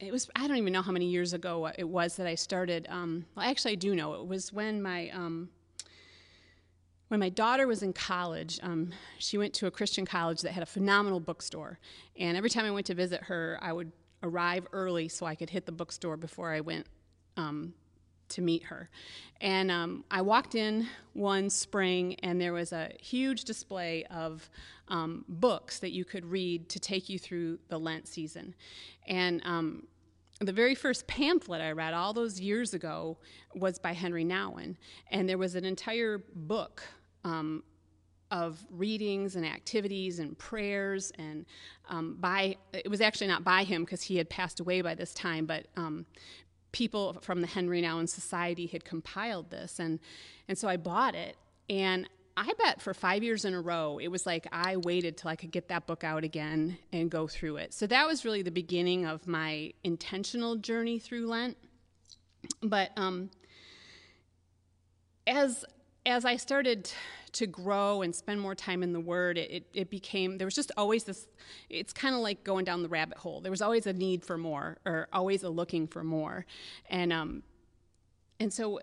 it 0.00 0.12
was 0.12 0.28
I 0.34 0.46
don't 0.46 0.56
even 0.56 0.72
know 0.72 0.82
how 0.82 0.92
many 0.92 1.06
years 1.06 1.32
ago 1.32 1.70
it 1.78 1.88
was 1.88 2.16
that 2.16 2.26
I 2.26 2.34
started. 2.34 2.86
Um, 2.90 3.26
well, 3.34 3.46
actually, 3.46 3.72
I 3.72 3.76
do 3.76 3.94
know 3.94 4.14
it 4.14 4.26
was 4.26 4.52
when 4.52 4.82
my 4.82 5.10
um, 5.10 5.48
when 7.08 7.20
my 7.20 7.28
daughter 7.28 7.66
was 7.66 7.82
in 7.82 7.92
college. 7.92 8.58
Um, 8.62 8.90
she 9.18 9.38
went 9.38 9.54
to 9.54 9.66
a 9.66 9.70
Christian 9.70 10.04
college 10.04 10.40
that 10.42 10.52
had 10.52 10.62
a 10.62 10.66
phenomenal 10.66 11.20
bookstore, 11.20 11.78
and 12.18 12.36
every 12.36 12.50
time 12.50 12.64
I 12.64 12.70
went 12.70 12.86
to 12.86 12.94
visit 12.94 13.22
her, 13.24 13.58
I 13.62 13.72
would 13.72 13.92
arrive 14.22 14.66
early 14.72 15.08
so 15.08 15.26
I 15.26 15.34
could 15.34 15.50
hit 15.50 15.66
the 15.66 15.72
bookstore 15.72 16.16
before 16.16 16.52
I 16.52 16.60
went 16.60 16.86
um, 17.36 17.74
to 18.30 18.40
meet 18.42 18.64
her. 18.64 18.88
And 19.40 19.70
um, 19.70 20.04
I 20.10 20.22
walked 20.22 20.54
in 20.54 20.88
one 21.12 21.50
spring, 21.50 22.16
and 22.22 22.40
there 22.40 22.52
was 22.52 22.72
a 22.72 22.90
huge 23.00 23.44
display 23.44 24.04
of 24.04 24.48
um, 24.88 25.24
books 25.28 25.78
that 25.80 25.92
you 25.92 26.04
could 26.04 26.24
read 26.24 26.68
to 26.70 26.78
take 26.78 27.08
you 27.08 27.18
through 27.18 27.58
the 27.68 27.78
Lent 27.78 28.06
season. 28.06 28.54
And 29.06 29.40
um, 29.44 29.86
the 30.40 30.52
very 30.52 30.74
first 30.74 31.06
pamphlet 31.06 31.60
I 31.60 31.72
read 31.72 31.94
all 31.94 32.12
those 32.12 32.40
years 32.40 32.74
ago 32.74 33.18
was 33.54 33.78
by 33.78 33.92
Henri 33.92 34.24
Nouwen, 34.24 34.76
and 35.10 35.28
there 35.28 35.38
was 35.38 35.54
an 35.54 35.64
entire 35.64 36.18
book 36.34 36.82
um, 37.24 37.62
of 38.30 38.64
readings 38.70 39.36
and 39.36 39.46
activities 39.46 40.18
and 40.18 40.36
prayers 40.38 41.12
and 41.18 41.46
um, 41.88 42.16
by 42.18 42.56
it 42.72 42.90
was 42.90 43.00
actually 43.00 43.26
not 43.28 43.44
by 43.44 43.62
him 43.62 43.84
because 43.84 44.02
he 44.02 44.16
had 44.16 44.28
passed 44.28 44.60
away 44.60 44.80
by 44.80 44.94
this 44.94 45.14
time 45.14 45.46
but 45.46 45.66
um, 45.76 46.04
people 46.72 47.18
from 47.22 47.40
the 47.40 47.46
henri 47.46 47.80
nouwen 47.80 48.08
society 48.08 48.66
had 48.66 48.84
compiled 48.84 49.50
this. 49.50 49.78
And 49.78 50.00
and 50.48 50.58
so 50.58 50.68
i 50.68 50.76
bought 50.76 51.14
it. 51.14 51.36
And 51.70 52.08
I 52.36 52.52
bet 52.58 52.82
for 52.82 52.92
five 52.94 53.22
years 53.22 53.44
in 53.44 53.54
a 53.54 53.60
row, 53.60 53.98
it 53.98 54.08
was 54.08 54.26
like 54.26 54.46
I 54.50 54.76
waited 54.78 55.16
till 55.16 55.30
I 55.30 55.36
could 55.36 55.52
get 55.52 55.68
that 55.68 55.86
book 55.86 56.02
out 56.02 56.24
again 56.24 56.78
and 56.92 57.10
go 57.10 57.28
through 57.28 57.56
it. 57.58 57.72
So 57.72 57.86
that 57.86 58.06
was 58.06 58.24
really 58.24 58.42
the 58.42 58.50
beginning 58.50 59.06
of 59.06 59.26
my 59.26 59.72
intentional 59.84 60.56
journey 60.56 60.98
through 60.98 61.26
Lent. 61.26 61.56
But 62.60 62.90
um, 62.96 63.30
as 65.26 65.64
as 66.06 66.24
I 66.24 66.36
started 66.36 66.90
to 67.32 67.46
grow 67.46 68.02
and 68.02 68.14
spend 68.14 68.40
more 68.40 68.54
time 68.54 68.82
in 68.82 68.92
the 68.92 69.00
Word, 69.00 69.38
it, 69.38 69.66
it, 69.72 69.90
became 69.90 70.38
there 70.38 70.46
was 70.46 70.54
just 70.54 70.70
always 70.76 71.04
this. 71.04 71.26
It's 71.70 71.92
kind 71.92 72.14
of 72.14 72.20
like 72.20 72.44
going 72.44 72.64
down 72.64 72.82
the 72.82 72.88
rabbit 72.88 73.18
hole. 73.18 73.40
There 73.40 73.50
was 73.50 73.62
always 73.62 73.86
a 73.86 73.92
need 73.92 74.24
for 74.24 74.36
more, 74.36 74.78
or 74.84 75.08
always 75.12 75.42
a 75.42 75.48
looking 75.48 75.86
for 75.86 76.04
more, 76.04 76.46
and 76.88 77.12
um, 77.12 77.42
and 78.38 78.52
so 78.52 78.80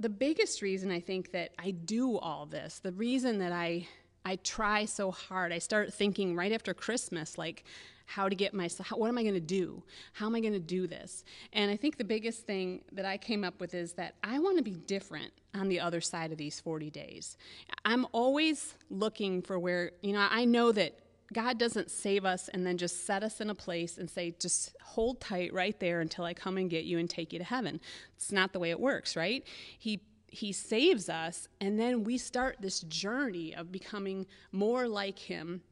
the 0.00 0.08
biggest 0.08 0.62
reason 0.62 0.90
I 0.90 1.00
think 1.00 1.32
that 1.32 1.52
I 1.58 1.70
do 1.70 2.18
all 2.18 2.46
this, 2.46 2.80
the 2.80 2.92
reason 2.92 3.38
that 3.38 3.52
I 3.52 3.86
I 4.26 4.36
try 4.36 4.86
so 4.86 5.10
hard, 5.10 5.52
I 5.52 5.58
start 5.58 5.92
thinking 5.92 6.34
right 6.34 6.50
after 6.50 6.72
Christmas, 6.72 7.36
like 7.36 7.64
how 8.06 8.28
to 8.28 8.34
get 8.34 8.54
myself, 8.54 8.90
what 8.92 9.08
am 9.08 9.18
I 9.18 9.22
going 9.22 9.34
to 9.34 9.40
do? 9.40 9.82
How 10.12 10.26
am 10.26 10.34
I 10.34 10.40
going 10.40 10.52
to 10.52 10.58
do 10.58 10.86
this? 10.86 11.24
And 11.52 11.70
I 11.70 11.76
think 11.76 11.96
the 11.96 12.04
biggest 12.04 12.46
thing 12.46 12.82
that 12.92 13.04
I 13.04 13.16
came 13.16 13.44
up 13.44 13.60
with 13.60 13.74
is 13.74 13.92
that 13.94 14.14
I 14.22 14.38
want 14.38 14.56
to 14.58 14.62
be 14.62 14.72
different 14.72 15.32
on 15.54 15.68
the 15.68 15.80
other 15.80 16.00
side 16.00 16.32
of 16.32 16.38
these 16.38 16.60
40 16.60 16.90
days. 16.90 17.36
I'm 17.84 18.06
always 18.12 18.74
looking 18.90 19.42
for 19.42 19.58
where, 19.58 19.92
you 20.02 20.12
know, 20.12 20.26
I 20.30 20.44
know 20.44 20.72
that 20.72 20.98
God 21.32 21.58
doesn't 21.58 21.90
save 21.90 22.24
us 22.24 22.48
and 22.48 22.66
then 22.66 22.76
just 22.76 23.06
set 23.06 23.22
us 23.22 23.40
in 23.40 23.50
a 23.50 23.54
place 23.54 23.98
and 23.98 24.10
say, 24.10 24.34
just 24.38 24.76
hold 24.82 25.20
tight 25.20 25.52
right 25.52 25.78
there 25.80 26.00
until 26.00 26.24
I 26.24 26.34
come 26.34 26.58
and 26.58 26.68
get 26.68 26.84
you 26.84 26.98
and 26.98 27.08
take 27.08 27.32
you 27.32 27.38
to 27.38 27.44
heaven. 27.44 27.80
It's 28.16 28.30
not 28.30 28.52
the 28.52 28.58
way 28.58 28.70
it 28.70 28.78
works, 28.78 29.16
right? 29.16 29.44
He 29.78 30.00
he 30.34 30.52
saves 30.52 31.08
us 31.08 31.46
and 31.60 31.78
then 31.78 32.02
we 32.02 32.18
start 32.18 32.56
this 32.60 32.80
journey 32.80 33.54
of 33.54 33.70
becoming 33.70 34.26
more 34.50 34.88
like 34.88 35.16
him 35.16 35.62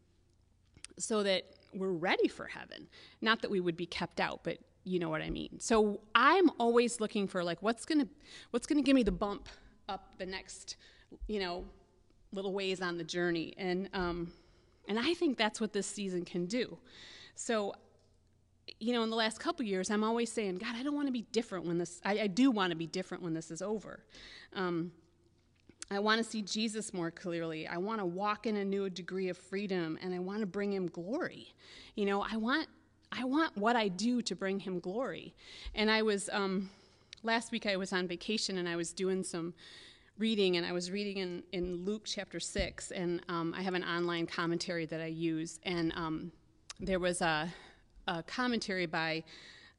so 0.97 1.25
that 1.25 1.43
we're 1.75 1.91
ready 1.91 2.29
for 2.29 2.45
heaven 2.47 2.87
not 3.21 3.43
that 3.43 3.51
we 3.51 3.59
would 3.59 3.77
be 3.77 3.87
kept 3.87 4.21
out 4.21 4.38
but 4.45 4.59
you 4.85 5.01
know 5.01 5.11
what 5.11 5.21
i 5.21 5.29
mean 5.29 5.59
so 5.59 6.01
i'm 6.15 6.49
always 6.61 7.01
looking 7.01 7.27
for 7.27 7.43
like 7.43 7.61
what's 7.61 7.85
gonna 7.85 8.07
what's 8.53 8.67
gonna 8.69 8.83
give 8.83 8.95
me 8.95 9.03
the 9.03 9.11
bump 9.11 9.49
up 9.88 10.17
the 10.19 10.27
next 10.27 10.77
you 11.27 11.41
know 11.41 11.65
little 12.33 12.53
ways 12.53 12.81
on 12.81 12.97
the 12.97 13.05
journey 13.05 13.53
and 13.59 13.88
um, 13.95 14.31
and 14.88 14.99
I 14.99 15.14
think 15.14 15.38
that's 15.38 15.61
what 15.61 15.73
this 15.73 15.87
season 15.87 16.25
can 16.25 16.47
do. 16.47 16.79
So, 17.35 17.75
you 18.79 18.92
know, 18.92 19.03
in 19.03 19.11
the 19.11 19.16
last 19.16 19.40
couple 19.40 19.64
years, 19.64 19.90
I'm 19.90 20.05
always 20.05 20.31
saying, 20.31 20.59
God, 20.59 20.75
I 20.77 20.83
don't 20.83 20.95
want 20.95 21.09
to 21.09 21.12
be 21.12 21.23
different 21.33 21.66
when 21.66 21.79
this, 21.79 22.01
I, 22.05 22.21
I 22.21 22.27
do 22.27 22.51
want 22.51 22.71
to 22.71 22.77
be 22.77 22.87
different 22.87 23.23
when 23.23 23.35
this 23.35 23.51
is 23.51 23.62
over. 23.62 24.05
Um, 24.55 24.92
I 25.90 25.99
want 25.99 26.18
to 26.18 26.25
see 26.25 26.42
Jesus 26.42 26.95
more 26.95 27.11
clearly. 27.11 27.66
I 27.66 27.77
want 27.77 28.01
to 28.01 28.07
walk 28.07 28.47
in 28.47 28.57
a 28.57 28.64
new 28.64 28.88
degree 28.88 29.29
of 29.29 29.37
freedom 29.37 29.99
and 30.03 30.14
I 30.14 30.21
want 30.21 30.40
to 30.40 30.47
bring 30.47 30.73
him 30.73 30.87
glory. 30.87 31.55
You 31.97 32.07
know, 32.07 32.23
I 32.23 32.37
want 32.37 32.68
I 33.14 33.25
want 33.25 33.59
what 33.59 33.77
I 33.77 33.88
do 33.88 34.23
to 34.23 34.35
bring 34.35 34.59
him 34.59 34.81
glory. 34.81 35.35
And 35.75 35.90
I 35.90 36.01
was 36.01 36.31
um, 36.33 36.71
last 37.23 37.53
week 37.53 37.66
I 37.66 37.77
was 37.77 37.92
on 37.92 38.09
vacation 38.09 38.57
and 38.57 38.66
I 38.66 38.77
was 38.77 38.90
doing 38.92 39.23
some 39.23 39.53
reading, 40.18 40.57
and 40.57 40.66
I 40.66 40.72
was 40.72 40.90
reading 40.90 41.18
in, 41.18 41.42
in 41.53 41.85
Luke 41.85 42.03
chapter 42.05 42.38
6, 42.38 42.90
and 42.90 43.22
um, 43.29 43.55
I 43.57 43.62
have 43.62 43.75
an 43.75 43.85
online 43.85 44.27
commentary 44.27 44.87
that 44.87 45.01
I 45.01 45.07
use, 45.07 45.59
and 45.64 45.92
um, 45.96 46.33
there 46.81 46.98
was 46.98 47.20
a, 47.22 47.53
a, 48.07 48.22
commentary 48.22 48.87
by, 48.87 49.25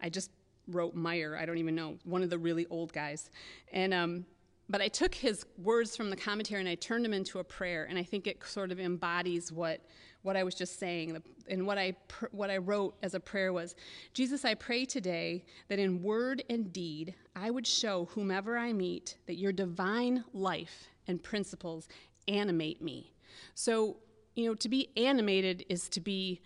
I 0.01 0.09
just 0.09 0.31
wrote 0.67 0.95
Meyer, 0.95 1.37
I 1.39 1.45
don't 1.45 1.57
even 1.57 1.75
know, 1.75 1.97
one 2.03 2.23
of 2.23 2.29
the 2.29 2.37
really 2.37 2.65
old 2.69 2.91
guys. 2.93 3.29
And, 3.71 3.93
um, 3.93 4.25
but 4.69 4.81
I 4.81 4.87
took 4.87 5.13
his 5.13 5.45
words 5.57 5.95
from 5.95 6.09
the 6.09 6.15
commentary 6.15 6.61
and 6.61 6.69
I 6.69 6.75
turned 6.75 7.05
them 7.05 7.13
into 7.13 7.39
a 7.39 7.43
prayer, 7.43 7.85
and 7.89 7.99
I 7.99 8.03
think 8.03 8.27
it 8.27 8.43
sort 8.43 8.71
of 8.71 8.79
embodies 8.79 9.51
what 9.51 9.81
what 10.23 10.35
I 10.35 10.43
was 10.43 10.55
just 10.55 10.79
saying. 10.79 11.21
And 11.47 11.67
what 11.67 11.77
I, 11.77 11.95
what 12.31 12.49
I 12.49 12.57
wrote 12.57 12.95
as 13.03 13.13
a 13.13 13.19
prayer 13.19 13.53
was 13.53 13.75
Jesus, 14.13 14.43
I 14.43 14.55
pray 14.55 14.85
today 14.85 15.45
that 15.67 15.79
in 15.79 16.01
word 16.01 16.43
and 16.49 16.73
deed 16.73 17.13
I 17.35 17.51
would 17.51 17.67
show 17.67 18.05
whomever 18.11 18.57
I 18.57 18.73
meet 18.73 19.17
that 19.27 19.35
your 19.35 19.51
divine 19.51 20.23
life 20.33 20.87
and 21.07 21.21
principles 21.21 21.87
animate 22.27 22.81
me. 22.81 23.13
So, 23.53 23.97
you 24.35 24.47
know, 24.47 24.55
to 24.55 24.69
be 24.69 24.89
animated 24.97 25.65
is 25.69 25.89
to 25.89 25.99
be 25.99 26.41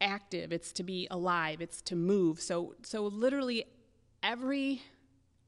active, 0.00 0.52
it's 0.52 0.72
to 0.72 0.82
be 0.82 1.08
alive, 1.10 1.60
it's 1.60 1.80
to 1.82 1.96
move. 1.96 2.40
So, 2.40 2.74
so 2.82 3.04
literally 3.04 3.64
every 4.22 4.82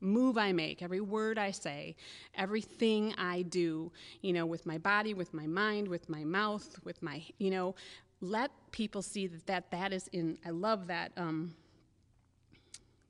move 0.07 0.39
I 0.39 0.53
make, 0.53 0.83
every 0.83 1.01
word 1.01 1.39
I 1.39 1.51
say, 1.51 1.97
everything 2.35 3.15
I 3.19 3.43
do, 3.43 3.93
you 4.23 4.33
know, 4.33 4.47
with 4.47 4.65
my 4.65 4.79
body, 4.79 5.13
with 5.13 5.35
my 5.35 5.47
mind, 5.47 5.89
with 5.89 6.09
my 6.09 6.25
mouth, 6.25 6.79
with 6.85 7.03
my, 7.03 7.23
you 7.39 7.51
know, 7.51 7.75
let 8.21 8.51
people 8.71 9.03
see 9.03 9.27
that 9.27 9.47
that, 9.47 9.71
that 9.71 9.93
is 9.93 10.09
in, 10.09 10.39
I 10.47 10.51
love 10.51 10.87
that, 10.87 11.13
um, 11.17 11.55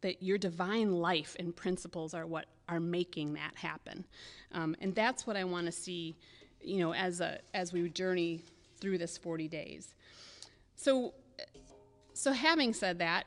that 0.01 0.23
your 0.23 0.39
divine 0.39 0.93
life 0.93 1.37
and 1.39 1.55
principles 1.55 2.15
are 2.15 2.27
what 2.27 2.47
are 2.69 2.81
making 2.81 3.35
that 3.35 3.55
happen. 3.55 4.05
Um, 4.53 4.75
and 4.81 4.95
that's 4.95 5.27
what 5.27 5.37
I 5.37 5.45
want 5.45 5.67
to 5.67 5.73
see, 5.73 6.17
you 6.61 6.79
know, 6.79 6.93
as, 6.93 7.21
a, 7.21 7.39
as 7.55 7.73
we 7.73 7.89
journey 7.89 8.43
through 8.81 8.99
this 8.99 9.17
40 9.17 9.49
days. 9.49 9.95
So, 10.75 11.15
so 12.13 12.33
having 12.33 12.73
said 12.73 12.99
that, 12.99 13.27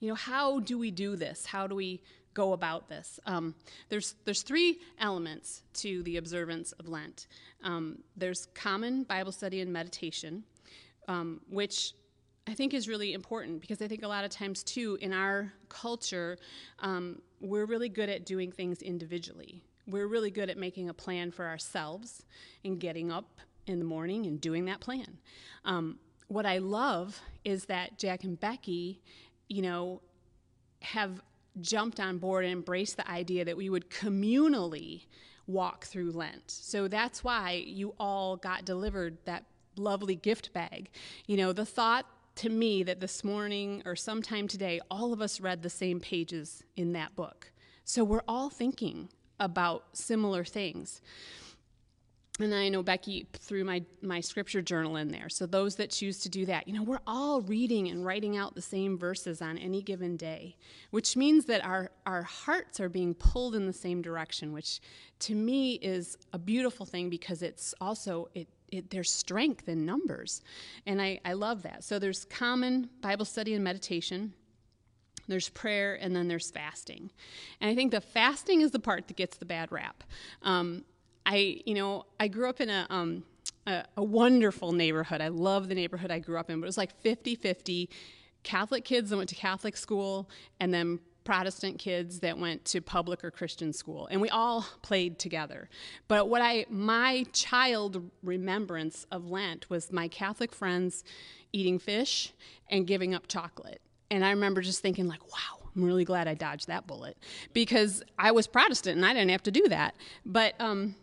you 0.00 0.08
know, 0.08 0.14
how 0.14 0.60
do 0.60 0.78
we 0.78 0.90
do 0.90 1.14
this? 1.14 1.44
How 1.46 1.66
do 1.66 1.74
we 1.74 2.00
go 2.34 2.52
about 2.52 2.88
this. 2.88 3.18
Um, 3.26 3.54
there's, 3.88 4.14
there's 4.24 4.42
three 4.42 4.78
elements 4.98 5.62
to 5.74 6.02
the 6.04 6.16
observance 6.16 6.72
of 6.72 6.88
Lent. 6.88 7.26
Um, 7.62 7.98
there's 8.16 8.46
common 8.54 9.04
Bible 9.04 9.32
study 9.32 9.60
and 9.60 9.72
meditation, 9.72 10.44
um, 11.08 11.40
which 11.48 11.94
I 12.46 12.54
think 12.54 12.74
is 12.74 12.88
really 12.88 13.12
important 13.12 13.60
because 13.60 13.82
I 13.82 13.88
think 13.88 14.02
a 14.02 14.08
lot 14.08 14.24
of 14.24 14.30
times, 14.30 14.62
too, 14.62 14.98
in 15.00 15.12
our 15.12 15.52
culture, 15.68 16.38
um, 16.80 17.20
we're 17.40 17.66
really 17.66 17.88
good 17.88 18.08
at 18.08 18.26
doing 18.26 18.50
things 18.50 18.82
individually. 18.82 19.62
We're 19.86 20.06
really 20.06 20.30
good 20.30 20.50
at 20.50 20.56
making 20.56 20.88
a 20.88 20.94
plan 20.94 21.30
for 21.30 21.46
ourselves 21.46 22.24
and 22.64 22.78
getting 22.78 23.10
up 23.10 23.40
in 23.66 23.78
the 23.78 23.84
morning 23.84 24.26
and 24.26 24.40
doing 24.40 24.64
that 24.66 24.80
plan. 24.80 25.18
Um, 25.64 25.98
what 26.28 26.46
I 26.46 26.58
love 26.58 27.20
is 27.44 27.66
that 27.66 27.98
Jack 27.98 28.24
and 28.24 28.38
Becky, 28.38 29.00
you 29.48 29.62
know, 29.62 30.00
have 30.80 31.20
jumped 31.60 32.00
on 32.00 32.18
board 32.18 32.44
and 32.44 32.52
embraced 32.52 32.96
the 32.96 33.10
idea 33.10 33.44
that 33.44 33.56
we 33.56 33.70
would 33.70 33.90
communally 33.90 35.06
walk 35.46 35.84
through 35.84 36.12
Lent. 36.12 36.50
So 36.50 36.88
that's 36.88 37.24
why 37.24 37.64
you 37.66 37.94
all 37.98 38.36
got 38.36 38.64
delivered 38.64 39.18
that 39.24 39.44
lovely 39.76 40.14
gift 40.14 40.52
bag. 40.52 40.90
You 41.26 41.36
know, 41.36 41.52
the 41.52 41.64
thought 41.64 42.06
to 42.36 42.48
me 42.48 42.82
that 42.84 43.00
this 43.00 43.24
morning 43.24 43.82
or 43.84 43.96
sometime 43.96 44.46
today, 44.48 44.80
all 44.90 45.12
of 45.12 45.20
us 45.20 45.40
read 45.40 45.62
the 45.62 45.70
same 45.70 46.00
pages 46.00 46.62
in 46.76 46.92
that 46.92 47.16
book. 47.16 47.50
So 47.84 48.04
we're 48.04 48.22
all 48.28 48.50
thinking 48.50 49.08
about 49.38 49.84
similar 49.92 50.44
things. 50.44 51.00
And 52.40 52.54
I 52.54 52.68
know 52.68 52.82
Becky 52.82 53.26
threw 53.32 53.64
my, 53.64 53.82
my 54.02 54.20
scripture 54.20 54.62
journal 54.62 54.96
in 54.96 55.10
there. 55.10 55.28
So 55.28 55.46
those 55.46 55.76
that 55.76 55.90
choose 55.90 56.18
to 56.20 56.28
do 56.28 56.46
that, 56.46 56.66
you 56.66 56.74
know, 56.74 56.82
we're 56.82 57.00
all 57.06 57.42
reading 57.42 57.88
and 57.88 58.04
writing 58.04 58.36
out 58.36 58.54
the 58.54 58.62
same 58.62 58.96
verses 58.98 59.42
on 59.42 59.58
any 59.58 59.82
given 59.82 60.16
day, 60.16 60.56
which 60.90 61.16
means 61.16 61.44
that 61.46 61.64
our, 61.64 61.90
our 62.06 62.22
hearts 62.22 62.80
are 62.80 62.88
being 62.88 63.14
pulled 63.14 63.54
in 63.54 63.66
the 63.66 63.72
same 63.72 64.00
direction, 64.00 64.52
which 64.52 64.80
to 65.20 65.34
me 65.34 65.74
is 65.74 66.16
a 66.32 66.38
beautiful 66.38 66.86
thing 66.86 67.10
because 67.10 67.42
it's 67.42 67.74
also, 67.80 68.28
it, 68.34 68.48
it, 68.72 68.90
there's 68.90 69.12
strength 69.12 69.68
in 69.68 69.84
numbers. 69.84 70.42
And 70.86 71.00
I, 71.02 71.20
I 71.24 71.34
love 71.34 71.62
that. 71.62 71.84
So 71.84 71.98
there's 71.98 72.24
common 72.24 72.88
Bible 73.00 73.24
study 73.24 73.54
and 73.54 73.64
meditation 73.64 74.32
there's 75.30 75.48
prayer, 75.48 75.94
and 75.94 76.14
then 76.14 76.26
there's 76.28 76.50
fasting. 76.50 77.10
And 77.60 77.70
I 77.70 77.74
think 77.74 77.92
the 77.92 78.00
fasting 78.00 78.60
is 78.62 78.72
the 78.72 78.80
part 78.80 79.06
that 79.06 79.16
gets 79.16 79.36
the 79.36 79.44
bad 79.44 79.70
rap. 79.70 80.02
Um, 80.42 80.84
I, 81.26 81.60
you 81.64 81.74
know, 81.74 82.06
I 82.18 82.28
grew 82.28 82.48
up 82.48 82.60
in 82.60 82.70
a, 82.70 82.86
um, 82.90 83.24
a, 83.66 83.84
a, 83.96 84.02
wonderful 84.02 84.72
neighborhood. 84.72 85.20
I 85.20 85.28
love 85.28 85.68
the 85.68 85.74
neighborhood 85.74 86.10
I 86.10 86.18
grew 86.18 86.38
up 86.38 86.50
in, 86.50 86.60
but 86.60 86.64
it 86.64 86.68
was 86.68 86.78
like 86.78 86.98
50 87.00 87.34
50 87.34 87.90
Catholic 88.42 88.84
kids 88.84 89.10
that 89.10 89.16
went 89.16 89.28
to 89.28 89.34
Catholic 89.34 89.76
school, 89.76 90.30
and 90.60 90.72
then 90.72 90.98
Protestant 91.24 91.78
kids 91.78 92.20
that 92.20 92.38
went 92.38 92.64
to 92.66 92.80
public 92.80 93.22
or 93.22 93.30
Christian 93.30 93.72
school, 93.72 94.08
and 94.10 94.20
we 94.20 94.30
all 94.30 94.66
played 94.82 95.18
together. 95.18 95.68
But 96.08 96.28
what 96.28 96.40
I, 96.42 96.64
my 96.70 97.24
child 97.32 98.10
remembrance 98.22 99.06
of 99.12 99.30
Lent 99.30 99.68
was 99.68 99.92
my 99.92 100.08
Catholic 100.08 100.52
friends 100.52 101.04
eating 101.52 101.78
fish 101.78 102.32
and 102.70 102.86
giving 102.86 103.14
up 103.14 103.26
chocolate. 103.28 103.80
And 104.10 104.24
I 104.24 104.30
remember 104.30 104.60
just 104.60 104.80
thinking, 104.80 105.06
like, 105.06 105.22
wow, 105.30 105.68
I'm 105.74 105.84
really 105.84 106.04
glad 106.04 106.26
I 106.26 106.34
dodged 106.34 106.66
that 106.68 106.86
bullet 106.86 107.16
because 107.52 108.02
I 108.18 108.32
was 108.32 108.46
Protestant 108.46 108.96
and 108.96 109.06
I 109.06 109.12
didn't 109.12 109.30
have 109.30 109.42
to 109.44 109.50
do 109.50 109.68
that. 109.68 109.94
But 110.24 110.54
um, 110.60 110.94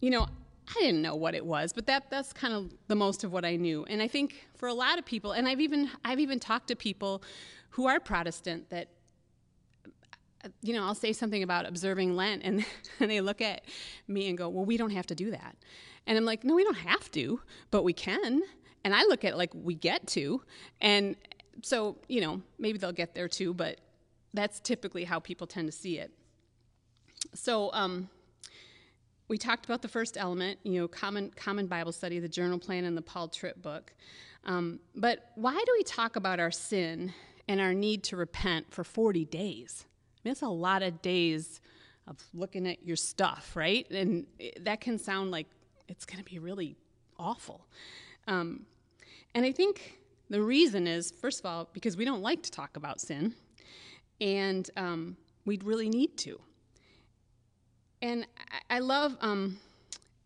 you 0.00 0.10
know, 0.10 0.26
I 0.68 0.80
didn't 0.80 1.02
know 1.02 1.16
what 1.16 1.34
it 1.34 1.44
was, 1.44 1.72
but 1.72 1.86
that 1.86 2.10
that's 2.10 2.32
kind 2.32 2.54
of 2.54 2.72
the 2.88 2.94
most 2.94 3.24
of 3.24 3.32
what 3.32 3.44
I 3.44 3.56
knew. 3.56 3.84
And 3.84 4.00
I 4.00 4.08
think 4.08 4.46
for 4.54 4.68
a 4.68 4.74
lot 4.74 4.98
of 4.98 5.04
people, 5.04 5.32
and 5.32 5.48
I've 5.48 5.60
even 5.60 5.90
I've 6.04 6.20
even 6.20 6.38
talked 6.38 6.68
to 6.68 6.76
people 6.76 7.22
who 7.70 7.86
are 7.86 7.98
Protestant 8.00 8.70
that 8.70 8.88
you 10.62 10.72
know, 10.72 10.84
I'll 10.84 10.94
say 10.94 11.12
something 11.12 11.42
about 11.42 11.66
observing 11.66 12.16
Lent 12.16 12.42
and, 12.44 12.64
and 13.00 13.10
they 13.10 13.20
look 13.20 13.42
at 13.42 13.62
me 14.08 14.28
and 14.28 14.38
go, 14.38 14.48
"Well, 14.48 14.64
we 14.64 14.76
don't 14.76 14.90
have 14.90 15.06
to 15.06 15.14
do 15.14 15.30
that." 15.32 15.56
And 16.06 16.16
I'm 16.16 16.24
like, 16.24 16.44
"No, 16.44 16.54
we 16.54 16.64
don't 16.64 16.78
have 16.78 17.10
to, 17.12 17.40
but 17.70 17.82
we 17.82 17.92
can." 17.92 18.42
And 18.84 18.94
I 18.94 19.02
look 19.02 19.24
at 19.24 19.36
like 19.36 19.50
we 19.54 19.74
get 19.74 20.06
to. 20.08 20.42
And 20.80 21.16
so, 21.62 21.98
you 22.08 22.20
know, 22.20 22.40
maybe 22.58 22.78
they'll 22.78 22.92
get 22.92 23.14
there 23.14 23.28
too, 23.28 23.52
but 23.52 23.80
that's 24.32 24.60
typically 24.60 25.04
how 25.04 25.18
people 25.18 25.46
tend 25.46 25.68
to 25.68 25.72
see 25.72 25.98
it. 25.98 26.10
So, 27.34 27.70
um, 27.72 28.08
we 29.30 29.38
talked 29.38 29.64
about 29.64 29.80
the 29.80 29.88
first 29.88 30.16
element, 30.18 30.58
you 30.64 30.80
know, 30.80 30.88
common 30.88 31.30
common 31.36 31.68
Bible 31.68 31.92
study, 31.92 32.18
the 32.18 32.28
journal 32.28 32.58
plan, 32.58 32.84
and 32.84 32.96
the 32.96 33.02
Paul 33.02 33.28
Tripp 33.28 33.62
book. 33.62 33.94
Um, 34.44 34.80
but 34.96 35.30
why 35.36 35.52
do 35.54 35.72
we 35.78 35.84
talk 35.84 36.16
about 36.16 36.40
our 36.40 36.50
sin 36.50 37.14
and 37.46 37.60
our 37.60 37.72
need 37.72 38.02
to 38.04 38.16
repent 38.16 38.74
for 38.74 38.82
40 38.82 39.24
days? 39.26 39.86
I 39.86 40.18
mean, 40.24 40.32
it's 40.32 40.42
a 40.42 40.48
lot 40.48 40.82
of 40.82 41.00
days 41.00 41.60
of 42.08 42.16
looking 42.34 42.66
at 42.66 42.84
your 42.84 42.96
stuff, 42.96 43.52
right? 43.54 43.88
And 43.92 44.26
that 44.62 44.80
can 44.80 44.98
sound 44.98 45.30
like 45.30 45.46
it's 45.88 46.04
going 46.04 46.18
to 46.18 46.28
be 46.28 46.40
really 46.40 46.76
awful. 47.16 47.68
Um, 48.26 48.66
and 49.36 49.46
I 49.46 49.52
think 49.52 50.00
the 50.28 50.42
reason 50.42 50.88
is, 50.88 51.12
first 51.12 51.38
of 51.38 51.46
all, 51.46 51.68
because 51.72 51.96
we 51.96 52.04
don't 52.04 52.22
like 52.22 52.42
to 52.42 52.50
talk 52.50 52.76
about 52.76 53.00
sin, 53.00 53.34
and 54.20 54.68
um, 54.76 55.16
we 55.44 55.60
really 55.62 55.88
need 55.88 56.16
to. 56.18 56.40
And 58.02 58.26
I, 58.70 58.78
love 58.78 59.16
um, 59.20 59.58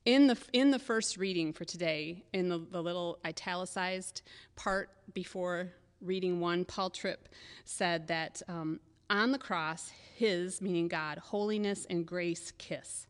in 0.05 0.29
the 0.29 0.39
in 0.53 0.71
the 0.71 0.79
first 0.79 1.17
reading 1.17 1.53
for 1.53 1.65
today, 1.65 2.23
in 2.33 2.49
the, 2.49 2.59
the 2.59 2.81
little 2.81 3.19
italicized 3.27 4.23
part 4.55 4.91
before 5.13 5.73
reading 6.01 6.39
one, 6.41 6.65
Paul 6.65 6.91
Tripp 6.91 7.29
said 7.65 8.09
that 8.09 8.43
um, 8.49 8.79
on 9.11 9.33
the 9.33 9.39
cross, 9.39 9.91
His 10.15 10.63
meaning 10.63 10.87
God, 10.87 11.19
holiness 11.19 11.85
and 11.91 12.07
grace 12.07 12.53
kiss, 12.59 13.09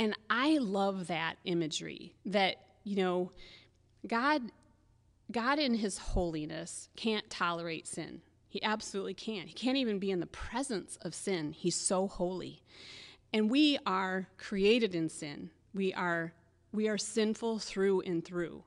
and 0.00 0.16
I 0.28 0.58
love 0.58 1.06
that 1.06 1.36
imagery. 1.44 2.14
That 2.26 2.56
you 2.82 2.96
know, 2.96 3.30
God, 4.08 4.42
God 5.30 5.60
in 5.60 5.74
His 5.74 5.98
holiness 5.98 6.88
can't 6.96 7.28
tolerate 7.30 7.86
sin. 7.86 8.22
He 8.48 8.60
absolutely 8.62 9.14
can't. 9.14 9.46
He 9.46 9.54
can't 9.54 9.76
even 9.76 10.00
be 10.00 10.10
in 10.10 10.18
the 10.18 10.26
presence 10.26 10.98
of 11.02 11.14
sin. 11.14 11.52
He's 11.52 11.76
so 11.76 12.08
holy. 12.08 12.62
And 13.32 13.50
we 13.50 13.78
are 13.86 14.28
created 14.38 14.94
in 14.94 15.08
sin. 15.08 15.50
We 15.74 15.92
are 15.94 16.32
we 16.72 16.88
are 16.88 16.98
sinful 16.98 17.60
through 17.60 18.02
and 18.02 18.24
through. 18.24 18.62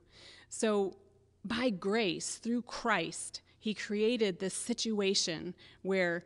So 0.48 0.96
by 1.44 1.70
grace 1.70 2.36
through 2.36 2.62
Christ, 2.62 3.42
he 3.58 3.74
created 3.74 4.38
this 4.38 4.54
situation 4.54 5.54
where 5.82 6.24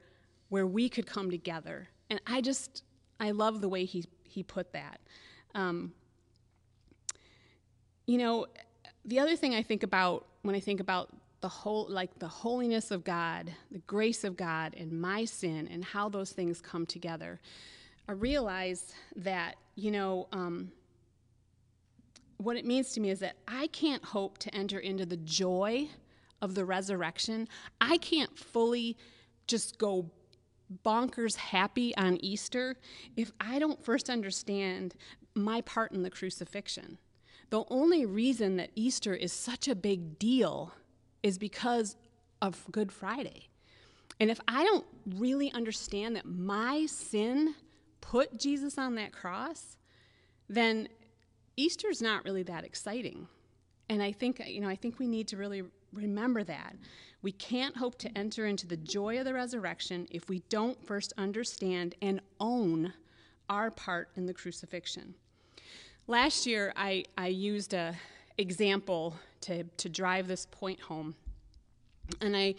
where 0.48 0.66
we 0.66 0.88
could 0.88 1.06
come 1.06 1.30
together. 1.30 1.88
And 2.10 2.20
I 2.26 2.40
just 2.40 2.82
I 3.18 3.30
love 3.30 3.60
the 3.60 3.68
way 3.68 3.84
he 3.84 4.04
he 4.24 4.42
put 4.42 4.72
that. 4.72 5.00
Um, 5.54 5.92
you 8.06 8.18
know, 8.18 8.46
the 9.04 9.18
other 9.18 9.36
thing 9.36 9.54
I 9.54 9.62
think 9.62 9.82
about 9.82 10.26
when 10.42 10.54
I 10.54 10.60
think 10.60 10.80
about 10.80 11.10
the 11.40 11.48
whole 11.48 11.86
like 11.88 12.18
the 12.18 12.28
holiness 12.28 12.90
of 12.90 13.04
God, 13.04 13.52
the 13.70 13.78
grace 13.80 14.24
of 14.24 14.36
God 14.36 14.74
and 14.76 14.92
my 15.00 15.24
sin 15.24 15.68
and 15.68 15.84
how 15.84 16.08
those 16.08 16.32
things 16.32 16.60
come 16.60 16.86
together. 16.86 17.40
I 18.08 18.12
realize 18.12 18.92
that, 19.16 19.56
you 19.74 19.90
know, 19.90 20.28
um, 20.32 20.70
what 22.38 22.56
it 22.56 22.64
means 22.64 22.92
to 22.92 23.00
me 23.00 23.10
is 23.10 23.18
that 23.20 23.36
I 23.48 23.66
can't 23.68 24.04
hope 24.04 24.38
to 24.38 24.54
enter 24.54 24.78
into 24.78 25.06
the 25.06 25.16
joy 25.16 25.88
of 26.40 26.54
the 26.54 26.64
resurrection. 26.64 27.48
I 27.80 27.98
can't 27.98 28.38
fully 28.38 28.96
just 29.46 29.78
go 29.78 30.10
bonkers 30.84 31.36
happy 31.36 31.96
on 31.96 32.18
Easter 32.24 32.76
if 33.16 33.32
I 33.40 33.58
don't 33.58 33.84
first 33.84 34.10
understand 34.10 34.94
my 35.34 35.60
part 35.62 35.92
in 35.92 36.02
the 36.02 36.10
crucifixion. 36.10 36.98
The 37.50 37.64
only 37.68 38.04
reason 38.04 38.56
that 38.56 38.70
Easter 38.74 39.14
is 39.14 39.32
such 39.32 39.68
a 39.68 39.74
big 39.74 40.18
deal 40.18 40.72
is 41.22 41.38
because 41.38 41.96
of 42.42 42.66
Good 42.70 42.90
Friday. 42.92 43.48
And 44.18 44.30
if 44.30 44.40
I 44.48 44.64
don't 44.64 44.86
really 45.16 45.52
understand 45.52 46.16
that 46.16 46.26
my 46.26 46.86
sin 46.86 47.54
put 48.00 48.38
Jesus 48.38 48.78
on 48.78 48.94
that 48.96 49.12
cross, 49.12 49.76
then 50.48 50.88
Easter's 51.56 52.02
not 52.02 52.24
really 52.24 52.42
that 52.44 52.64
exciting. 52.64 53.26
And 53.88 54.02
I 54.02 54.12
think, 54.12 54.42
you 54.46 54.60
know, 54.60 54.68
I 54.68 54.76
think 54.76 54.98
we 54.98 55.06
need 55.06 55.28
to 55.28 55.36
really 55.36 55.62
remember 55.92 56.44
that. 56.44 56.76
We 57.22 57.32
can't 57.32 57.76
hope 57.76 57.98
to 58.00 58.18
enter 58.18 58.46
into 58.46 58.66
the 58.66 58.76
joy 58.76 59.18
of 59.18 59.24
the 59.24 59.34
resurrection 59.34 60.06
if 60.10 60.28
we 60.28 60.40
don't 60.48 60.84
first 60.86 61.12
understand 61.16 61.94
and 62.02 62.20
own 62.40 62.92
our 63.48 63.70
part 63.70 64.10
in 64.16 64.26
the 64.26 64.34
crucifixion. 64.34 65.14
Last 66.06 66.46
year, 66.46 66.72
I, 66.76 67.04
I 67.16 67.28
used 67.28 67.74
a 67.74 67.94
example 68.38 69.16
to, 69.42 69.64
to 69.64 69.88
drive 69.88 70.28
this 70.28 70.46
point 70.46 70.80
home. 70.80 71.14
And 72.20 72.36
I 72.36 72.54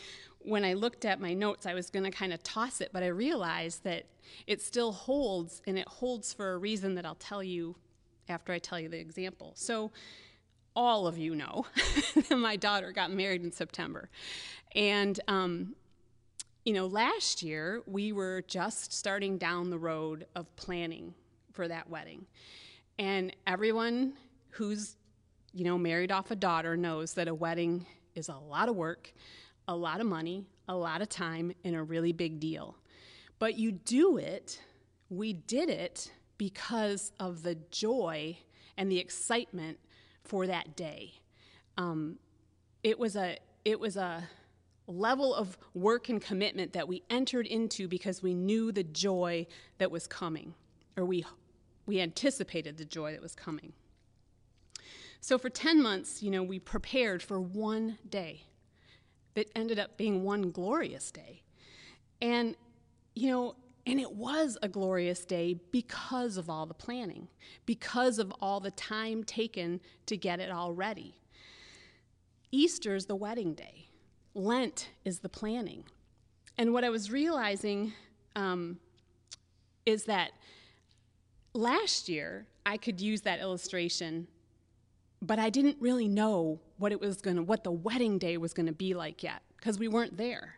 when 0.47 0.63
I 0.63 0.73
looked 0.73 1.03
at 1.03 1.19
my 1.19 1.33
notes, 1.33 1.65
I 1.65 1.73
was 1.73 1.89
going 1.89 2.05
to 2.05 2.11
kind 2.11 2.31
of 2.31 2.41
toss 2.41 2.79
it, 2.79 2.91
but 2.93 3.03
I 3.03 3.07
realized 3.07 3.83
that 3.83 4.05
it 4.47 4.61
still 4.61 4.93
holds, 4.93 5.61
and 5.67 5.77
it 5.77 5.87
holds 5.87 6.33
for 6.33 6.53
a 6.53 6.57
reason 6.57 6.95
that 6.95 7.05
I'll 7.05 7.15
tell 7.15 7.43
you 7.43 7.75
after 8.29 8.53
I 8.53 8.59
tell 8.59 8.79
you 8.79 8.87
the 8.87 8.99
example. 8.99 9.51
So, 9.55 9.91
all 10.73 11.07
of 11.07 11.17
you 11.17 11.35
know 11.35 11.65
that 12.29 12.37
my 12.37 12.55
daughter 12.55 12.91
got 12.91 13.11
married 13.11 13.43
in 13.43 13.51
September. 13.51 14.09
And, 14.75 15.19
um, 15.27 15.75
you 16.65 16.73
know, 16.73 16.85
last 16.85 17.41
year 17.41 17.81
we 17.87 18.11
were 18.11 18.43
just 18.47 18.93
starting 18.93 19.39
down 19.39 19.71
the 19.71 19.79
road 19.79 20.27
of 20.35 20.55
planning 20.55 21.15
for 21.51 21.67
that 21.67 21.89
wedding. 21.89 22.27
And 22.99 23.35
everyone 23.47 24.13
who's, 24.51 24.97
you 25.51 25.63
know, 25.63 25.79
married 25.79 26.11
off 26.11 26.29
a 26.29 26.35
daughter 26.35 26.77
knows 26.77 27.15
that 27.15 27.27
a 27.27 27.33
wedding 27.33 27.87
is 28.13 28.29
a 28.29 28.35
lot 28.35 28.69
of 28.69 28.75
work 28.75 29.11
a 29.67 29.75
lot 29.75 29.99
of 29.99 30.07
money, 30.07 30.45
a 30.67 30.75
lot 30.75 31.01
of 31.01 31.09
time, 31.09 31.51
and 31.63 31.75
a 31.75 31.83
really 31.83 32.13
big 32.13 32.39
deal. 32.39 32.77
But 33.39 33.57
you 33.57 33.71
do 33.71 34.17
it, 34.17 34.61
we 35.09 35.33
did 35.33 35.69
it 35.69 36.11
because 36.37 37.11
of 37.19 37.43
the 37.43 37.55
joy 37.71 38.37
and 38.77 38.91
the 38.91 38.99
excitement 38.99 39.79
for 40.23 40.47
that 40.47 40.75
day. 40.75 41.13
Um, 41.77 42.17
it 42.83 42.97
was 42.97 43.15
a 43.15 43.37
it 43.65 43.79
was 43.79 43.97
a 43.97 44.23
level 44.87 45.35
of 45.35 45.57
work 45.73 46.07
and 46.07 46.21
commitment 46.21 46.73
that 46.73 46.87
we 46.87 47.03
entered 47.09 47.45
into 47.45 47.87
because 47.87 48.23
we 48.23 48.33
knew 48.33 48.71
the 48.71 48.83
joy 48.83 49.45
that 49.77 49.91
was 49.91 50.07
coming, 50.07 50.53
or 50.95 51.05
we 51.05 51.25
we 51.85 52.01
anticipated 52.01 52.77
the 52.77 52.85
joy 52.85 53.11
that 53.11 53.21
was 53.21 53.35
coming. 53.35 53.73
So 55.19 55.37
for 55.37 55.49
10 55.49 55.81
months, 55.81 56.21
you 56.21 56.29
know, 56.29 56.43
we 56.43 56.59
prepared 56.59 57.23
for 57.23 57.41
one 57.41 57.97
day 58.07 58.43
that 59.37 59.47
ended 59.55 59.77
up 59.77 59.95
being 59.97 60.23
one 60.23 60.49
glorious 60.49 61.11
day. 61.11 61.43
And, 62.23 62.55
you 63.13 63.29
know, 63.29 63.55
and 63.85 63.99
it 63.99 64.11
was 64.11 64.57
a 64.63 64.67
glorious 64.67 65.25
day 65.25 65.59
because 65.71 66.37
of 66.37 66.49
all 66.49 66.65
the 66.65 66.73
planning, 66.73 67.27
because 67.67 68.17
of 68.17 68.33
all 68.41 68.59
the 68.59 68.71
time 68.71 69.23
taken 69.23 69.79
to 70.07 70.17
get 70.17 70.39
it 70.39 70.49
all 70.49 70.73
ready. 70.73 71.13
Easter 72.51 72.95
is 72.95 73.05
the 73.05 73.15
wedding 73.15 73.53
day, 73.53 73.89
Lent 74.33 74.89
is 75.05 75.19
the 75.19 75.29
planning. 75.29 75.83
And 76.57 76.73
what 76.73 76.83
I 76.83 76.89
was 76.89 77.11
realizing 77.11 77.93
um, 78.35 78.79
is 79.85 80.05
that 80.05 80.31
last 81.53 82.09
year 82.09 82.47
I 82.65 82.77
could 82.77 82.99
use 82.99 83.21
that 83.21 83.39
illustration, 83.39 84.27
but 85.21 85.37
I 85.37 85.51
didn't 85.51 85.77
really 85.79 86.07
know 86.07 86.59
what 86.77 86.91
it 86.91 86.99
was 86.99 87.21
going 87.21 87.37
to, 87.37 87.43
what 87.43 87.63
the 87.63 87.71
wedding 87.71 88.17
day 88.17 88.37
was 88.37 88.53
going 88.53 88.65
to 88.65 88.73
be 88.73 88.93
like 88.93 89.23
yet, 89.23 89.41
because 89.57 89.79
we 89.79 89.87
weren't 89.87 90.17
there. 90.17 90.55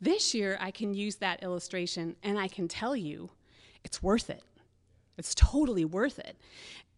This 0.00 0.34
year 0.34 0.58
I 0.60 0.70
can 0.70 0.94
use 0.94 1.16
that 1.16 1.42
illustration 1.42 2.16
and 2.22 2.38
I 2.38 2.48
can 2.48 2.68
tell 2.68 2.94
you 2.94 3.30
it's 3.84 4.02
worth 4.02 4.30
it. 4.30 4.42
It's 5.16 5.34
totally 5.34 5.84
worth 5.84 6.18
it. 6.18 6.36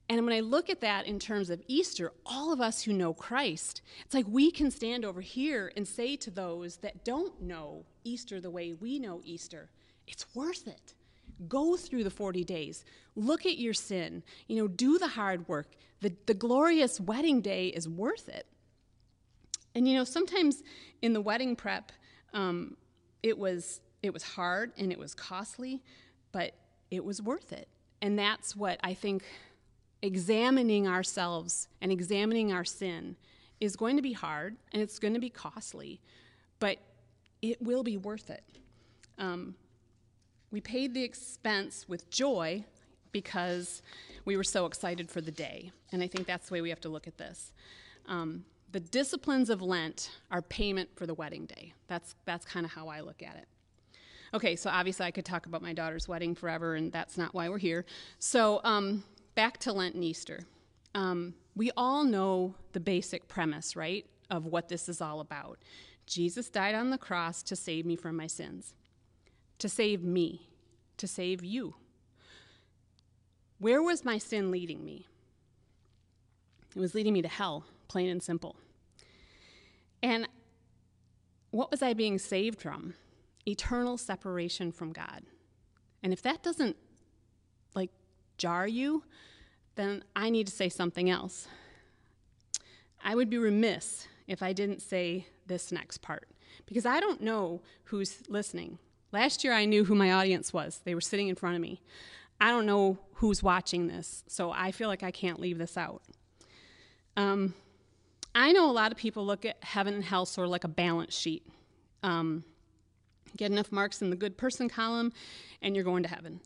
And 0.08 0.24
when 0.24 0.34
I 0.34 0.40
look 0.40 0.70
at 0.70 0.80
that 0.80 1.06
in 1.06 1.18
terms 1.18 1.50
of 1.50 1.62
Easter, 1.68 2.12
all 2.24 2.52
of 2.52 2.60
us 2.60 2.82
who 2.82 2.92
know 2.92 3.12
Christ, 3.12 3.82
it's 4.04 4.14
like 4.14 4.26
we 4.26 4.50
can 4.50 4.70
stand 4.70 5.04
over 5.04 5.20
here 5.20 5.70
and 5.76 5.86
say 5.86 6.16
to 6.16 6.30
those 6.30 6.76
that 6.78 7.04
don't 7.04 7.42
know 7.42 7.84
Easter 8.04 8.40
the 8.40 8.50
way 8.50 8.72
we 8.72 8.98
know 8.98 9.20
Easter, 9.22 9.68
it's 10.06 10.34
worth 10.34 10.66
it. 10.66 10.94
Go 11.46 11.76
through 11.76 12.04
the 12.04 12.10
40 12.10 12.42
days. 12.44 12.84
Look 13.14 13.46
at 13.46 13.58
your 13.58 13.74
sin. 13.74 14.22
You 14.46 14.56
know, 14.56 14.68
do 14.68 14.98
the 14.98 15.08
hard 15.08 15.48
work. 15.48 15.68
The, 16.00 16.12
the 16.26 16.34
glorious 16.34 17.00
wedding 17.00 17.40
day 17.40 17.68
is 17.68 17.88
worth 17.88 18.28
it. 18.28 18.46
And 19.74 19.86
you 19.86 19.94
know, 19.94 20.04
sometimes 20.04 20.62
in 21.02 21.12
the 21.12 21.20
wedding 21.20 21.54
prep, 21.54 21.92
um, 22.32 22.76
it 23.22 23.38
was 23.38 23.80
it 24.02 24.12
was 24.12 24.22
hard 24.22 24.72
and 24.78 24.92
it 24.92 24.98
was 24.98 25.14
costly, 25.14 25.82
but 26.32 26.52
it 26.90 27.04
was 27.04 27.20
worth 27.20 27.52
it. 27.52 27.68
And 28.00 28.18
that's 28.18 28.54
what 28.54 28.78
I 28.82 28.94
think 28.94 29.24
examining 30.02 30.86
ourselves 30.86 31.68
and 31.80 31.90
examining 31.90 32.52
our 32.52 32.64
sin 32.64 33.16
is 33.60 33.74
going 33.74 33.96
to 33.96 34.02
be 34.02 34.12
hard 34.12 34.56
and 34.72 34.80
it's 34.80 34.98
going 34.98 35.14
to 35.14 35.20
be 35.20 35.30
costly, 35.30 36.00
but 36.60 36.78
it 37.42 37.60
will 37.60 37.82
be 37.82 37.96
worth 37.96 38.30
it. 38.30 38.44
Um, 39.18 39.56
we 40.50 40.60
paid 40.60 40.94
the 40.94 41.02
expense 41.02 41.88
with 41.88 42.08
joy 42.10 42.64
because 43.12 43.82
we 44.24 44.36
were 44.36 44.44
so 44.44 44.66
excited 44.66 45.10
for 45.10 45.20
the 45.20 45.30
day. 45.30 45.72
And 45.92 46.02
I 46.02 46.06
think 46.06 46.26
that's 46.26 46.48
the 46.48 46.54
way 46.54 46.60
we 46.60 46.70
have 46.70 46.80
to 46.80 46.88
look 46.88 47.06
at 47.06 47.18
this. 47.18 47.52
Um, 48.06 48.44
the 48.70 48.80
disciplines 48.80 49.50
of 49.50 49.62
Lent 49.62 50.10
are 50.30 50.42
payment 50.42 50.90
for 50.94 51.06
the 51.06 51.14
wedding 51.14 51.46
day. 51.46 51.72
That's, 51.86 52.14
that's 52.24 52.44
kind 52.44 52.66
of 52.66 52.72
how 52.72 52.88
I 52.88 53.00
look 53.00 53.22
at 53.22 53.36
it. 53.36 53.48
Okay, 54.34 54.56
so 54.56 54.68
obviously 54.68 55.06
I 55.06 55.10
could 55.10 55.24
talk 55.24 55.46
about 55.46 55.62
my 55.62 55.72
daughter's 55.72 56.06
wedding 56.06 56.34
forever, 56.34 56.74
and 56.74 56.92
that's 56.92 57.16
not 57.16 57.32
why 57.32 57.48
we're 57.48 57.58
here. 57.58 57.86
So, 58.18 58.60
um, 58.62 59.04
back 59.34 59.56
to 59.58 59.72
Lent 59.72 59.94
and 59.94 60.04
Easter. 60.04 60.40
Um, 60.94 61.34
we 61.56 61.70
all 61.76 62.04
know 62.04 62.54
the 62.72 62.80
basic 62.80 63.26
premise, 63.26 63.74
right, 63.74 64.04
of 64.28 64.44
what 64.44 64.68
this 64.68 64.88
is 64.88 65.00
all 65.00 65.20
about. 65.20 65.58
Jesus 66.06 66.50
died 66.50 66.74
on 66.74 66.90
the 66.90 66.98
cross 66.98 67.42
to 67.44 67.56
save 67.56 67.86
me 67.86 67.96
from 67.96 68.16
my 68.16 68.26
sins, 68.26 68.74
to 69.58 69.68
save 69.68 70.02
me, 70.02 70.48
to 70.96 71.06
save 71.06 71.44
you. 71.44 71.74
Where 73.58 73.82
was 73.82 74.04
my 74.04 74.18
sin 74.18 74.50
leading 74.50 74.84
me? 74.84 75.06
It 76.76 76.80
was 76.80 76.94
leading 76.94 77.12
me 77.12 77.22
to 77.22 77.28
hell, 77.28 77.64
plain 77.88 78.08
and 78.08 78.22
simple. 78.22 78.56
And 80.02 80.28
what 81.50 81.70
was 81.70 81.82
I 81.82 81.94
being 81.94 82.18
saved 82.18 82.60
from? 82.60 82.94
Eternal 83.46 83.96
separation 83.96 84.70
from 84.70 84.92
God. 84.92 85.22
And 86.02 86.12
if 86.12 86.22
that 86.22 86.42
doesn't 86.42 86.76
like 87.74 87.90
jar 88.36 88.68
you, 88.68 89.02
then 89.74 90.04
I 90.14 90.30
need 90.30 90.46
to 90.46 90.52
say 90.52 90.68
something 90.68 91.10
else. 91.10 91.48
I 93.02 93.14
would 93.14 93.30
be 93.30 93.38
remiss 93.38 94.06
if 94.26 94.42
I 94.42 94.52
didn't 94.52 94.82
say 94.82 95.26
this 95.46 95.72
next 95.72 95.98
part 96.02 96.28
because 96.66 96.84
I 96.84 97.00
don't 97.00 97.22
know 97.22 97.62
who's 97.84 98.22
listening. 98.28 98.78
Last 99.12 99.42
year 99.42 99.52
I 99.52 99.64
knew 99.64 99.84
who 99.84 99.94
my 99.94 100.12
audience 100.12 100.52
was, 100.52 100.80
they 100.84 100.94
were 100.94 101.00
sitting 101.00 101.28
in 101.28 101.34
front 101.34 101.56
of 101.56 101.62
me. 101.62 101.80
I 102.40 102.50
don't 102.50 102.66
know 102.66 102.98
who's 103.14 103.42
watching 103.42 103.88
this, 103.88 104.22
so 104.28 104.50
I 104.52 104.70
feel 104.70 104.88
like 104.88 105.02
I 105.02 105.10
can't 105.10 105.40
leave 105.40 105.58
this 105.58 105.76
out. 105.76 106.02
Um, 107.16 107.54
I 108.34 108.52
know 108.52 108.70
a 108.70 108.72
lot 108.72 108.92
of 108.92 108.98
people 108.98 109.26
look 109.26 109.44
at 109.44 109.62
heaven 109.64 109.94
and 109.94 110.04
hell 110.04 110.24
sort 110.26 110.44
of 110.44 110.52
like 110.52 110.64
a 110.64 110.68
balance 110.68 111.16
sheet. 111.16 111.44
Um, 112.02 112.44
get 113.36 113.50
enough 113.50 113.72
marks 113.72 114.02
in 114.02 114.10
the 114.10 114.16
good 114.16 114.36
person 114.36 114.68
column, 114.68 115.12
and 115.60 115.74
you're 115.74 115.84
going 115.84 116.04
to 116.04 116.08
heaven. 116.08 116.40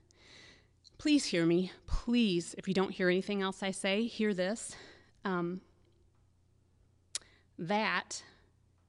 Please 0.97 1.27
hear 1.27 1.45
me. 1.45 1.73
Please, 1.87 2.55
if 2.57 2.69
you 2.69 2.75
don't 2.75 2.93
hear 2.93 3.11
anything 3.11 3.43
else 3.43 3.63
I 3.63 3.73
say, 3.73 4.07
hear 4.07 4.33
this. 4.33 4.75
Um, 5.25 5.61
that 7.59 8.23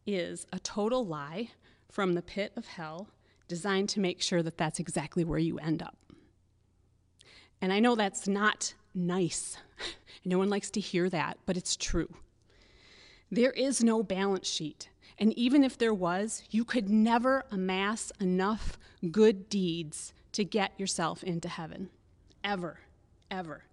is 0.06 0.46
a 0.54 0.60
total 0.60 1.06
lie 1.06 1.50
from 1.92 2.14
the 2.14 2.22
pit 2.22 2.54
of 2.56 2.68
hell 2.68 3.10
designed 3.48 3.90
to 3.90 4.00
make 4.00 4.22
sure 4.22 4.42
that 4.44 4.58
that's 4.58 4.80
exactly 4.80 5.24
where 5.24 5.40
you 5.40 5.58
end 5.60 5.82
up. 5.82 5.98
And 7.62 7.72
I 7.72 7.80
know 7.80 7.96
that's 7.96 8.28
not 8.28 8.74
nice. 8.94 9.58
No 10.26 10.38
one 10.38 10.50
likes 10.50 10.70
to 10.72 10.80
hear 10.80 11.10
that, 11.10 11.38
but 11.46 11.58
it's 11.58 11.76
true. 11.76 12.08
There 13.30 13.52
is 13.52 13.84
no 13.84 14.04
balance 14.04 14.48
sheet. 14.48 14.88
And 15.18 15.38
even 15.38 15.64
if 15.64 15.78
there 15.78 15.94
was, 15.94 16.44
you 16.50 16.64
could 16.64 16.90
never 16.90 17.46
amass 17.52 18.12
enough 18.22 18.78
good 19.12 19.50
deeds 19.50 20.14
to 20.32 20.46
get 20.46 20.80
yourself 20.80 21.24
into 21.24 21.50
heaven. 21.50 21.90
Ever. 22.44 22.80
Ever. 23.30 23.64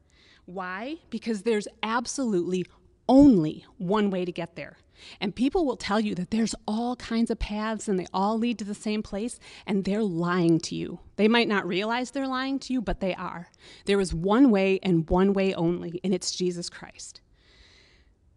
Why? 0.47 0.97
Because 1.09 1.43
there's 1.43 1.69
absolutely 1.83 2.67
only 3.09 3.65
one 3.79 4.11
way 4.11 4.25
to 4.25 4.33
get 4.33 4.57
there. 4.57 4.77
And 5.21 5.35
people 5.35 5.67
will 5.67 5.77
tell 5.77 6.01
you 6.01 6.15
that 6.15 6.31
there's 6.31 6.55
all 6.67 6.97
kinds 6.97 7.31
of 7.31 7.39
paths 7.39 7.89
and 7.89 7.99
they 7.99 8.07
all 8.13 8.39
lead 8.39 8.59
to 8.59 8.65
the 8.65 8.75
same 8.75 9.03
place, 9.03 9.39
and 9.67 9.85
they're 9.85 10.03
lying 10.03 10.61
to 10.61 10.75
you. 10.75 11.01
They 11.17 11.29
might 11.29 11.49
not 11.49 11.67
realize 11.67 12.11
they're 12.11 12.27
lying 12.27 12.59
to 12.61 12.73
you, 12.73 12.81
but 12.81 13.01
they 13.01 13.15
are. 13.15 13.49
There 13.85 14.01
is 14.01 14.15
one 14.15 14.51
way 14.51 14.79
and 14.83 15.09
one 15.09 15.33
way 15.33 15.55
only, 15.55 16.01
and 16.03 16.15
it's 16.15 16.33
Jesus 16.33 16.69
Christ. 16.69 17.21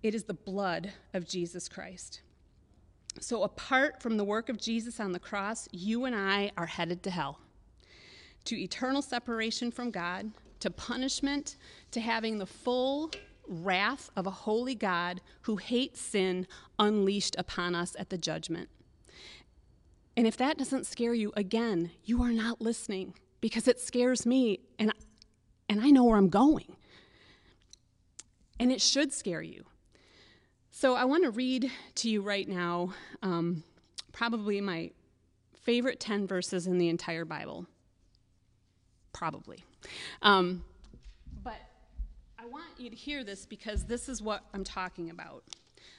It 0.02 0.14
is 0.14 0.26
the 0.26 0.34
blood 0.34 0.92
of 1.14 1.28
Jesus 1.28 1.70
Christ. 1.70 2.22
So, 3.20 3.44
apart 3.44 4.02
from 4.02 4.18
the 4.18 4.24
work 4.24 4.50
of 4.50 4.58
Jesus 4.58 5.00
on 5.00 5.12
the 5.12 5.20
cross, 5.20 5.70
you 5.72 6.06
and 6.06 6.16
I 6.16 6.52
are 6.58 6.66
headed 6.66 7.04
to 7.04 7.12
hell, 7.12 7.40
to 8.46 8.60
eternal 8.60 9.02
separation 9.02 9.72
from 9.72 9.92
God, 9.92 10.32
to 10.60 10.72
punishment, 10.72 11.56
to 11.92 12.02
having 12.02 12.38
the 12.38 12.46
full 12.46 13.12
wrath 13.48 14.10
of 14.16 14.26
a 14.26 14.32
holy 14.32 14.76
God 14.76 15.22
who 15.42 15.58
hates 15.58 16.00
sin 16.00 16.48
unleashed 16.80 17.36
upon 17.38 17.76
us 17.76 17.96
at 18.00 18.10
the 18.10 18.18
judgment. 18.18 18.70
And 20.16 20.28
if 20.28 20.38
that 20.38 20.58
doesn't 20.58 20.86
scare 20.86 21.14
you, 21.14 21.34
again, 21.36 21.92
you 22.04 22.22
are 22.22 22.32
not 22.32 22.62
listening 22.62 23.16
because 23.42 23.68
it 23.68 23.80
scares 23.80 24.26
me 24.26 24.60
and, 24.78 24.94
and 25.68 25.82
I 25.82 25.90
know 25.90 26.04
where 26.04 26.18
I'm 26.18 26.30
going. 26.30 26.76
And 28.60 28.72
it 28.72 28.82
should 28.82 29.12
scare 29.12 29.42
you. 29.42 29.66
So 30.70 30.96
I 30.96 31.06
want 31.06 31.24
to 31.24 31.32
read 31.32 31.72
to 31.96 32.10
you 32.10 32.22
right 32.22 32.48
now 32.48 32.94
um, 33.22 33.64
probably 34.12 34.62
my 34.62 34.92
favorite 35.64 36.00
10 36.00 36.28
verses 36.28 36.68
in 36.68 36.78
the 36.78 36.90
entire 36.90 37.26
Bible. 37.26 37.66
Probably. 39.12 39.64
Um, 40.22 40.64
I 42.44 42.46
want 42.46 42.78
you 42.78 42.90
to 42.90 42.96
hear 42.96 43.24
this 43.24 43.46
because 43.46 43.86
this 43.86 44.10
is 44.10 44.22
what 44.22 44.44
I'm 44.54 44.66
talking 44.66 45.10
about. 45.10 45.44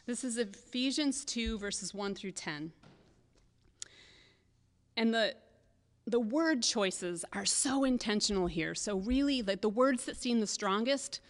This 0.05 0.25
is 0.25 0.37
Ephesians 0.37 1.25
2, 1.25 1.57
verses 1.59 1.95
1 1.95 2.15
through 2.15 2.33
10. 2.33 2.71
And 4.99 5.15
the, 5.15 5.37
the 6.07 6.21
word 6.21 6.63
choices 6.63 7.25
are 7.33 7.47
so 7.47 7.85
intentional 7.85 8.47
here. 8.47 8.75
So, 8.75 8.99
really, 8.99 9.41
like 9.41 9.63
the 9.63 9.71
words 9.71 10.05
that 10.05 10.19
seem 10.19 10.41
the 10.41 10.47
strongest, 10.47 11.21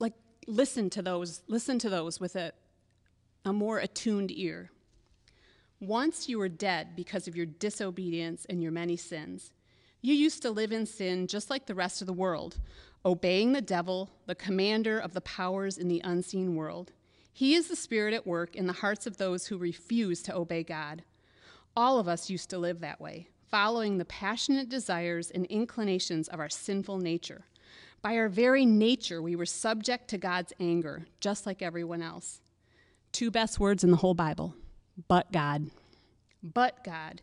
like 0.00 0.14
listen 0.48 0.90
to 0.90 1.02
those, 1.02 1.42
listen 1.46 1.78
to 1.78 1.88
those 1.88 2.18
with 2.18 2.34
a, 2.34 2.52
a 3.44 3.52
more 3.52 3.78
attuned 3.78 4.32
ear. 4.32 4.72
Once 5.78 6.28
you 6.28 6.40
were 6.40 6.48
dead 6.48 6.96
because 6.96 7.28
of 7.28 7.36
your 7.36 7.46
disobedience 7.46 8.46
and 8.50 8.60
your 8.60 8.72
many 8.72 8.96
sins. 8.96 9.52
You 10.02 10.14
used 10.14 10.42
to 10.42 10.50
live 10.50 10.72
in 10.72 10.86
sin 10.86 11.26
just 11.26 11.50
like 11.50 11.66
the 11.66 11.74
rest 11.74 12.00
of 12.00 12.06
the 12.06 12.12
world 12.12 12.58
obeying 13.04 13.52
the 13.52 13.62
devil, 13.62 14.10
the 14.26 14.34
commander 14.34 14.98
of 14.98 15.14
the 15.14 15.22
powers 15.22 15.78
in 15.78 15.88
the 15.88 16.02
unseen 16.04 16.54
world. 16.54 16.92
He 17.32 17.54
is 17.54 17.68
the 17.68 17.76
spirit 17.76 18.12
at 18.12 18.26
work 18.26 18.54
in 18.54 18.66
the 18.66 18.74
hearts 18.74 19.06
of 19.06 19.16
those 19.16 19.46
who 19.46 19.56
refuse 19.56 20.22
to 20.24 20.36
obey 20.36 20.62
God. 20.62 21.02
All 21.74 21.98
of 21.98 22.08
us 22.08 22.28
used 22.28 22.50
to 22.50 22.58
live 22.58 22.80
that 22.80 23.00
way, 23.00 23.28
following 23.50 23.96
the 23.96 24.04
passionate 24.04 24.68
desires 24.68 25.30
and 25.30 25.46
inclinations 25.46 26.28
of 26.28 26.40
our 26.40 26.50
sinful 26.50 26.98
nature. 26.98 27.46
By 28.02 28.16
our 28.16 28.28
very 28.28 28.66
nature, 28.66 29.22
we 29.22 29.36
were 29.36 29.46
subject 29.46 30.08
to 30.08 30.18
God's 30.18 30.52
anger, 30.60 31.06
just 31.20 31.46
like 31.46 31.62
everyone 31.62 32.02
else. 32.02 32.42
Two 33.12 33.30
best 33.30 33.58
words 33.58 33.82
in 33.82 33.90
the 33.90 33.96
whole 33.96 34.14
Bible 34.14 34.54
but 35.08 35.32
God. 35.32 35.70
But 36.42 36.84
God 36.84 37.22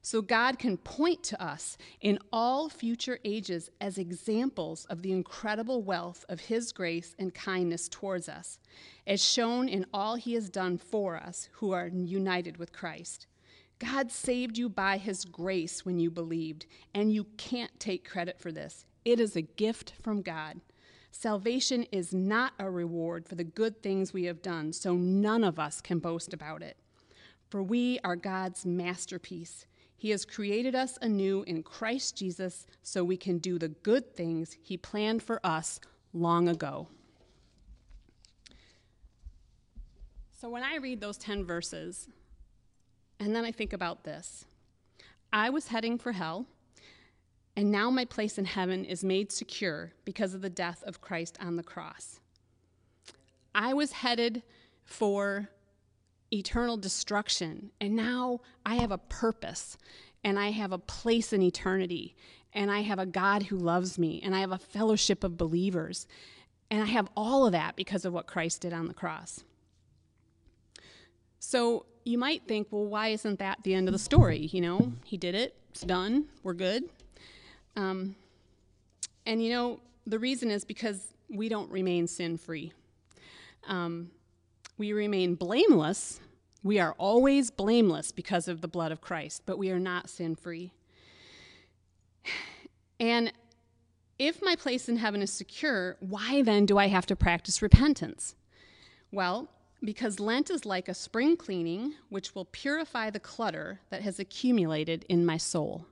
So 0.00 0.22
God 0.22 0.58
can 0.58 0.76
point 0.76 1.22
to 1.24 1.42
us 1.42 1.76
in 2.00 2.18
all 2.32 2.68
future 2.68 3.18
ages 3.24 3.68
as 3.80 3.98
examples 3.98 4.84
of 4.86 5.02
the 5.02 5.12
incredible 5.12 5.82
wealth 5.82 6.24
of 6.28 6.40
his 6.40 6.72
grace 6.72 7.14
and 7.18 7.34
kindness 7.34 7.88
towards 7.88 8.28
us, 8.28 8.58
as 9.06 9.22
shown 9.22 9.68
in 9.68 9.86
all 9.92 10.14
he 10.14 10.34
has 10.34 10.48
done 10.48 10.78
for 10.78 11.16
us 11.16 11.48
who 11.54 11.72
are 11.72 11.88
united 11.88 12.56
with 12.56 12.72
Christ. 12.72 13.26
God 13.78 14.10
saved 14.10 14.58
you 14.58 14.68
by 14.68 14.96
his 14.98 15.24
grace 15.24 15.84
when 15.84 15.98
you 15.98 16.10
believed, 16.10 16.66
and 16.94 17.12
you 17.12 17.24
can't 17.36 17.78
take 17.78 18.08
credit 18.08 18.40
for 18.40 18.50
this. 18.50 18.84
It 19.04 19.20
is 19.20 19.36
a 19.36 19.42
gift 19.42 19.92
from 20.02 20.22
God. 20.22 20.60
Salvation 21.10 21.84
is 21.92 22.12
not 22.12 22.52
a 22.58 22.70
reward 22.70 23.26
for 23.26 23.34
the 23.34 23.44
good 23.44 23.82
things 23.82 24.12
we 24.12 24.24
have 24.24 24.42
done, 24.42 24.72
so 24.72 24.94
none 24.94 25.44
of 25.44 25.58
us 25.58 25.80
can 25.80 25.98
boast 25.98 26.32
about 26.32 26.62
it. 26.62 26.76
For 27.48 27.62
we 27.62 27.98
are 28.04 28.16
God's 28.16 28.66
masterpiece. 28.66 29.66
He 29.98 30.10
has 30.10 30.24
created 30.24 30.74
us 30.74 30.96
anew 31.02 31.42
in 31.42 31.62
Christ 31.62 32.16
Jesus 32.16 32.66
so 32.82 33.02
we 33.02 33.16
can 33.16 33.38
do 33.38 33.58
the 33.58 33.68
good 33.68 34.14
things 34.14 34.56
He 34.62 34.76
planned 34.76 35.22
for 35.22 35.44
us 35.44 35.80
long 36.14 36.48
ago. 36.48 36.88
So 40.40 40.48
when 40.48 40.62
I 40.62 40.76
read 40.76 41.00
those 41.00 41.18
10 41.18 41.44
verses, 41.44 42.08
and 43.18 43.34
then 43.34 43.44
I 43.44 43.50
think 43.50 43.72
about 43.72 44.04
this 44.04 44.46
I 45.32 45.50
was 45.50 45.66
heading 45.66 45.98
for 45.98 46.12
hell 46.12 46.46
and 47.56 47.72
now 47.72 47.90
my 47.90 48.04
place 48.04 48.38
in 48.38 48.44
heaven 48.44 48.84
is 48.84 49.02
made 49.02 49.32
secure 49.32 49.92
because 50.04 50.32
of 50.32 50.42
the 50.42 50.48
death 50.48 50.84
of 50.86 51.00
Christ 51.00 51.36
on 51.40 51.56
the 51.56 51.64
cross. 51.64 52.20
I 53.52 53.74
was 53.74 53.90
headed 53.90 54.44
for 54.84 55.50
eternal 56.32 56.76
destruction, 56.76 57.70
and 57.80 57.96
now 57.96 58.40
I 58.64 58.76
have 58.76 58.90
a 58.90 58.98
purpose, 58.98 59.76
and 60.24 60.38
I 60.38 60.50
have 60.50 60.72
a 60.72 60.78
place 60.78 61.32
in 61.32 61.42
eternity, 61.42 62.14
and 62.52 62.70
I 62.70 62.80
have 62.80 62.98
a 62.98 63.06
God 63.06 63.44
who 63.44 63.56
loves 63.56 63.98
me, 63.98 64.20
and 64.22 64.34
I 64.34 64.40
have 64.40 64.52
a 64.52 64.58
fellowship 64.58 65.24
of 65.24 65.36
believers, 65.36 66.06
and 66.70 66.82
I 66.82 66.86
have 66.86 67.08
all 67.16 67.46
of 67.46 67.52
that 67.52 67.76
because 67.76 68.04
of 68.04 68.12
what 68.12 68.26
Christ 68.26 68.62
did 68.62 68.72
on 68.72 68.88
the 68.88 68.94
cross. 68.94 69.42
So 71.38 71.86
you 72.04 72.18
might 72.18 72.42
think, 72.46 72.68
well, 72.70 72.84
why 72.84 73.08
isn't 73.08 73.38
that 73.38 73.62
the 73.62 73.74
end 73.74 73.88
of 73.88 73.92
the 73.92 73.98
story? 73.98 74.48
You 74.52 74.60
know, 74.60 74.92
he 75.04 75.16
did 75.16 75.34
it, 75.34 75.54
it's 75.70 75.82
done, 75.82 76.26
we're 76.42 76.54
good. 76.54 76.84
Um, 77.76 78.16
and 79.24 79.42
you 79.42 79.50
know, 79.50 79.80
the 80.06 80.18
reason 80.18 80.50
is 80.50 80.64
because 80.64 81.14
we 81.28 81.48
don't 81.48 81.70
remain 81.70 82.06
sin 82.06 82.38
free. 82.38 82.72
Um, 83.66 84.10
we 84.78 84.92
remain 84.92 85.34
blameless. 85.34 86.20
We 86.62 86.78
are 86.78 86.94
always 86.98 87.50
blameless 87.50 88.12
because 88.12 88.48
of 88.48 88.60
the 88.60 88.68
blood 88.68 88.92
of 88.92 89.00
Christ, 89.00 89.42
but 89.44 89.58
we 89.58 89.70
are 89.70 89.78
not 89.78 90.08
sin 90.08 90.36
free. 90.36 90.72
And 93.00 93.32
if 94.18 94.42
my 94.42 94.56
place 94.56 94.88
in 94.88 94.96
heaven 94.96 95.22
is 95.22 95.32
secure, 95.32 95.96
why 96.00 96.42
then 96.42 96.66
do 96.66 96.78
I 96.78 96.88
have 96.88 97.06
to 97.06 97.16
practice 97.16 97.62
repentance? 97.62 98.34
Well, 99.12 99.48
because 99.82 100.18
Lent 100.18 100.50
is 100.50 100.66
like 100.66 100.88
a 100.88 100.94
spring 100.94 101.36
cleaning, 101.36 101.94
which 102.08 102.34
will 102.34 102.46
purify 102.46 103.10
the 103.10 103.20
clutter 103.20 103.80
that 103.90 104.02
has 104.02 104.18
accumulated 104.18 105.04
in 105.08 105.24
my 105.24 105.36
soul. 105.36 105.86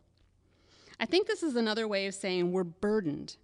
I 0.98 1.06
think 1.06 1.26
this 1.26 1.42
is 1.42 1.54
another 1.54 1.86
way 1.86 2.06
of 2.06 2.14
saying 2.14 2.50
we're 2.50 2.64
burdened. 2.64 3.36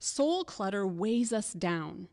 Soul 0.00 0.44
clutter 0.44 0.86
weighs 0.86 1.32
us 1.32 1.52
down. 1.52 2.08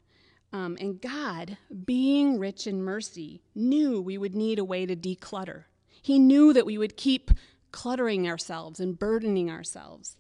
Um, 0.56 0.78
and 0.80 1.02
God, 1.02 1.58
being 1.84 2.39
rich 2.39 2.65
in 2.65 2.82
mercy, 2.82 3.41
knew 3.54 4.00
we 4.00 4.18
would 4.18 4.34
need 4.34 4.58
a 4.58 4.63
way 4.63 4.86
to 4.86 4.96
declutter. 4.96 5.65
He 6.02 6.18
knew 6.18 6.54
that 6.54 6.65
we 6.65 6.78
would 6.78 6.96
keep 6.96 7.30
cluttering 7.74 8.26
ourselves 8.26 8.80
and 8.80 8.98
burdening 8.98 9.52
ourselves. 9.52 10.15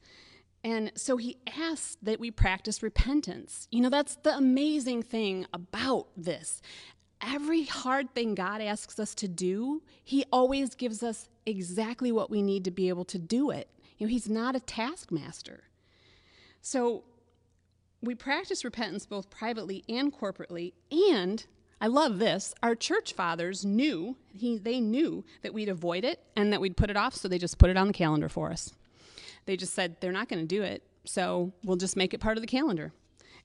And 0.61 0.91
so 0.93 1.15
he 1.15 1.37
asked 1.57 2.03
that 2.03 2.19
we 2.19 2.31
practice 2.31 2.83
repentance. 2.83 3.69
You 3.71 3.79
know, 3.79 3.89
that's 3.89 4.17
the 4.23 4.35
amazing 4.35 5.03
thing 5.03 5.45
about 5.53 6.07
this. 6.17 6.61
Every 7.21 7.63
hard 7.63 8.13
thing 8.13 8.35
God 8.35 8.59
asks 8.59 8.99
us 8.99 9.15
to 9.15 9.29
do, 9.29 9.83
he 10.03 10.25
always 10.33 10.75
gives 10.75 11.01
us 11.01 11.29
exactly 11.45 12.11
what 12.11 12.29
we 12.29 12.41
need 12.41 12.65
to 12.65 12.71
be 12.71 12.89
able 12.89 13.05
to 13.05 13.17
do 13.17 13.51
it. 13.51 13.69
You 13.97 14.05
know, 14.05 14.11
he's 14.11 14.27
not 14.27 14.53
a 14.53 14.59
taskmaster. 14.59 15.63
So 16.61 17.05
we 18.05 18.15
practice 18.15 18.63
repentance 18.63 19.05
both 19.05 19.29
privately 19.29 19.83
and 19.89 20.13
corporately, 20.13 20.73
and 20.91 21.45
I 21.81 21.87
love 21.87 22.19
this. 22.19 22.53
Our 22.63 22.75
church 22.75 23.13
fathers 23.13 23.65
knew, 23.65 24.17
he, 24.33 24.57
they 24.57 24.79
knew 24.79 25.25
that 25.41 25.53
we'd 25.53 25.69
avoid 25.69 26.05
it 26.05 26.21
and 26.35 26.53
that 26.53 26.61
we'd 26.61 26.77
put 26.77 26.89
it 26.89 26.97
off, 26.97 27.15
so 27.15 27.27
they 27.27 27.37
just 27.37 27.57
put 27.57 27.69
it 27.69 27.77
on 27.77 27.87
the 27.87 27.93
calendar 27.93 28.29
for 28.29 28.51
us. 28.51 28.73
They 29.45 29.57
just 29.57 29.73
said 29.73 29.97
they're 29.99 30.11
not 30.11 30.29
going 30.29 30.41
to 30.41 30.47
do 30.47 30.61
it, 30.63 30.83
so 31.03 31.53
we'll 31.63 31.77
just 31.77 31.97
make 31.97 32.13
it 32.13 32.19
part 32.19 32.37
of 32.37 32.41
the 32.41 32.47
calendar. 32.47 32.93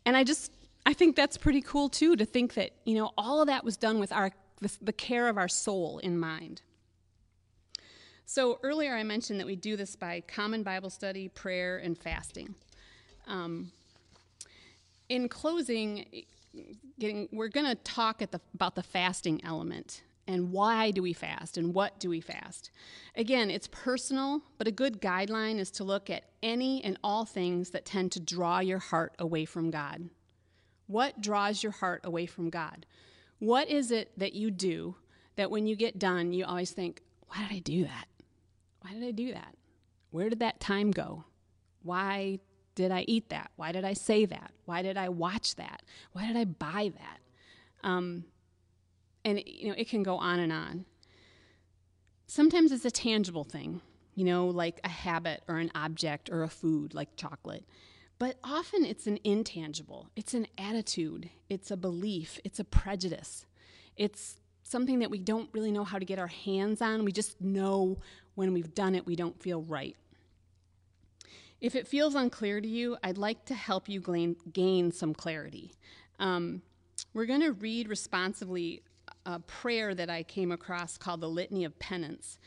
And 0.07 0.17
I 0.17 0.25
just, 0.25 0.53
I 0.87 0.95
think 0.95 1.17
that's 1.17 1.37
pretty 1.37 1.61
cool 1.61 1.89
too 1.89 2.17
to 2.17 2.25
think 2.25 2.55
that, 2.55 2.71
you 2.85 2.95
know, 2.95 3.11
all 3.19 3.43
of 3.43 3.49
that 3.49 3.65
was 3.65 3.77
done 3.77 3.99
with 3.99 4.13
our, 4.13 4.31
the, 4.61 4.71
the 4.81 4.93
care 4.93 5.29
of 5.29 5.37
our 5.37 5.49
soul 5.49 5.99
in 5.99 6.19
mind. 6.19 6.63
So 8.25 8.61
earlier 8.63 8.95
I 8.95 9.03
mentioned 9.03 9.41
that 9.41 9.47
we 9.47 9.57
do 9.57 9.77
this 9.77 9.97
by 9.97 10.23
common 10.27 10.63
Bible 10.63 10.89
study, 10.89 11.29
prayer, 11.29 11.79
and 11.79 11.99
fasting. 11.99 12.55
Um, 13.27 13.73
in 15.11 15.29
closing, 15.29 16.07
getting, 16.99 17.29
we're 17.33 17.49
going 17.49 17.67
to 17.67 17.75
talk 17.75 18.19
the, 18.19 18.41
about 18.55 18.77
the 18.77 18.83
fasting 18.83 19.45
element 19.45 20.03
and 20.27 20.53
why 20.53 20.93
do 20.93 21.03
we 21.03 21.13
fast 21.13 21.59
and 21.59 21.75
what 21.75 21.99
do 21.99 22.09
we 22.09 22.21
fast. 22.21 22.71
Again, 23.17 23.51
it's 23.51 23.67
personal, 23.67 24.43
but 24.57 24.69
a 24.69 24.73
good 24.73 25.03
guideline 25.03 25.59
is 25.59 25.73
to 25.73 25.85
look 25.85 26.09
at 26.09 26.23
any 26.43 26.83
and 26.85 26.97
all 27.03 27.25
things 27.25 27.71
that 27.71 27.85
tend 27.85 28.13
to 28.13 28.21
draw 28.21 28.61
your 28.61 28.79
heart 28.79 29.15
away 29.19 29.45
from 29.45 29.71
God. 29.71 30.09
What 30.87 31.21
draws 31.21 31.65
your 31.65 31.73
heart 31.73 32.03
away 32.05 32.27
from 32.27 32.49
God? 32.49 32.87
What 33.41 33.69
is 33.69 33.91
it 33.91 34.13
that 34.17 34.35
you 34.35 34.53
do 34.53 34.95
that 35.35 35.51
when 35.51 35.67
you 35.67 35.75
get 35.75 35.99
done, 35.99 36.33
you 36.33 36.45
always 36.45 36.71
think, 36.71 37.03
why 37.27 37.49
did 37.49 37.57
I 37.57 37.59
do 37.59 37.83
that? 37.83 38.07
Why 38.83 38.93
did 38.93 39.03
I 39.03 39.11
do 39.11 39.33
that? 39.33 39.57
Where 40.13 40.29
did 40.29 40.39
that 40.39 40.61
time 40.61 40.93
go? 40.93 41.25
Why 41.83 42.39
did 42.75 42.91
I 42.91 43.05
eat 43.09 43.29
that? 43.31 43.51
Why 43.57 43.73
did 43.73 43.85
I 43.85 43.93
say 43.93 44.25
that? 44.27 44.53
Why 44.65 44.83
did 44.83 44.97
I 44.97 45.09
watch 45.09 45.57
that? 45.57 45.83
Why 46.13 46.27
did 46.27 46.37
I 46.37 46.45
buy 46.45 46.93
that? 46.97 47.89
Um, 47.89 48.25
and 49.25 49.43
you 49.47 49.69
know, 49.69 49.75
it 49.77 49.89
can 49.89 50.03
go 50.03 50.17
on 50.17 50.39
and 50.39 50.53
on. 50.53 50.85
Sometimes 52.27 52.73
it's 52.73 52.85
a 52.85 52.91
tangible 52.91 53.45
thing, 53.45 53.81
you 54.15 54.25
know, 54.25 54.47
like 54.47 54.81
a 54.85 54.89
habit 54.89 55.43
or 55.49 55.59
an 55.59 55.71
object 55.75 56.31
or 56.31 56.43
a 56.43 56.49
food 56.49 56.95
like 56.95 57.17
chocolate. 57.17 57.65
But 58.19 58.37
often 58.45 58.85
it's 58.85 59.07
an 59.07 59.19
intangible. 59.25 60.11
It's 60.15 60.35
an 60.35 60.47
attitude. 60.59 61.31
It's 61.49 61.71
a 61.71 61.77
belief. 61.77 62.39
It's 62.45 62.61
a 62.61 62.65
prejudice. 62.65 63.47
It's 63.97 64.39
something 64.63 65.01
that 65.01 65.11
we 65.11 65.19
don't 65.19 65.49
really 65.53 65.73
know 65.73 65.85
how 65.85 65.99
to 65.99 66.05
get 66.05 66.19
our 66.19 66.29
hands 66.29 66.81
on. 66.81 67.05
We 67.05 67.13
just 67.13 67.41
know 67.41 67.99
when 68.35 68.53
we've 68.53 68.75
done 68.75 68.95
it, 68.95 69.07
we 69.07 69.17
don't 69.17 69.41
feel 69.43 69.63
right. 69.63 69.97
If 71.61 71.75
it 71.75 71.87
feels 71.87 72.15
unclear 72.15 72.61
to 72.61 72.69
you, 72.69 72.97
I'd 73.03 73.19
like 73.19 73.45
to 73.47 73.55
help 73.55 73.89
you 73.89 74.01
gain, 74.01 74.37
gain 74.53 74.93
some 74.93 75.15
clarity. 75.15 75.73
Um, 76.19 76.63
we're 77.13 77.27
going 77.27 77.41
to 77.41 77.53
read 77.53 77.89
responsively 77.89 78.83
a 79.27 79.41
prayer 79.41 79.95
that 79.95 80.09
I 80.09 80.23
came 80.23 80.53
across 80.53 80.97
called 80.97 81.21
the 81.21 81.29
Litany 81.29 81.65
of 81.65 81.79
Penance. 81.79 82.39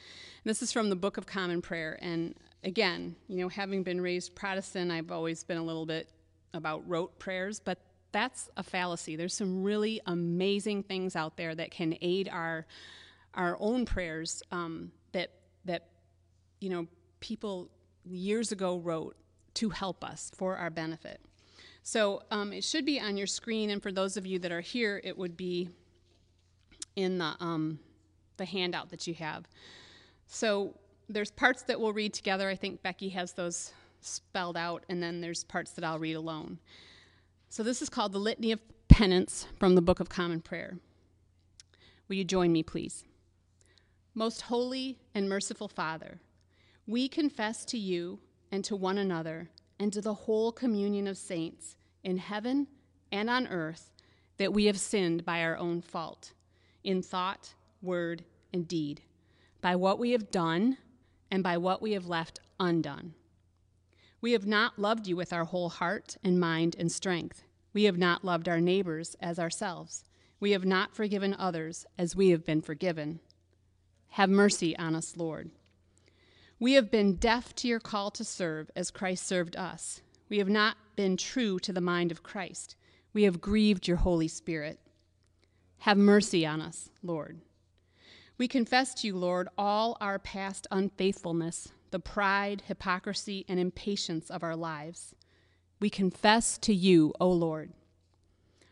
This 0.43 0.61
is 0.61 0.71
from 0.71 0.89
the 0.89 0.95
Book 0.95 1.17
of 1.17 1.25
Common 1.25 1.61
Prayer. 1.61 1.97
And 2.01 2.35
again, 2.63 3.15
you 3.27 3.37
know, 3.37 3.49
having 3.49 3.83
been 3.83 4.01
raised 4.01 4.35
Protestant, 4.35 4.91
I've 4.91 5.11
always 5.11 5.43
been 5.43 5.57
a 5.57 5.63
little 5.63 5.85
bit 5.85 6.09
about 6.53 6.87
rote 6.87 7.19
prayers, 7.19 7.59
but 7.59 7.79
that's 8.11 8.49
a 8.57 8.63
fallacy. 8.63 9.15
There's 9.15 9.33
some 9.33 9.63
really 9.63 10.01
amazing 10.05 10.83
things 10.83 11.15
out 11.15 11.37
there 11.37 11.53
that 11.55 11.71
can 11.71 11.97
aid 12.01 12.29
our 12.29 12.65
our 13.33 13.57
own 13.59 13.83
prayers 13.85 14.43
um, 14.51 14.91
that 15.11 15.31
that 15.65 15.87
you 16.61 16.69
know 16.69 16.87
people 17.19 17.69
years 18.05 18.51
ago 18.51 18.77
wrote 18.77 19.15
to 19.55 19.69
help 19.69 20.03
us 20.03 20.31
for 20.35 20.57
our 20.57 20.69
benefit. 20.69 21.21
So 21.83 22.23
um, 22.31 22.53
it 22.53 22.63
should 22.63 22.85
be 22.85 22.99
on 22.99 23.17
your 23.17 23.27
screen, 23.27 23.69
and 23.69 23.83
for 23.83 23.91
those 23.91 24.17
of 24.17 24.25
you 24.25 24.39
that 24.39 24.51
are 24.51 24.61
here, 24.61 25.01
it 25.03 25.17
would 25.17 25.35
be 25.35 25.69
in 26.95 27.17
the 27.17 27.35
um, 27.39 27.79
the 28.37 28.45
handout 28.45 28.89
that 28.89 29.05
you 29.05 29.13
have. 29.15 29.45
So 30.27 30.75
there's 31.09 31.31
parts 31.31 31.63
that 31.63 31.79
we'll 31.79 31.93
read 31.93 32.13
together. 32.13 32.49
I 32.49 32.55
think 32.55 32.81
Becky 32.81 33.09
has 33.09 33.33
those 33.33 33.73
spelled 34.01 34.57
out, 34.57 34.85
and 34.89 35.01
then 35.01 35.21
there's 35.21 35.43
parts 35.43 35.71
that 35.71 35.83
I'll 35.83 35.99
read 35.99 36.15
alone. 36.15 36.59
So, 37.49 37.63
this 37.63 37.81
is 37.81 37.89
called 37.89 38.13
the 38.13 38.19
Litany 38.19 38.51
of 38.51 38.59
Penance 38.87 39.47
from 39.59 39.75
the 39.75 39.81
Book 39.81 39.99
of 39.99 40.09
Common 40.09 40.41
Prayer. 40.41 40.77
Will 42.07 42.15
you 42.15 42.23
join 42.23 42.51
me, 42.51 42.63
please? 42.63 43.05
Most 44.15 44.41
holy 44.41 44.97
and 45.13 45.29
merciful 45.29 45.67
Father, 45.67 46.19
we 46.85 47.07
confess 47.07 47.63
to 47.65 47.77
you 47.77 48.19
and 48.51 48.63
to 48.65 48.75
one 48.75 48.97
another 48.97 49.49
and 49.79 49.91
to 49.93 50.01
the 50.01 50.13
whole 50.13 50.51
communion 50.51 51.07
of 51.07 51.17
saints 51.17 51.75
in 52.03 52.17
heaven 52.17 52.67
and 53.11 53.29
on 53.29 53.47
earth 53.47 53.91
that 54.37 54.53
we 54.53 54.65
have 54.65 54.79
sinned 54.79 55.23
by 55.23 55.41
our 55.41 55.57
own 55.57 55.81
fault, 55.81 56.33
in 56.83 57.01
thought, 57.01 57.53
word, 57.81 58.23
and 58.51 58.67
deed, 58.67 59.01
by 59.61 59.75
what 59.75 59.99
we 59.99 60.11
have 60.11 60.31
done 60.31 60.77
and 61.31 61.43
by 61.43 61.57
what 61.57 61.81
we 61.81 61.93
have 61.93 62.07
left 62.07 62.39
undone. 62.59 63.13
We 64.21 64.31
have 64.33 64.45
not 64.45 64.79
loved 64.79 65.07
you 65.07 65.15
with 65.15 65.33
our 65.33 65.45
whole 65.45 65.69
heart 65.69 66.17
and 66.23 66.39
mind 66.39 66.75
and 66.79 66.91
strength. 66.91 67.43
We 67.73 67.83
have 67.83 67.97
not 67.97 68.23
loved 68.23 68.47
our 68.47 68.61
neighbors 68.61 69.15
as 69.19 69.39
ourselves. 69.39 70.05
We 70.39 70.51
have 70.51 70.65
not 70.65 70.95
forgiven 70.95 71.35
others 71.37 71.85
as 71.97 72.15
we 72.15 72.29
have 72.29 72.45
been 72.45 72.61
forgiven. 72.61 73.19
Have 74.09 74.29
mercy 74.29 74.77
on 74.77 74.95
us, 74.95 75.17
Lord. 75.17 75.51
We 76.63 76.75
have 76.75 76.89
been 76.89 77.15
deaf 77.15 77.53
to 77.55 77.67
your 77.67 77.81
call 77.81 78.09
to 78.11 78.23
serve 78.23 78.71
as 78.73 78.89
Christ 78.89 79.27
served 79.27 79.57
us. 79.57 79.99
We 80.29 80.37
have 80.37 80.47
not 80.47 80.77
been 80.95 81.17
true 81.17 81.59
to 81.59 81.73
the 81.73 81.81
mind 81.81 82.09
of 82.09 82.23
Christ. 82.23 82.77
We 83.11 83.23
have 83.23 83.41
grieved 83.41 83.85
your 83.85 83.97
Holy 83.97 84.29
Spirit. 84.29 84.79
Have 85.79 85.97
mercy 85.97 86.45
on 86.45 86.61
us, 86.61 86.89
Lord. 87.03 87.41
We 88.37 88.47
confess 88.47 88.93
to 88.93 89.07
you, 89.07 89.17
Lord, 89.17 89.49
all 89.57 89.97
our 89.99 90.17
past 90.17 90.65
unfaithfulness, 90.71 91.67
the 91.91 91.99
pride, 91.99 92.63
hypocrisy, 92.65 93.43
and 93.49 93.59
impatience 93.59 94.31
of 94.31 94.41
our 94.41 94.55
lives. 94.55 95.13
We 95.81 95.89
confess 95.89 96.57
to 96.59 96.73
you, 96.73 97.13
O 97.19 97.29
Lord. 97.29 97.73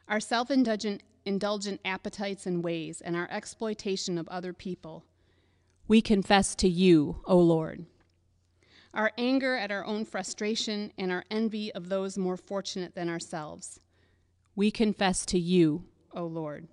Our 0.07 0.21
self 0.21 0.49
indulgent 0.49 1.81
appetites 1.83 2.45
and 2.45 2.63
ways 2.63 3.01
and 3.01 3.17
our 3.17 3.27
exploitation 3.29 4.17
of 4.17 4.29
other 4.29 4.53
people. 4.53 5.03
We 5.91 6.01
confess 6.01 6.55
to 6.55 6.69
you, 6.69 7.19
O 7.25 7.37
Lord. 7.37 7.85
Our 8.93 9.11
anger 9.17 9.57
at 9.57 9.71
our 9.71 9.85
own 9.85 10.05
frustration 10.05 10.93
and 10.97 11.11
our 11.11 11.25
envy 11.29 11.69
of 11.73 11.89
those 11.89 12.17
more 12.17 12.37
fortunate 12.37 12.95
than 12.95 13.09
ourselves. 13.09 13.77
We 14.55 14.71
confess 14.71 15.25
to 15.25 15.37
you, 15.37 15.83
O 16.13 16.25
Lord 16.25 16.69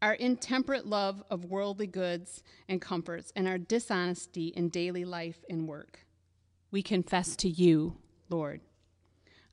our 0.00 0.12
intemperate 0.12 0.86
love 0.86 1.24
of 1.30 1.46
worldly 1.46 1.86
goods 1.86 2.44
and 2.68 2.80
comforts, 2.80 3.32
and 3.34 3.48
our 3.48 3.56
dishonesty 3.56 4.48
in 4.48 4.68
daily 4.68 5.04
life 5.04 5.42
and 5.48 5.66
work. 5.66 6.04
We 6.70 6.82
confess 6.82 7.34
to 7.36 7.48
you, 7.48 7.96
Lord. 8.28 8.60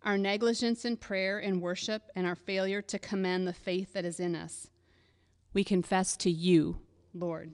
Our 0.03 0.17
negligence 0.17 0.83
in 0.83 0.97
prayer 0.97 1.39
and 1.39 1.61
worship, 1.61 2.03
and 2.17 2.27
our 2.27 2.35
failure 2.35 2.81
to 2.81 2.99
commend 2.99 3.47
the 3.47 3.53
faith 3.53 3.93
that 3.93 4.03
is 4.03 4.19
in 4.19 4.35
us. 4.35 4.67
We 5.53 5.63
confess 5.63 6.17
to 6.17 6.29
you, 6.29 6.81
Lord. 7.13 7.53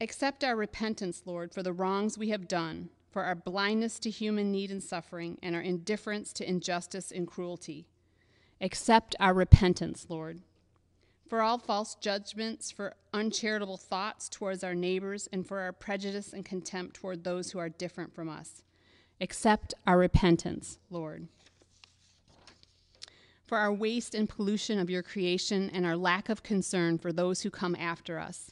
Accept 0.00 0.42
our 0.42 0.56
repentance, 0.56 1.22
Lord, 1.26 1.52
for 1.52 1.62
the 1.62 1.72
wrongs 1.72 2.16
we 2.16 2.30
have 2.30 2.48
done, 2.48 2.88
for 3.10 3.24
our 3.24 3.34
blindness 3.34 3.98
to 4.00 4.10
human 4.10 4.50
need 4.50 4.70
and 4.70 4.82
suffering, 4.82 5.38
and 5.42 5.54
our 5.54 5.60
indifference 5.60 6.32
to 6.34 6.48
injustice 6.48 7.10
and 7.10 7.26
cruelty. 7.26 7.86
Accept 8.60 9.14
our 9.20 9.34
repentance, 9.34 10.06
Lord 10.08 10.40
for 11.30 11.42
all 11.42 11.58
false 11.58 11.94
judgments, 11.94 12.72
for 12.72 12.96
uncharitable 13.14 13.76
thoughts 13.76 14.28
towards 14.28 14.64
our 14.64 14.74
neighbors, 14.74 15.28
and 15.32 15.46
for 15.46 15.60
our 15.60 15.72
prejudice 15.72 16.32
and 16.32 16.44
contempt 16.44 16.96
toward 16.96 17.22
those 17.22 17.52
who 17.52 17.60
are 17.60 17.68
different 17.68 18.12
from 18.12 18.28
us. 18.28 18.62
Accept 19.20 19.72
our 19.86 19.96
repentance, 19.96 20.78
Lord. 20.90 21.28
For 23.46 23.58
our 23.58 23.72
waste 23.72 24.12
and 24.12 24.28
pollution 24.28 24.80
of 24.80 24.90
your 24.90 25.04
creation 25.04 25.70
and 25.70 25.86
our 25.86 25.96
lack 25.96 26.28
of 26.28 26.42
concern 26.42 26.98
for 26.98 27.12
those 27.12 27.42
who 27.42 27.50
come 27.50 27.76
after 27.76 28.18
us. 28.18 28.50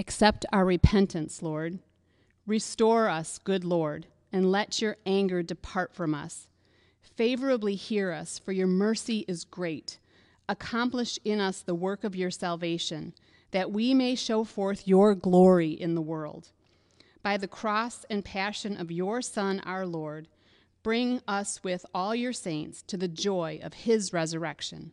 Accept 0.00 0.46
our 0.50 0.64
repentance, 0.64 1.42
Lord. 1.42 1.78
Restore 2.46 3.10
us, 3.10 3.36
good 3.36 3.66
Lord, 3.66 4.06
and 4.32 4.50
let 4.50 4.80
your 4.80 4.96
anger 5.04 5.42
depart 5.42 5.94
from 5.94 6.14
us. 6.14 6.48
Favorably 7.02 7.74
hear 7.74 8.10
us, 8.10 8.38
for 8.38 8.52
your 8.52 8.66
mercy 8.66 9.26
is 9.28 9.44
great 9.44 9.98
accomplish 10.48 11.18
in 11.22 11.38
us 11.38 11.60
the 11.60 11.74
work 11.74 12.02
of 12.02 12.16
your 12.16 12.30
salvation, 12.30 13.12
that 13.50 13.70
we 13.70 13.92
may 13.92 14.14
show 14.14 14.42
forth 14.42 14.88
your 14.88 15.14
glory 15.14 15.70
in 15.70 15.94
the 15.94 16.00
world. 16.00 16.48
By 17.22 17.36
the 17.36 17.46
cross 17.46 18.06
and 18.08 18.24
passion 18.24 18.78
of 18.78 18.90
your 18.90 19.20
Son, 19.20 19.60
our 19.66 19.84
Lord, 19.84 20.28
bring 20.82 21.20
us 21.28 21.62
with 21.62 21.84
all 21.94 22.14
your 22.14 22.32
saints 22.32 22.82
to 22.86 22.96
the 22.96 23.06
joy 23.06 23.60
of 23.62 23.74
his 23.74 24.14
resurrection. 24.14 24.92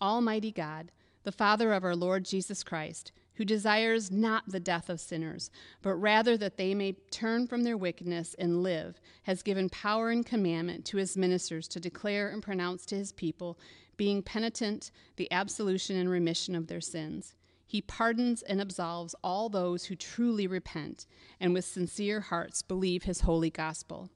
Almighty 0.00 0.50
God, 0.50 0.90
the 1.22 1.30
Father 1.30 1.72
of 1.72 1.84
our 1.84 1.94
Lord 1.94 2.24
Jesus 2.24 2.64
Christ, 2.64 3.12
who 3.34 3.44
desires 3.44 4.10
not 4.10 4.44
the 4.46 4.60
death 4.60 4.88
of 4.88 5.00
sinners, 5.00 5.50
but 5.80 5.94
rather 5.94 6.36
that 6.36 6.56
they 6.56 6.74
may 6.74 6.92
turn 7.10 7.46
from 7.46 7.62
their 7.62 7.76
wickedness 7.76 8.34
and 8.38 8.62
live, 8.62 9.00
has 9.24 9.42
given 9.42 9.68
power 9.68 10.10
and 10.10 10.26
commandment 10.26 10.84
to 10.84 10.98
his 10.98 11.16
ministers 11.16 11.66
to 11.68 11.80
declare 11.80 12.28
and 12.28 12.42
pronounce 12.42 12.84
to 12.86 12.96
his 12.96 13.12
people 13.12 13.58
being 13.96 14.22
penitent, 14.22 14.90
the 15.16 15.30
absolution 15.30 15.96
and 15.96 16.10
remission 16.10 16.54
of 16.54 16.66
their 16.66 16.80
sins. 16.80 17.34
He 17.66 17.80
pardons 17.80 18.42
and 18.42 18.60
absolves 18.60 19.14
all 19.24 19.48
those 19.48 19.86
who 19.86 19.96
truly 19.96 20.46
repent 20.46 21.06
and 21.40 21.54
with 21.54 21.64
sincere 21.64 22.20
hearts 22.20 22.60
believe 22.60 23.04
his 23.04 23.20
holy 23.20 23.50
gospel. 23.50 24.10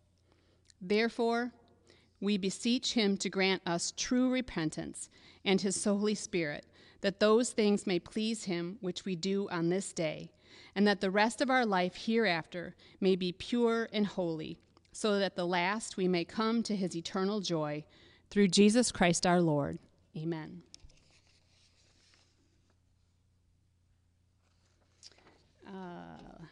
Therefore, 0.81 1.53
we 2.21 2.37
beseech 2.37 2.95
him 2.95 3.17
to 3.19 3.31
grant 3.31 3.63
us 3.67 3.93
true 3.97 4.31
repentance 4.31 5.09
and 5.45 5.61
his 5.61 5.83
Holy 5.83 6.15
Spirit, 6.15 6.67
that 7.07 7.21
those 7.21 7.51
things 7.51 7.87
may 7.87 8.01
please 8.01 8.43
him 8.47 8.79
which 8.81 9.05
we 9.05 9.15
do 9.15 9.49
on 9.53 9.69
this 9.69 9.93
day, 9.93 10.29
and 10.75 10.89
that 10.89 11.01
the 11.01 11.09
rest 11.09 11.41
of 11.41 11.49
our 11.49 11.65
life 11.65 11.95
hereafter 11.95 12.75
may 13.01 13.15
be 13.15 13.31
pure 13.31 13.89
and 13.93 14.09
holy, 14.09 14.59
so 14.91 15.13
that 15.13 15.25
at 15.25 15.37
the 15.37 15.47
last 15.47 15.97
we 15.97 16.09
may 16.09 16.25
come 16.25 16.65
to 16.65 16.75
his 16.75 16.97
eternal 16.97 17.41
joy 17.41 17.85
through 18.29 18.49
Jesus 18.49 18.91
Christ 18.91 19.25
our 19.25 19.41
Lord. 19.41 19.79
Amen. 20.17 20.63
Uh, 25.65 26.43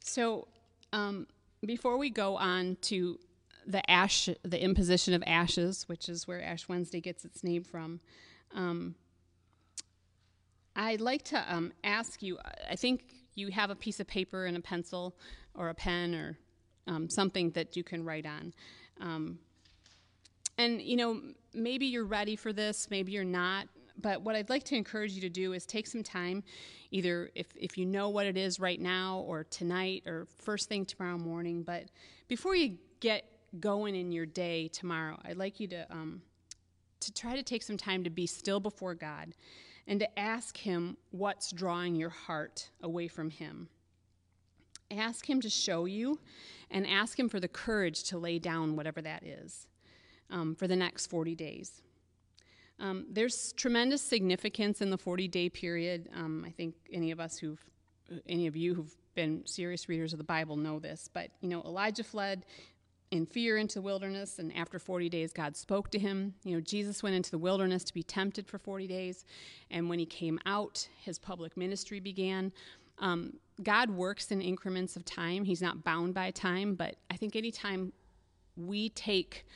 so, 0.00 0.48
um, 0.94 1.26
before 1.66 1.98
we 1.98 2.08
go 2.08 2.38
on 2.38 2.78
to 2.80 3.18
the 3.68 3.88
ash, 3.88 4.30
the 4.42 4.60
imposition 4.60 5.12
of 5.12 5.22
ashes, 5.26 5.84
which 5.88 6.08
is 6.08 6.26
where 6.26 6.42
Ash 6.42 6.68
Wednesday 6.68 7.00
gets 7.00 7.24
its 7.24 7.44
name 7.44 7.62
from, 7.62 8.00
um, 8.54 8.94
I'd 10.74 11.02
like 11.02 11.22
to 11.24 11.54
um, 11.54 11.72
ask 11.84 12.22
you. 12.22 12.38
I 12.70 12.76
think 12.76 13.02
you 13.34 13.48
have 13.50 13.70
a 13.70 13.74
piece 13.74 14.00
of 14.00 14.06
paper 14.06 14.46
and 14.46 14.56
a 14.56 14.60
pencil, 14.60 15.14
or 15.54 15.68
a 15.68 15.74
pen, 15.74 16.14
or 16.14 16.38
um, 16.86 17.10
something 17.10 17.50
that 17.50 17.76
you 17.76 17.84
can 17.84 18.04
write 18.04 18.26
on. 18.26 18.54
Um, 19.00 19.38
and, 20.56 20.80
you 20.80 20.96
know, 20.96 21.20
maybe 21.52 21.86
you're 21.86 22.06
ready 22.06 22.36
for 22.36 22.52
this, 22.52 22.88
maybe 22.90 23.12
you're 23.12 23.24
not. 23.24 23.68
But 24.00 24.22
what 24.22 24.34
I'd 24.34 24.48
like 24.48 24.64
to 24.64 24.76
encourage 24.76 25.12
you 25.12 25.20
to 25.22 25.28
do 25.28 25.52
is 25.52 25.66
take 25.66 25.86
some 25.86 26.04
time, 26.04 26.42
either 26.90 27.30
if, 27.34 27.48
if 27.56 27.76
you 27.76 27.84
know 27.84 28.08
what 28.08 28.26
it 28.26 28.36
is 28.36 28.58
right 28.58 28.80
now, 28.80 29.24
or 29.26 29.44
tonight, 29.44 30.04
or 30.06 30.26
first 30.38 30.68
thing 30.68 30.86
tomorrow 30.86 31.18
morning. 31.18 31.64
But 31.64 31.84
before 32.28 32.54
you 32.54 32.78
get 33.00 33.24
going 33.60 33.94
in 33.94 34.12
your 34.12 34.26
day 34.26 34.68
tomorrow, 34.68 35.18
I'd 35.24 35.36
like 35.36 35.60
you 35.60 35.68
to, 35.68 35.86
um, 35.90 36.22
to 37.00 37.12
try 37.12 37.36
to 37.36 37.42
take 37.42 37.62
some 37.62 37.76
time 37.76 38.04
to 38.04 38.10
be 38.10 38.26
still 38.26 38.60
before 38.60 38.94
God 38.94 39.34
and 39.86 40.00
to 40.00 40.18
ask 40.18 40.56
Him 40.56 40.96
what's 41.10 41.50
drawing 41.50 41.96
your 41.96 42.10
heart 42.10 42.70
away 42.82 43.08
from 43.08 43.30
Him. 43.30 43.68
Ask 44.90 45.28
Him 45.28 45.40
to 45.40 45.50
show 45.50 45.86
you 45.86 46.20
and 46.70 46.86
ask 46.86 47.18
Him 47.18 47.28
for 47.28 47.40
the 47.40 47.48
courage 47.48 48.04
to 48.04 48.18
lay 48.18 48.38
down 48.38 48.76
whatever 48.76 49.00
that 49.02 49.24
is 49.24 49.66
um, 50.30 50.54
for 50.54 50.68
the 50.68 50.76
next 50.76 51.06
40 51.06 51.34
days. 51.34 51.82
Um, 52.80 53.06
there's 53.10 53.52
tremendous 53.54 54.02
significance 54.02 54.80
in 54.80 54.90
the 54.90 54.98
40 54.98 55.26
day 55.28 55.48
period. 55.48 56.08
Um, 56.14 56.44
I 56.46 56.50
think 56.50 56.74
any 56.92 57.10
of 57.10 57.18
us 57.18 57.38
who've, 57.38 57.62
any 58.28 58.46
of 58.46 58.56
you 58.56 58.74
who've 58.74 58.94
been 59.14 59.44
serious 59.46 59.88
readers 59.88 60.12
of 60.12 60.18
the 60.18 60.24
Bible 60.24 60.56
know 60.56 60.78
this, 60.78 61.08
but 61.12 61.30
you 61.40 61.48
know, 61.48 61.62
Elijah 61.62 62.04
fled 62.04 62.46
in 63.10 63.26
fear 63.26 63.56
into 63.56 63.76
the 63.76 63.82
wilderness, 63.82 64.38
and 64.38 64.54
after 64.56 64.78
40 64.78 65.08
days, 65.08 65.32
God 65.32 65.56
spoke 65.56 65.90
to 65.90 65.98
him. 65.98 66.34
You 66.44 66.56
know, 66.56 66.60
Jesus 66.60 67.02
went 67.02 67.16
into 67.16 67.30
the 67.30 67.38
wilderness 67.38 67.84
to 67.84 67.94
be 67.94 68.02
tempted 68.02 68.46
for 68.46 68.58
40 68.58 68.86
days, 68.86 69.24
and 69.70 69.88
when 69.88 69.98
he 69.98 70.06
came 70.06 70.38
out, 70.46 70.88
his 71.00 71.18
public 71.18 71.56
ministry 71.56 72.00
began. 72.00 72.52
Um, 72.98 73.34
God 73.62 73.90
works 73.90 74.30
in 74.30 74.40
increments 74.40 74.96
of 74.96 75.04
time. 75.04 75.44
He's 75.44 75.62
not 75.62 75.84
bound 75.84 76.14
by 76.14 76.30
time, 76.30 76.74
but 76.74 76.96
I 77.10 77.16
think 77.16 77.36
anytime 77.36 77.92
we 78.56 78.88
take 78.90 79.46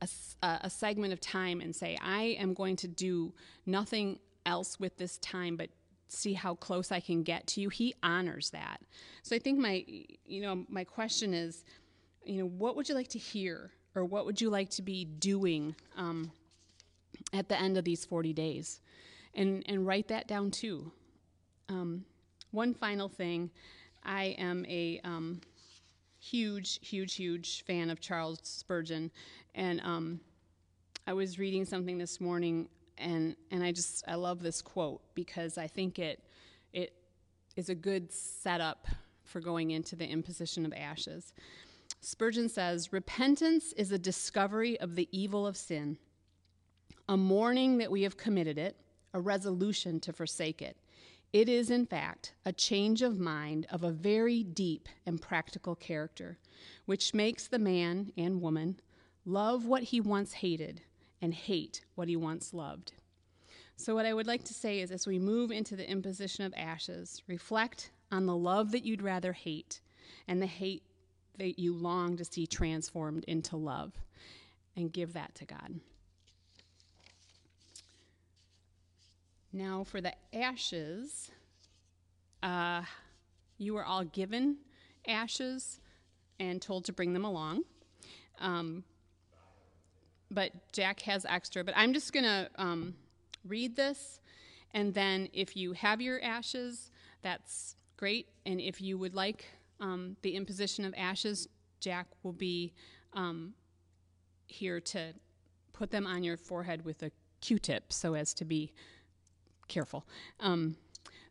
a, 0.00 0.08
a, 0.62 0.70
segment 0.70 1.12
of 1.12 1.20
time 1.20 1.60
and 1.60 1.74
say, 1.74 1.98
I 2.00 2.36
am 2.38 2.54
going 2.54 2.76
to 2.76 2.88
do 2.88 3.32
nothing 3.66 4.18
else 4.46 4.78
with 4.78 4.96
this 4.96 5.18
time 5.18 5.56
but 5.56 5.70
see 6.08 6.34
how 6.34 6.54
close 6.54 6.92
I 6.92 7.00
can 7.00 7.22
get 7.22 7.46
to 7.48 7.60
you, 7.60 7.68
he 7.68 7.94
honors 8.02 8.50
that. 8.50 8.80
So 9.22 9.34
I 9.34 9.38
think 9.38 9.58
my, 9.58 9.84
you 10.24 10.42
know, 10.42 10.64
my 10.68 10.84
question 10.84 11.34
is, 11.34 11.64
you 12.24 12.40
know, 12.40 12.48
what 12.48 12.76
would 12.76 12.88
you 12.88 12.94
like 12.94 13.08
to 13.08 13.18
hear 13.18 13.70
or 13.94 14.04
what 14.04 14.26
would 14.26 14.40
you 14.40 14.50
like 14.50 14.70
to 14.70 14.82
be 14.82 15.04
doing 15.04 15.74
um, 15.96 16.30
at 17.32 17.48
the 17.48 17.58
end 17.58 17.76
of 17.76 17.84
these 17.84 18.04
40 18.04 18.32
days? 18.32 18.80
And, 19.34 19.62
and 19.66 19.86
write 19.86 20.08
that 20.08 20.26
down 20.28 20.50
too. 20.50 20.90
Um, 21.68 22.04
one 22.50 22.74
final 22.74 23.08
thing 23.08 23.50
I 24.04 24.36
am 24.38 24.64
a 24.66 25.00
um, 25.04 25.40
huge, 26.18 26.78
huge, 26.86 27.14
huge 27.14 27.64
fan 27.64 27.90
of 27.90 28.00
Charles 28.00 28.40
Spurgeon. 28.42 29.10
And 29.54 29.80
um, 29.80 30.20
I 31.06 31.12
was 31.12 31.38
reading 31.38 31.64
something 31.64 31.98
this 31.98 32.20
morning, 32.20 32.68
and, 32.98 33.36
and 33.50 33.62
I 33.62 33.72
just, 33.72 34.04
I 34.06 34.14
love 34.14 34.42
this 34.42 34.62
quote 34.62 35.02
because 35.14 35.58
I 35.58 35.66
think 35.66 35.98
it, 35.98 36.22
it 36.72 36.92
is 37.56 37.68
a 37.68 37.74
good 37.74 38.12
setup 38.12 38.86
for 39.24 39.40
going 39.40 39.70
into 39.70 39.96
the 39.96 40.06
imposition 40.06 40.64
of 40.64 40.72
ashes. 40.72 41.32
Spurgeon 42.04 42.50
says, 42.50 42.92
Repentance 42.92 43.72
is 43.72 43.90
a 43.90 43.98
discovery 43.98 44.78
of 44.78 44.94
the 44.94 45.08
evil 45.10 45.46
of 45.46 45.56
sin, 45.56 45.96
a 47.08 47.16
mourning 47.16 47.78
that 47.78 47.90
we 47.90 48.02
have 48.02 48.18
committed 48.18 48.58
it, 48.58 48.76
a 49.14 49.20
resolution 49.20 50.00
to 50.00 50.12
forsake 50.12 50.60
it. 50.60 50.76
It 51.32 51.48
is, 51.48 51.70
in 51.70 51.86
fact, 51.86 52.34
a 52.44 52.52
change 52.52 53.00
of 53.00 53.18
mind 53.18 53.66
of 53.70 53.82
a 53.82 53.90
very 53.90 54.42
deep 54.42 54.88
and 55.06 55.20
practical 55.20 55.74
character, 55.74 56.38
which 56.84 57.14
makes 57.14 57.48
the 57.48 57.58
man 57.58 58.12
and 58.18 58.42
woman 58.42 58.80
love 59.24 59.64
what 59.64 59.84
he 59.84 60.00
once 60.00 60.34
hated 60.34 60.82
and 61.22 61.32
hate 61.32 61.86
what 61.94 62.08
he 62.08 62.16
once 62.16 62.52
loved. 62.52 62.92
So, 63.76 63.94
what 63.94 64.06
I 64.06 64.14
would 64.14 64.26
like 64.26 64.44
to 64.44 64.54
say 64.54 64.80
is 64.80 64.90
as 64.90 65.06
we 65.06 65.18
move 65.18 65.50
into 65.50 65.74
the 65.74 65.90
imposition 65.90 66.44
of 66.44 66.52
ashes, 66.54 67.22
reflect 67.26 67.90
on 68.12 68.26
the 68.26 68.36
love 68.36 68.72
that 68.72 68.84
you'd 68.84 69.02
rather 69.02 69.32
hate 69.32 69.80
and 70.28 70.40
the 70.40 70.46
hate 70.46 70.82
that 71.38 71.58
you 71.58 71.74
long 71.74 72.16
to 72.16 72.24
see 72.24 72.46
transformed 72.46 73.24
into 73.24 73.56
love 73.56 73.92
and 74.76 74.92
give 74.92 75.12
that 75.14 75.34
to 75.36 75.44
God. 75.44 75.80
Now, 79.52 79.84
for 79.84 80.00
the 80.00 80.12
ashes, 80.32 81.30
uh, 82.42 82.82
you 83.56 83.74
were 83.74 83.84
all 83.84 84.04
given 84.04 84.56
ashes 85.06 85.78
and 86.40 86.60
told 86.60 86.84
to 86.86 86.92
bring 86.92 87.12
them 87.12 87.24
along. 87.24 87.62
Um, 88.40 88.82
but 90.30 90.50
Jack 90.72 91.00
has 91.02 91.24
extra. 91.28 91.62
But 91.62 91.74
I'm 91.76 91.92
just 91.92 92.12
going 92.12 92.24
to 92.24 92.50
um, 92.56 92.94
read 93.46 93.76
this, 93.76 94.20
and 94.72 94.92
then 94.92 95.28
if 95.32 95.56
you 95.56 95.72
have 95.72 96.00
your 96.00 96.22
ashes, 96.22 96.90
that's 97.22 97.76
great. 97.96 98.28
And 98.44 98.60
if 98.60 98.80
you 98.80 98.98
would 98.98 99.14
like 99.14 99.46
um, 99.80 100.16
the 100.22 100.34
imposition 100.34 100.84
of 100.84 100.94
ashes, 100.96 101.48
Jack 101.80 102.06
will 102.22 102.32
be 102.32 102.72
um, 103.12 103.54
here 104.46 104.80
to 104.80 105.12
put 105.72 105.90
them 105.90 106.06
on 106.06 106.22
your 106.22 106.36
forehead 106.36 106.84
with 106.84 107.02
a 107.02 107.10
Q-tip 107.40 107.92
so 107.92 108.14
as 108.14 108.32
to 108.34 108.44
be 108.44 108.72
careful. 109.68 110.06
Um, 110.40 110.76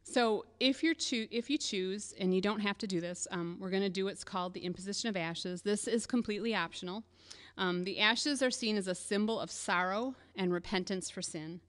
so 0.03 0.45
if 0.59 0.83
you 0.83 0.93
choo- 0.93 1.29
if 1.31 1.49
you 1.49 1.57
choose, 1.57 2.13
and 2.19 2.35
you 2.35 2.41
don't 2.41 2.59
have 2.59 2.77
to 2.79 2.87
do 2.87 2.99
this, 2.99 3.27
um, 3.31 3.57
we're 3.59 3.69
going 3.69 3.83
to 3.83 3.89
do 3.89 4.05
what's 4.05 4.23
called 4.23 4.53
the 4.53 4.65
imposition 4.65 5.09
of 5.09 5.15
ashes. 5.15 5.61
This 5.61 5.87
is 5.87 6.05
completely 6.05 6.53
optional. 6.53 7.03
Um, 7.57 7.83
the 7.83 7.99
ashes 7.99 8.41
are 8.41 8.51
seen 8.51 8.77
as 8.77 8.87
a 8.87 8.95
symbol 8.95 9.39
of 9.39 9.49
sorrow 9.49 10.15
and 10.35 10.51
repentance 10.51 11.09
for 11.09 11.21
sin. 11.21 11.61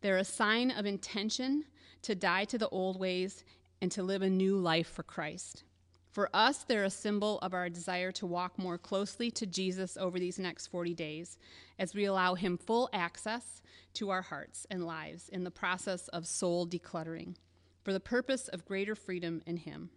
They're 0.00 0.18
a 0.18 0.24
sign 0.24 0.70
of 0.70 0.86
intention 0.86 1.64
to 2.02 2.14
die 2.14 2.44
to 2.46 2.58
the 2.58 2.68
old 2.70 2.98
ways 2.98 3.44
and 3.80 3.92
to 3.92 4.02
live 4.02 4.22
a 4.22 4.30
new 4.30 4.56
life 4.56 4.88
for 4.88 5.02
Christ. 5.02 5.64
For 6.12 6.28
us, 6.34 6.64
they're 6.64 6.84
a 6.84 6.90
symbol 6.90 7.38
of 7.38 7.54
our 7.54 7.70
desire 7.70 8.12
to 8.12 8.26
walk 8.26 8.58
more 8.58 8.76
closely 8.76 9.30
to 9.30 9.46
Jesus 9.46 9.96
over 9.96 10.18
these 10.18 10.38
next 10.38 10.66
40 10.66 10.92
days 10.92 11.38
as 11.78 11.94
we 11.94 12.04
allow 12.04 12.34
Him 12.34 12.58
full 12.58 12.90
access 12.92 13.62
to 13.94 14.10
our 14.10 14.20
hearts 14.20 14.66
and 14.70 14.86
lives 14.86 15.30
in 15.30 15.42
the 15.42 15.50
process 15.50 16.08
of 16.08 16.26
soul 16.26 16.66
decluttering 16.66 17.36
for 17.82 17.94
the 17.94 18.00
purpose 18.00 18.48
of 18.48 18.66
greater 18.66 18.94
freedom 18.94 19.40
in 19.46 19.56
Him. 19.56 19.88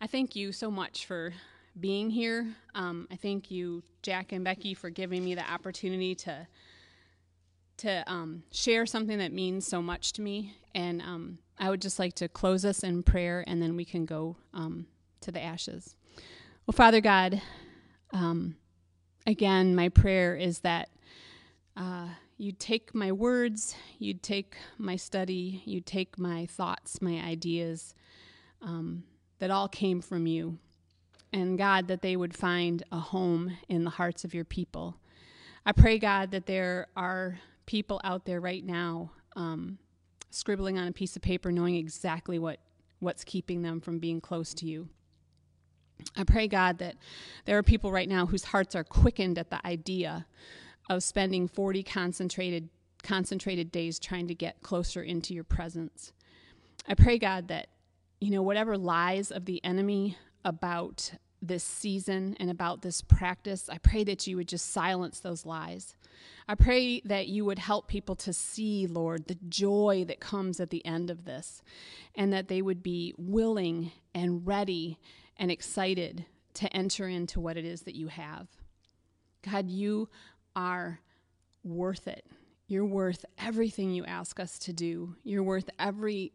I 0.00 0.06
thank 0.06 0.36
you 0.36 0.52
so 0.52 0.70
much 0.70 1.06
for 1.06 1.32
being 1.80 2.08
here. 2.08 2.46
Um, 2.76 3.08
I 3.10 3.16
thank 3.16 3.50
you, 3.50 3.82
Jack 4.02 4.30
and 4.30 4.44
Becky, 4.44 4.74
for 4.74 4.90
giving 4.90 5.24
me 5.24 5.34
the 5.34 5.50
opportunity 5.50 6.14
to 6.16 6.46
to 7.78 8.04
um, 8.06 8.42
share 8.50 8.86
something 8.86 9.18
that 9.18 9.32
means 9.32 9.66
so 9.66 9.80
much 9.80 10.12
to 10.14 10.22
me. 10.22 10.54
And 10.74 11.00
um, 11.02 11.38
I 11.58 11.70
would 11.70 11.80
just 11.80 11.98
like 11.98 12.14
to 12.14 12.28
close 12.28 12.64
us 12.64 12.82
in 12.82 13.02
prayer, 13.02 13.44
and 13.46 13.62
then 13.62 13.76
we 13.76 13.84
can 13.84 14.04
go 14.04 14.36
um, 14.54 14.86
to 15.22 15.32
the 15.32 15.42
ashes. 15.42 15.96
Well, 16.66 16.74
Father 16.74 17.00
God, 17.00 17.40
um, 18.12 18.56
again, 19.26 19.74
my 19.74 19.88
prayer 19.88 20.36
is 20.36 20.60
that 20.60 20.88
uh, 21.76 22.08
you'd 22.36 22.60
take 22.60 22.94
my 22.94 23.12
words, 23.12 23.74
you'd 23.98 24.22
take 24.22 24.56
my 24.76 24.96
study, 24.96 25.62
you'd 25.64 25.86
take 25.86 26.18
my 26.18 26.46
thoughts, 26.46 27.00
my 27.00 27.20
ideas 27.20 27.94
um, 28.62 29.04
that 29.38 29.50
all 29.50 29.68
came 29.68 30.00
from 30.00 30.26
you. 30.26 30.58
And 31.32 31.58
God, 31.58 31.88
that 31.88 32.02
they 32.02 32.16
would 32.16 32.36
find 32.36 32.82
a 32.90 32.98
home 32.98 33.56
in 33.68 33.84
the 33.84 33.90
hearts 33.90 34.24
of 34.24 34.34
your 34.34 34.44
people. 34.44 34.96
I 35.66 35.72
pray, 35.72 35.98
God, 35.98 36.30
that 36.30 36.46
there 36.46 36.86
are 36.96 37.38
people 37.68 38.00
out 38.02 38.24
there 38.24 38.40
right 38.40 38.64
now 38.64 39.10
um, 39.36 39.78
scribbling 40.30 40.78
on 40.78 40.88
a 40.88 40.92
piece 40.92 41.14
of 41.16 41.22
paper, 41.22 41.52
knowing 41.52 41.76
exactly 41.76 42.38
what, 42.38 42.60
what's 42.98 43.24
keeping 43.24 43.60
them 43.60 43.78
from 43.78 43.98
being 43.98 44.22
close 44.22 44.54
to 44.54 44.64
you. 44.64 44.88
I 46.16 46.24
pray, 46.24 46.48
God, 46.48 46.78
that 46.78 46.96
there 47.44 47.58
are 47.58 47.62
people 47.62 47.92
right 47.92 48.08
now 48.08 48.24
whose 48.24 48.44
hearts 48.44 48.74
are 48.74 48.84
quickened 48.84 49.38
at 49.38 49.50
the 49.50 49.64
idea 49.66 50.26
of 50.88 51.02
spending 51.02 51.46
40 51.46 51.82
concentrated, 51.82 52.70
concentrated 53.02 53.70
days 53.70 53.98
trying 53.98 54.28
to 54.28 54.34
get 54.34 54.62
closer 54.62 55.02
into 55.02 55.34
your 55.34 55.44
presence. 55.44 56.14
I 56.88 56.94
pray, 56.94 57.18
God, 57.18 57.48
that, 57.48 57.68
you 58.18 58.30
know, 58.30 58.42
whatever 58.42 58.78
lies 58.78 59.30
of 59.30 59.44
the 59.44 59.62
enemy 59.62 60.16
about 60.42 61.12
this 61.40 61.64
season 61.64 62.36
and 62.40 62.50
about 62.50 62.82
this 62.82 63.00
practice, 63.00 63.68
I 63.68 63.78
pray 63.78 64.04
that 64.04 64.26
you 64.26 64.36
would 64.36 64.48
just 64.48 64.70
silence 64.70 65.20
those 65.20 65.46
lies. 65.46 65.94
I 66.48 66.54
pray 66.54 67.00
that 67.04 67.28
you 67.28 67.44
would 67.44 67.58
help 67.58 67.88
people 67.88 68.16
to 68.16 68.32
see, 68.32 68.86
Lord, 68.86 69.26
the 69.26 69.38
joy 69.48 70.04
that 70.08 70.20
comes 70.20 70.60
at 70.60 70.70
the 70.70 70.84
end 70.84 71.10
of 71.10 71.24
this, 71.24 71.62
and 72.14 72.32
that 72.32 72.48
they 72.48 72.62
would 72.62 72.82
be 72.82 73.14
willing 73.16 73.92
and 74.14 74.46
ready 74.46 74.98
and 75.36 75.50
excited 75.50 76.24
to 76.54 76.74
enter 76.76 77.06
into 77.06 77.38
what 77.38 77.56
it 77.56 77.64
is 77.64 77.82
that 77.82 77.94
you 77.94 78.08
have. 78.08 78.48
God, 79.42 79.70
you 79.70 80.08
are 80.56 81.00
worth 81.62 82.08
it. 82.08 82.26
You're 82.66 82.84
worth 82.84 83.24
everything 83.38 83.92
you 83.92 84.04
ask 84.04 84.40
us 84.40 84.58
to 84.60 84.72
do. 84.72 85.14
You're 85.22 85.42
worth 85.42 85.70
every 85.78 86.32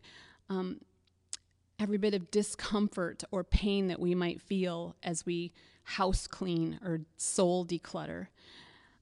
um, 0.49 0.79
every 1.83 1.97
bit 1.97 2.13
of 2.13 2.31
discomfort 2.31 3.25
or 3.29 3.43
pain 3.43 3.87
that 3.87 3.99
we 3.99 4.15
might 4.15 4.41
feel 4.41 4.95
as 5.03 5.25
we 5.25 5.51
house 5.83 6.27
clean 6.27 6.79
or 6.81 7.01
soul 7.17 7.65
declutter. 7.65 8.27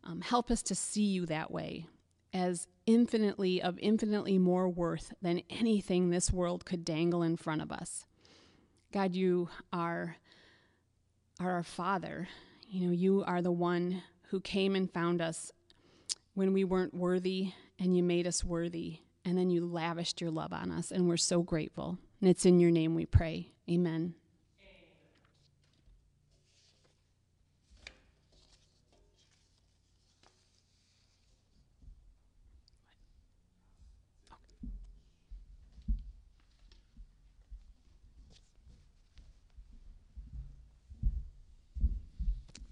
Um, 0.03 0.21
help 0.21 0.49
us 0.49 0.63
to 0.63 0.73
see 0.73 1.03
you 1.03 1.27
that 1.27 1.51
way 1.51 1.85
as 2.33 2.67
infinitely 2.87 3.61
of 3.61 3.77
infinitely 3.79 4.39
more 4.39 4.67
worth 4.67 5.13
than 5.21 5.43
anything 5.47 6.09
this 6.09 6.31
world 6.31 6.65
could 6.65 6.83
dangle 6.83 7.21
in 7.21 7.37
front 7.37 7.61
of 7.61 7.71
us. 7.71 8.05
God, 8.91 9.15
you 9.15 9.49
are, 9.71 10.17
are 11.39 11.51
our 11.51 11.63
Father. 11.63 12.27
You 12.67 12.87
know, 12.87 12.93
you 12.93 13.23
are 13.27 13.43
the 13.43 13.51
one 13.51 14.01
who 14.29 14.41
came 14.41 14.75
and 14.75 14.91
found 14.91 15.21
us 15.21 15.51
when 16.33 16.51
we 16.51 16.63
weren't 16.63 16.95
worthy, 16.95 17.51
and 17.77 17.95
you 17.95 18.01
made 18.01 18.25
us 18.25 18.43
worthy, 18.43 19.01
and 19.23 19.37
then 19.37 19.51
you 19.51 19.65
lavished 19.67 20.19
your 20.19 20.31
love 20.31 20.51
on 20.51 20.71
us, 20.71 20.89
and 20.89 21.07
we're 21.07 21.17
so 21.17 21.43
grateful. 21.43 21.99
And 22.21 22.29
it's 22.29 22.45
in 22.45 22.59
your 22.59 22.69
name 22.69 22.93
we 22.93 23.07
pray. 23.07 23.49
Amen. 23.69 24.13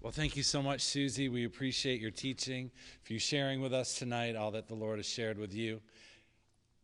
Well, 0.00 0.12
thank 0.12 0.36
you 0.36 0.42
so 0.42 0.62
much, 0.62 0.80
Susie. 0.80 1.28
We 1.28 1.44
appreciate 1.44 2.00
your 2.00 2.10
teaching, 2.10 2.70
for 3.02 3.12
you 3.12 3.18
sharing 3.18 3.60
with 3.60 3.74
us 3.74 3.96
tonight 3.96 4.34
all 4.34 4.50
that 4.52 4.66
the 4.66 4.74
Lord 4.74 4.98
has 4.98 5.06
shared 5.06 5.38
with 5.38 5.54
you. 5.54 5.80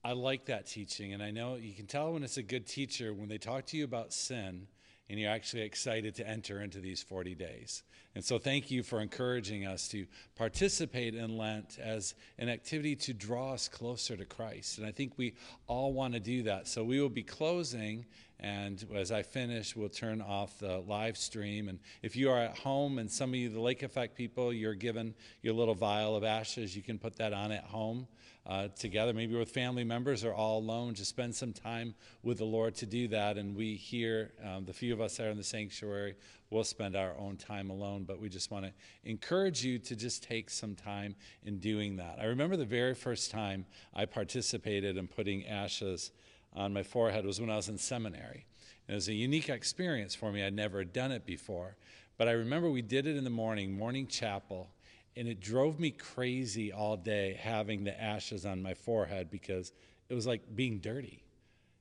I 0.06 0.12
like 0.12 0.44
that 0.44 0.66
teaching, 0.66 1.14
and 1.14 1.20
I 1.20 1.32
know 1.32 1.56
you 1.56 1.74
can 1.74 1.86
tell 1.86 2.12
when 2.12 2.22
it's 2.22 2.36
a 2.36 2.42
good 2.42 2.64
teacher 2.64 3.12
when 3.12 3.28
they 3.28 3.38
talk 3.38 3.66
to 3.66 3.76
you 3.76 3.82
about 3.82 4.12
sin 4.12 4.68
and 5.10 5.18
you're 5.18 5.32
actually 5.32 5.62
excited 5.62 6.14
to 6.14 6.28
enter 6.28 6.60
into 6.60 6.78
these 6.78 7.02
40 7.02 7.34
days. 7.34 7.82
And 8.14 8.24
so, 8.24 8.38
thank 8.38 8.70
you 8.70 8.84
for 8.84 9.00
encouraging 9.00 9.66
us 9.66 9.88
to 9.88 10.06
participate 10.36 11.16
in 11.16 11.36
Lent 11.36 11.80
as 11.82 12.14
an 12.38 12.48
activity 12.48 12.94
to 12.94 13.14
draw 13.14 13.54
us 13.54 13.66
closer 13.66 14.16
to 14.16 14.24
Christ. 14.24 14.78
And 14.78 14.86
I 14.86 14.92
think 14.92 15.14
we 15.16 15.34
all 15.66 15.92
want 15.92 16.14
to 16.14 16.20
do 16.20 16.44
that. 16.44 16.68
So, 16.68 16.84
we 16.84 17.00
will 17.00 17.08
be 17.08 17.24
closing, 17.24 18.06
and 18.46 18.86
as 18.94 19.10
I 19.10 19.22
finish, 19.22 19.74
we'll 19.74 19.88
turn 19.88 20.22
off 20.22 20.60
the 20.60 20.78
live 20.78 21.16
stream. 21.16 21.68
And 21.68 21.80
if 22.02 22.14
you 22.14 22.30
are 22.30 22.38
at 22.38 22.56
home, 22.56 22.98
and 22.98 23.10
some 23.10 23.30
of 23.30 23.34
you, 23.34 23.48
the 23.48 23.60
Lake 23.60 23.82
Effect 23.82 24.16
people, 24.16 24.52
you're 24.52 24.74
given 24.74 25.16
your 25.42 25.52
little 25.52 25.74
vial 25.74 26.14
of 26.14 26.22
ashes, 26.22 26.76
you 26.76 26.82
can 26.82 26.96
put 26.96 27.16
that 27.16 27.32
on 27.32 27.50
at 27.50 27.64
home 27.64 28.06
uh, 28.46 28.68
together, 28.68 29.12
maybe 29.12 29.34
with 29.34 29.50
family 29.50 29.82
members 29.82 30.24
or 30.24 30.32
all 30.32 30.58
alone. 30.58 30.94
Just 30.94 31.10
spend 31.10 31.34
some 31.34 31.52
time 31.52 31.92
with 32.22 32.38
the 32.38 32.44
Lord 32.44 32.76
to 32.76 32.86
do 32.86 33.08
that. 33.08 33.36
And 33.36 33.56
we 33.56 33.74
here, 33.74 34.30
um, 34.44 34.64
the 34.64 34.72
few 34.72 34.92
of 34.92 35.00
us 35.00 35.16
that 35.16 35.26
are 35.26 35.30
in 35.30 35.36
the 35.36 35.42
sanctuary, 35.42 36.14
will 36.48 36.62
spend 36.62 36.94
our 36.94 37.18
own 37.18 37.36
time 37.36 37.70
alone. 37.70 38.04
But 38.04 38.20
we 38.20 38.28
just 38.28 38.52
want 38.52 38.64
to 38.64 38.72
encourage 39.02 39.64
you 39.64 39.80
to 39.80 39.96
just 39.96 40.22
take 40.22 40.50
some 40.50 40.76
time 40.76 41.16
in 41.42 41.58
doing 41.58 41.96
that. 41.96 42.18
I 42.20 42.26
remember 42.26 42.56
the 42.56 42.64
very 42.64 42.94
first 42.94 43.32
time 43.32 43.66
I 43.92 44.04
participated 44.04 44.96
in 44.96 45.08
putting 45.08 45.44
ashes 45.48 46.12
on 46.56 46.72
my 46.72 46.82
forehead 46.82 47.24
was 47.26 47.40
when 47.40 47.50
I 47.50 47.56
was 47.56 47.68
in 47.68 47.78
seminary. 47.78 48.46
And 48.88 48.94
it 48.94 48.96
was 48.96 49.08
a 49.08 49.14
unique 49.14 49.48
experience 49.48 50.14
for 50.14 50.32
me. 50.32 50.44
I'd 50.44 50.54
never 50.54 50.84
done 50.84 51.12
it 51.12 51.26
before. 51.26 51.76
But 52.16 52.28
I 52.28 52.32
remember 52.32 52.70
we 52.70 52.82
did 52.82 53.06
it 53.06 53.16
in 53.16 53.24
the 53.24 53.30
morning, 53.30 53.76
morning 53.76 54.06
chapel 54.06 54.70
and 55.16 55.26
it 55.26 55.40
drove 55.40 55.80
me 55.80 55.90
crazy 55.90 56.72
all 56.72 56.96
day 56.96 57.38
having 57.40 57.84
the 57.84 58.00
ashes 58.00 58.44
on 58.44 58.62
my 58.62 58.74
forehead 58.74 59.30
because 59.30 59.72
it 60.08 60.14
was 60.14 60.26
like 60.26 60.42
being 60.54 60.78
dirty. 60.78 61.22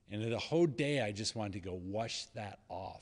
And 0.10 0.24
the 0.24 0.40
whole 0.40 0.68
day 0.68 1.02
I 1.02 1.12
just 1.12 1.36
wanted 1.36 1.54
to 1.54 1.60
go 1.60 1.74
wash 1.74 2.26
that 2.36 2.60
off 2.70 3.02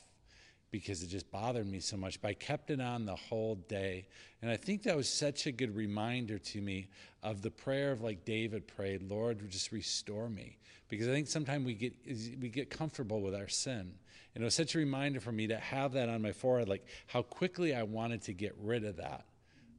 because 0.74 1.04
it 1.04 1.06
just 1.06 1.30
bothered 1.30 1.70
me 1.70 1.78
so 1.78 1.96
much. 1.96 2.20
But 2.20 2.30
I 2.30 2.34
kept 2.34 2.68
it 2.68 2.80
on 2.80 3.06
the 3.06 3.14
whole 3.14 3.54
day. 3.54 4.08
And 4.42 4.50
I 4.50 4.56
think 4.56 4.82
that 4.82 4.96
was 4.96 5.08
such 5.08 5.46
a 5.46 5.52
good 5.52 5.76
reminder 5.76 6.36
to 6.36 6.60
me 6.60 6.88
of 7.22 7.42
the 7.42 7.50
prayer 7.52 7.92
of 7.92 8.00
like 8.00 8.24
David 8.24 8.66
prayed, 8.66 9.08
Lord, 9.08 9.48
just 9.48 9.70
restore 9.70 10.28
me. 10.28 10.58
Because 10.88 11.06
I 11.06 11.12
think 11.12 11.28
sometimes 11.28 11.64
we 11.64 11.74
get 11.74 11.94
we 12.42 12.48
get 12.48 12.70
comfortable 12.70 13.20
with 13.20 13.36
our 13.36 13.46
sin. 13.46 13.92
And 14.34 14.42
it 14.42 14.44
was 14.44 14.56
such 14.56 14.74
a 14.74 14.78
reminder 14.78 15.20
for 15.20 15.30
me 15.30 15.46
to 15.46 15.56
have 15.58 15.92
that 15.92 16.08
on 16.08 16.20
my 16.20 16.32
forehead, 16.32 16.68
like 16.68 16.84
how 17.06 17.22
quickly 17.22 17.72
I 17.72 17.84
wanted 17.84 18.22
to 18.22 18.32
get 18.32 18.56
rid 18.60 18.84
of 18.84 18.96
that 18.96 19.26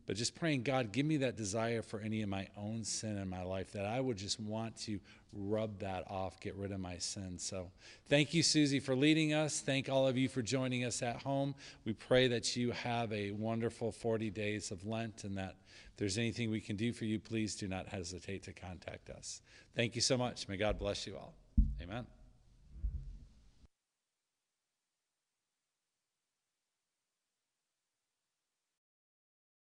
but 0.05 0.15
just 0.15 0.35
praying, 0.35 0.63
God, 0.63 0.91
give 0.91 1.05
me 1.05 1.17
that 1.17 1.35
desire 1.35 1.81
for 1.81 1.99
any 1.99 2.21
of 2.21 2.29
my 2.29 2.47
own 2.57 2.83
sin 2.83 3.17
in 3.17 3.29
my 3.29 3.43
life 3.43 3.71
that 3.71 3.85
I 3.85 3.99
would 3.99 4.17
just 4.17 4.39
want 4.39 4.75
to 4.83 4.99
rub 5.33 5.79
that 5.79 6.03
off, 6.09 6.39
get 6.39 6.55
rid 6.55 6.71
of 6.71 6.79
my 6.79 6.97
sin. 6.97 7.37
So 7.39 7.71
thank 8.07 8.33
you, 8.33 8.43
Susie, 8.43 8.79
for 8.79 8.95
leading 8.95 9.33
us. 9.33 9.59
Thank 9.61 9.89
all 9.89 10.07
of 10.07 10.17
you 10.17 10.29
for 10.29 10.41
joining 10.41 10.85
us 10.85 11.01
at 11.01 11.17
home. 11.17 11.55
We 11.85 11.93
pray 11.93 12.27
that 12.27 12.55
you 12.55 12.71
have 12.71 13.11
a 13.11 13.31
wonderful 13.31 13.91
40 13.91 14.29
days 14.29 14.71
of 14.71 14.85
Lent 14.85 15.23
and 15.23 15.37
that 15.37 15.55
if 15.91 15.97
there's 15.97 16.17
anything 16.17 16.51
we 16.51 16.61
can 16.61 16.75
do 16.75 16.93
for 16.93 17.05
you, 17.05 17.19
please 17.19 17.55
do 17.55 17.67
not 17.67 17.87
hesitate 17.87 18.43
to 18.43 18.53
contact 18.53 19.09
us. 19.09 19.41
Thank 19.75 19.95
you 19.95 20.01
so 20.01 20.17
much. 20.17 20.47
May 20.47 20.57
God 20.57 20.77
bless 20.77 21.07
you 21.07 21.15
all. 21.15 21.33
Amen. 21.81 22.05